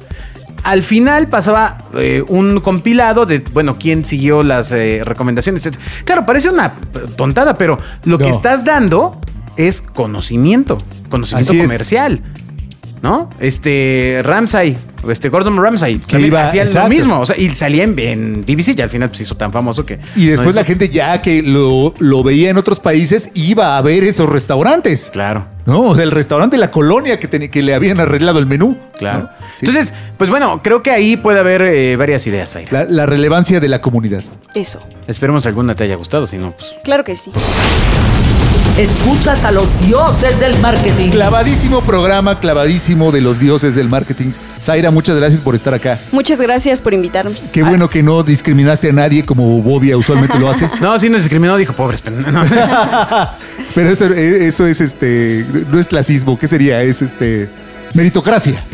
Al 0.64 0.82
final 0.84 1.28
pasaba 1.28 1.78
eh, 1.96 2.24
un 2.28 2.62
compilado 2.62 3.26
de, 3.26 3.40
bueno, 3.52 3.78
quién 3.78 4.06
siguió 4.06 4.44
las 4.44 4.72
eh, 4.72 5.02
recomendaciones, 5.04 5.66
etc. 5.66 5.78
Claro, 6.06 6.26
parece 6.26 6.50
una 6.50 6.74
tontada, 7.18 7.56
pero 7.58 7.78
lo 8.06 8.18
que 8.18 8.30
estás 8.30 8.64
dando 8.64 9.20
es 9.58 9.82
conocimiento, 9.82 10.78
conocimiento 11.10 11.52
Así 11.52 11.60
es. 11.62 11.66
comercial. 11.68 12.22
¿No? 13.02 13.30
Este 13.42 14.22
Ramsay, 14.24 14.78
este 15.10 15.28
Gordon 15.28 15.62
Ramsay, 15.62 15.98
Que 15.98 16.12
también 16.14 16.28
iba- 16.32 16.48
hacía 16.48 16.62
exacto. 16.62 16.88
lo 16.88 16.96
mismo. 16.96 17.20
O 17.20 17.26
sea, 17.26 17.36
y 17.38 17.50
salía 17.50 17.84
en, 17.84 18.00
en 18.00 18.46
BBC 18.46 18.76
y 18.78 18.82
al 18.82 18.90
final 18.90 19.10
pues, 19.10 19.18
se 19.18 19.24
hizo 19.24 19.36
tan 19.36 19.52
famoso 19.52 19.86
que. 19.86 20.00
Y 20.16 20.28
después 20.28 20.56
no 20.56 20.62
la 20.62 20.64
gente 20.64 20.88
ya 20.88 21.22
que 21.22 21.42
lo, 21.42 21.94
lo 22.00 22.24
veía 22.24 22.50
en 22.50 22.56
otros 22.58 22.80
países 22.80 23.30
iba 23.34 23.78
a 23.78 23.82
ver 23.82 24.06
esos 24.06 24.30
restaurantes. 24.30 25.10
Claro. 25.12 25.46
¿No? 25.66 25.82
O 25.82 25.96
sea, 25.96 26.06
el 26.06 26.12
restaurante 26.12 26.56
de 26.56 26.62
la 26.62 26.72
colonia 26.72 27.20
que, 27.20 27.28
tenía- 27.28 27.52
que 27.52 27.62
le 27.62 27.74
habían 27.74 28.00
arreglado 28.00 28.40
el 28.40 28.46
menú. 28.46 28.78
Claro. 28.98 29.24
¿no? 29.24 29.30
Sí. 29.60 29.66
Entonces, 29.66 29.94
pues 30.18 30.30
bueno, 30.30 30.62
creo 30.64 30.82
que 30.82 30.92
ahí 30.92 31.18
puede 31.18 31.42
haber 31.42 31.62
eh, 31.64 31.98
varias 31.98 32.26
ideas, 32.26 32.56
Aira. 32.56 32.72
la, 32.72 32.86
la 32.86 33.06
relevancia 33.06 33.60
de 33.60 33.68
la 33.68 33.82
comunidad. 33.82 34.24
Eso. 34.56 34.80
Esperemos 35.10 35.44
que 35.44 35.50
alguna 35.50 35.76
te 35.76 35.84
haya 35.84 35.96
gustado, 35.98 36.26
si 36.26 36.38
no, 36.38 36.52
pues. 36.52 36.72
Claro 36.86 37.04
que 37.04 37.18
sí. 37.18 37.32
Escuchas 38.78 39.46
a 39.46 39.52
los 39.52 39.70
dioses 39.86 40.40
del 40.40 40.58
marketing. 40.60 41.12
Clavadísimo 41.12 41.82
programa, 41.82 42.40
clavadísimo 42.40 43.12
de 43.12 43.22
los 43.22 43.40
dioses 43.40 43.76
del 43.76 43.88
marketing. 43.88 44.32
Zaira, 44.60 44.90
muchas 44.90 45.16
gracias 45.18 45.42
por 45.42 45.54
estar 45.54 45.76
acá. 45.76 46.00
Muchas 46.12 46.42
gracias 46.42 46.82
por 46.82 46.92
invitarme. 46.94 47.36
Qué 47.52 47.62
bueno 47.62 47.88
que 47.88 48.02
no 48.02 48.24
discriminaste 48.24 48.90
a 48.90 48.94
nadie 48.94 49.24
como 49.26 49.62
Bobia 49.62 49.96
usualmente 49.96 50.40
lo 50.40 50.50
hace. 50.50 50.68
No, 50.82 50.98
sí 50.98 51.08
nos 51.08 51.22
discriminó, 51.22 51.56
dijo, 51.56 51.74
pobres. 51.74 52.02
no. 52.06 52.44
Pero 53.76 53.90
eso, 53.92 54.06
eso 54.12 54.66
es 54.66 54.82
este, 54.82 55.46
no 55.70 55.78
es 55.80 55.88
clasismo, 55.88 56.40
¿qué 56.40 56.48
sería? 56.48 56.82
Es 56.82 57.02
este 57.04 57.50
meritocracia. 57.94 58.64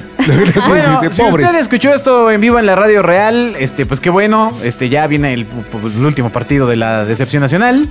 Bueno, 0.68 1.02
Dice, 1.02 1.14
si 1.16 1.22
pobres. 1.24 1.48
usted 1.48 1.60
escuchó 1.60 1.94
esto 1.94 2.30
en 2.30 2.40
vivo 2.40 2.60
en 2.60 2.66
la 2.68 2.76
radio 2.76 3.02
real, 3.02 3.56
este, 3.60 3.86
pues 3.86 4.00
qué 4.00 4.10
bueno. 4.10 4.54
Este, 4.64 4.88
ya 4.90 5.08
viene 5.08 5.34
el, 5.34 5.48
el 5.96 6.06
último 6.06 6.30
partido 6.30 6.68
de 6.68 6.76
la 6.76 7.04
decepción 7.06 7.42
nacional. 7.42 7.90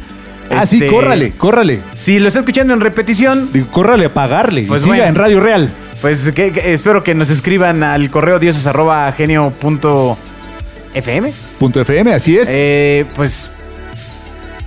Ah, 0.51 0.67
sí, 0.67 0.77
Este, 0.77 0.87
córrale, 0.89 1.33
córrale. 1.33 1.81
Si 1.99 2.19
lo 2.19 2.29
está 2.29 2.41
escuchando 2.41 2.73
en 2.75 2.81
repetición, 2.81 3.51
Digo, 3.53 3.69
córrale 3.71 4.07
a 4.07 4.15
pagarle. 4.15 4.65
Pues 4.67 4.81
y 4.83 4.85
siga 4.85 4.97
bueno. 4.97 5.09
en 5.11 5.15
Radio 5.15 5.41
Real. 5.41 5.73
pues 6.01 6.31
que- 6.33 6.53
que 6.53 6.73
espero 6.73 7.03
que 7.03 7.15
nos 7.15 7.29
escriban 7.31 7.83
al 7.83 8.09
correo 8.11 8.39
dioses 8.39 8.67
arroba 8.67 9.11
genio 9.13 9.51
punto 9.51 10.17
FM. 10.95 11.33
Punto 11.59 11.81
FM, 11.81 12.13
así 12.15 12.39
es. 12.39 12.49
Eh, 12.53 13.05
pues, 13.17 13.51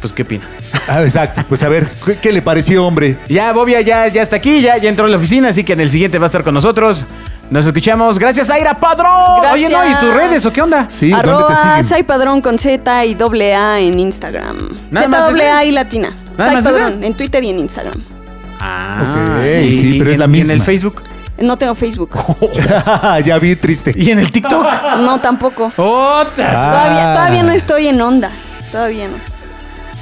pues 0.01 0.13
qué 0.13 0.21
opina. 0.23 0.43
Ah, 0.87 1.01
exacto. 1.03 1.41
Pues 1.49 1.63
a 1.63 1.69
ver, 1.69 1.87
¿qué, 2.05 2.15
qué 2.21 2.31
le 2.31 2.41
pareció, 2.41 2.85
hombre? 2.85 3.17
Ya 3.27 3.51
Bobia 3.53 3.81
ya, 3.81 4.07
ya 4.07 4.21
está 4.21 4.37
aquí, 4.37 4.61
ya, 4.61 4.77
ya 4.77 4.89
entró 4.89 5.05
a 5.05 5.09
la 5.09 5.17
oficina, 5.17 5.49
así 5.49 5.63
que 5.63 5.73
en 5.73 5.81
el 5.81 5.89
siguiente 5.89 6.17
va 6.17 6.25
a 6.25 6.27
estar 6.27 6.43
con 6.43 6.53
nosotros. 6.53 7.05
Nos 7.51 7.67
escuchamos. 7.67 8.17
Gracias, 8.17 8.49
Aira 8.49 8.73
Padrón. 8.79 9.45
Oye, 9.51 9.69
no, 9.69 9.87
¿y 9.87 9.93
tus 9.95 10.13
redes 10.13 10.45
o 10.45 10.53
qué 10.53 10.61
onda? 10.61 10.87
Sí, 10.93 11.09
¿dónde 11.11 11.23
te 11.25 11.29
Arroba 11.29 11.55
siguen? 11.61 11.83
Sai 11.83 12.03
Padrón 12.03 12.41
con 12.41 12.57
Z 12.57 13.05
y 13.05 13.13
doble 13.13 13.53
A 13.53 13.79
en 13.79 13.99
Instagram. 13.99 14.69
¿Nada 14.89 15.05
Z 15.05 15.09
más 15.09 15.25
doble 15.27 15.43
ese? 15.43 15.51
A 15.51 15.65
y 15.65 15.71
latina. 15.71 16.15
¿Nada 16.37 16.53
ese? 16.59 16.63
Padrón 16.63 17.03
en 17.03 17.13
Twitter 17.13 17.43
y 17.43 17.49
en 17.49 17.59
Instagram. 17.59 18.01
Ah, 18.59 19.01
Ok, 19.01 19.73
sí, 19.73 19.95
pero 19.99 20.11
es 20.11 20.17
la 20.17 20.25
y 20.25 20.27
en 20.27 20.31
misma. 20.31 20.53
el 20.53 20.61
Facebook. 20.61 21.03
No 21.39 21.57
tengo 21.57 21.75
Facebook. 21.75 22.11
ya 23.25 23.37
vi 23.39 23.55
triste. 23.55 23.93
¿Y 23.97 24.11
en 24.11 24.19
el 24.19 24.31
TikTok? 24.31 24.65
No, 24.99 25.19
tampoco. 25.19 25.73
¡Otra! 25.75 26.51
Todavía, 26.71 27.13
todavía 27.15 27.43
no 27.43 27.51
estoy 27.51 27.87
en 27.87 27.99
onda. 27.99 28.29
Todavía 28.71 29.07
no. 29.07 29.30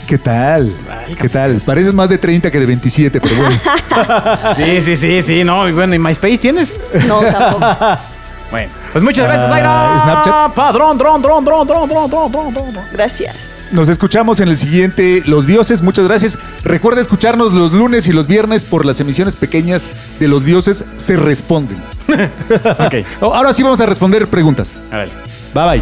¿Qué 0.09 0.17
tal? 0.17 0.73
¿Qué 1.21 1.29
tal? 1.29 1.61
Pareces 1.63 1.93
más 1.93 2.09
de 2.09 2.17
30 2.17 2.49
que 2.49 2.59
de 2.59 2.65
27, 2.65 3.21
pero 3.21 3.35
bueno. 3.35 3.55
Sí, 4.55 4.81
sí, 4.81 4.97
sí, 4.97 5.21
sí, 5.21 5.43
no. 5.43 5.69
Y 5.69 5.71
bueno, 5.71 5.93
¿y 5.93 5.99
MySpace 5.99 6.39
tienes? 6.39 6.75
No, 7.07 7.19
tampoco. 7.21 7.65
Bueno, 8.51 8.71
pues 8.91 9.03
muchas 9.03 9.27
gracias, 9.27 9.51
Ah, 9.51 9.55
Aira. 9.55 9.99
Snapchat. 10.01 10.55
Padrón, 10.55 10.97
dron, 10.97 11.21
dron, 11.21 11.45
dron, 11.45 11.67
dron, 11.67 11.87
dron, 11.87 12.09
dron, 12.09 12.31
dron, 12.31 12.51
dron. 12.55 12.73
Gracias. 12.91 13.67
Nos 13.73 13.89
escuchamos 13.89 14.39
en 14.39 14.47
el 14.47 14.57
siguiente 14.57 15.21
Los 15.27 15.45
Dioses. 15.45 15.83
Muchas 15.83 16.05
gracias. 16.07 16.39
Recuerda 16.63 16.99
escucharnos 16.99 17.53
los 17.53 17.73
lunes 17.73 18.07
y 18.07 18.11
los 18.11 18.25
viernes 18.25 18.65
por 18.65 18.87
las 18.87 18.99
emisiones 19.01 19.35
pequeñas 19.35 19.87
de 20.19 20.27
Los 20.27 20.45
Dioses 20.45 20.83
se 20.97 21.15
responden. 21.17 21.77
Ok, 22.79 23.05
Ahora 23.21 23.53
sí 23.53 23.61
vamos 23.61 23.81
a 23.81 23.85
responder 23.85 24.25
preguntas. 24.25 24.79
órale. 24.91 25.11
Bye 25.53 25.65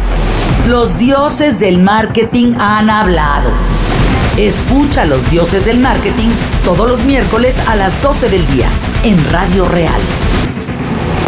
Los 0.68 0.98
dioses 0.98 1.60
del 1.60 1.78
marketing 1.78 2.52
han 2.58 2.90
hablado. 2.90 3.48
Escucha 4.38 5.02
a 5.02 5.04
los 5.04 5.28
dioses 5.32 5.64
del 5.64 5.80
marketing 5.80 6.28
todos 6.62 6.88
los 6.88 7.02
miércoles 7.02 7.58
a 7.66 7.74
las 7.74 8.00
12 8.00 8.28
del 8.28 8.46
día 8.46 8.70
en 9.02 9.18
Radio 9.32 9.64
Real. 9.64 10.00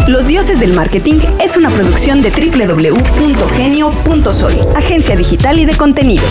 Los 0.07 0.27
Dioses 0.27 0.61
del 0.61 0.75
Marketing 0.75 1.17
es 1.41 1.57
una 1.57 1.71
producción 1.71 2.23
de 2.23 2.31
www.genio.sol, 2.31 4.53
agencia 4.77 5.17
digital 5.17 5.59
y 5.59 5.65
de 5.65 5.77
contenidos. 5.77 6.31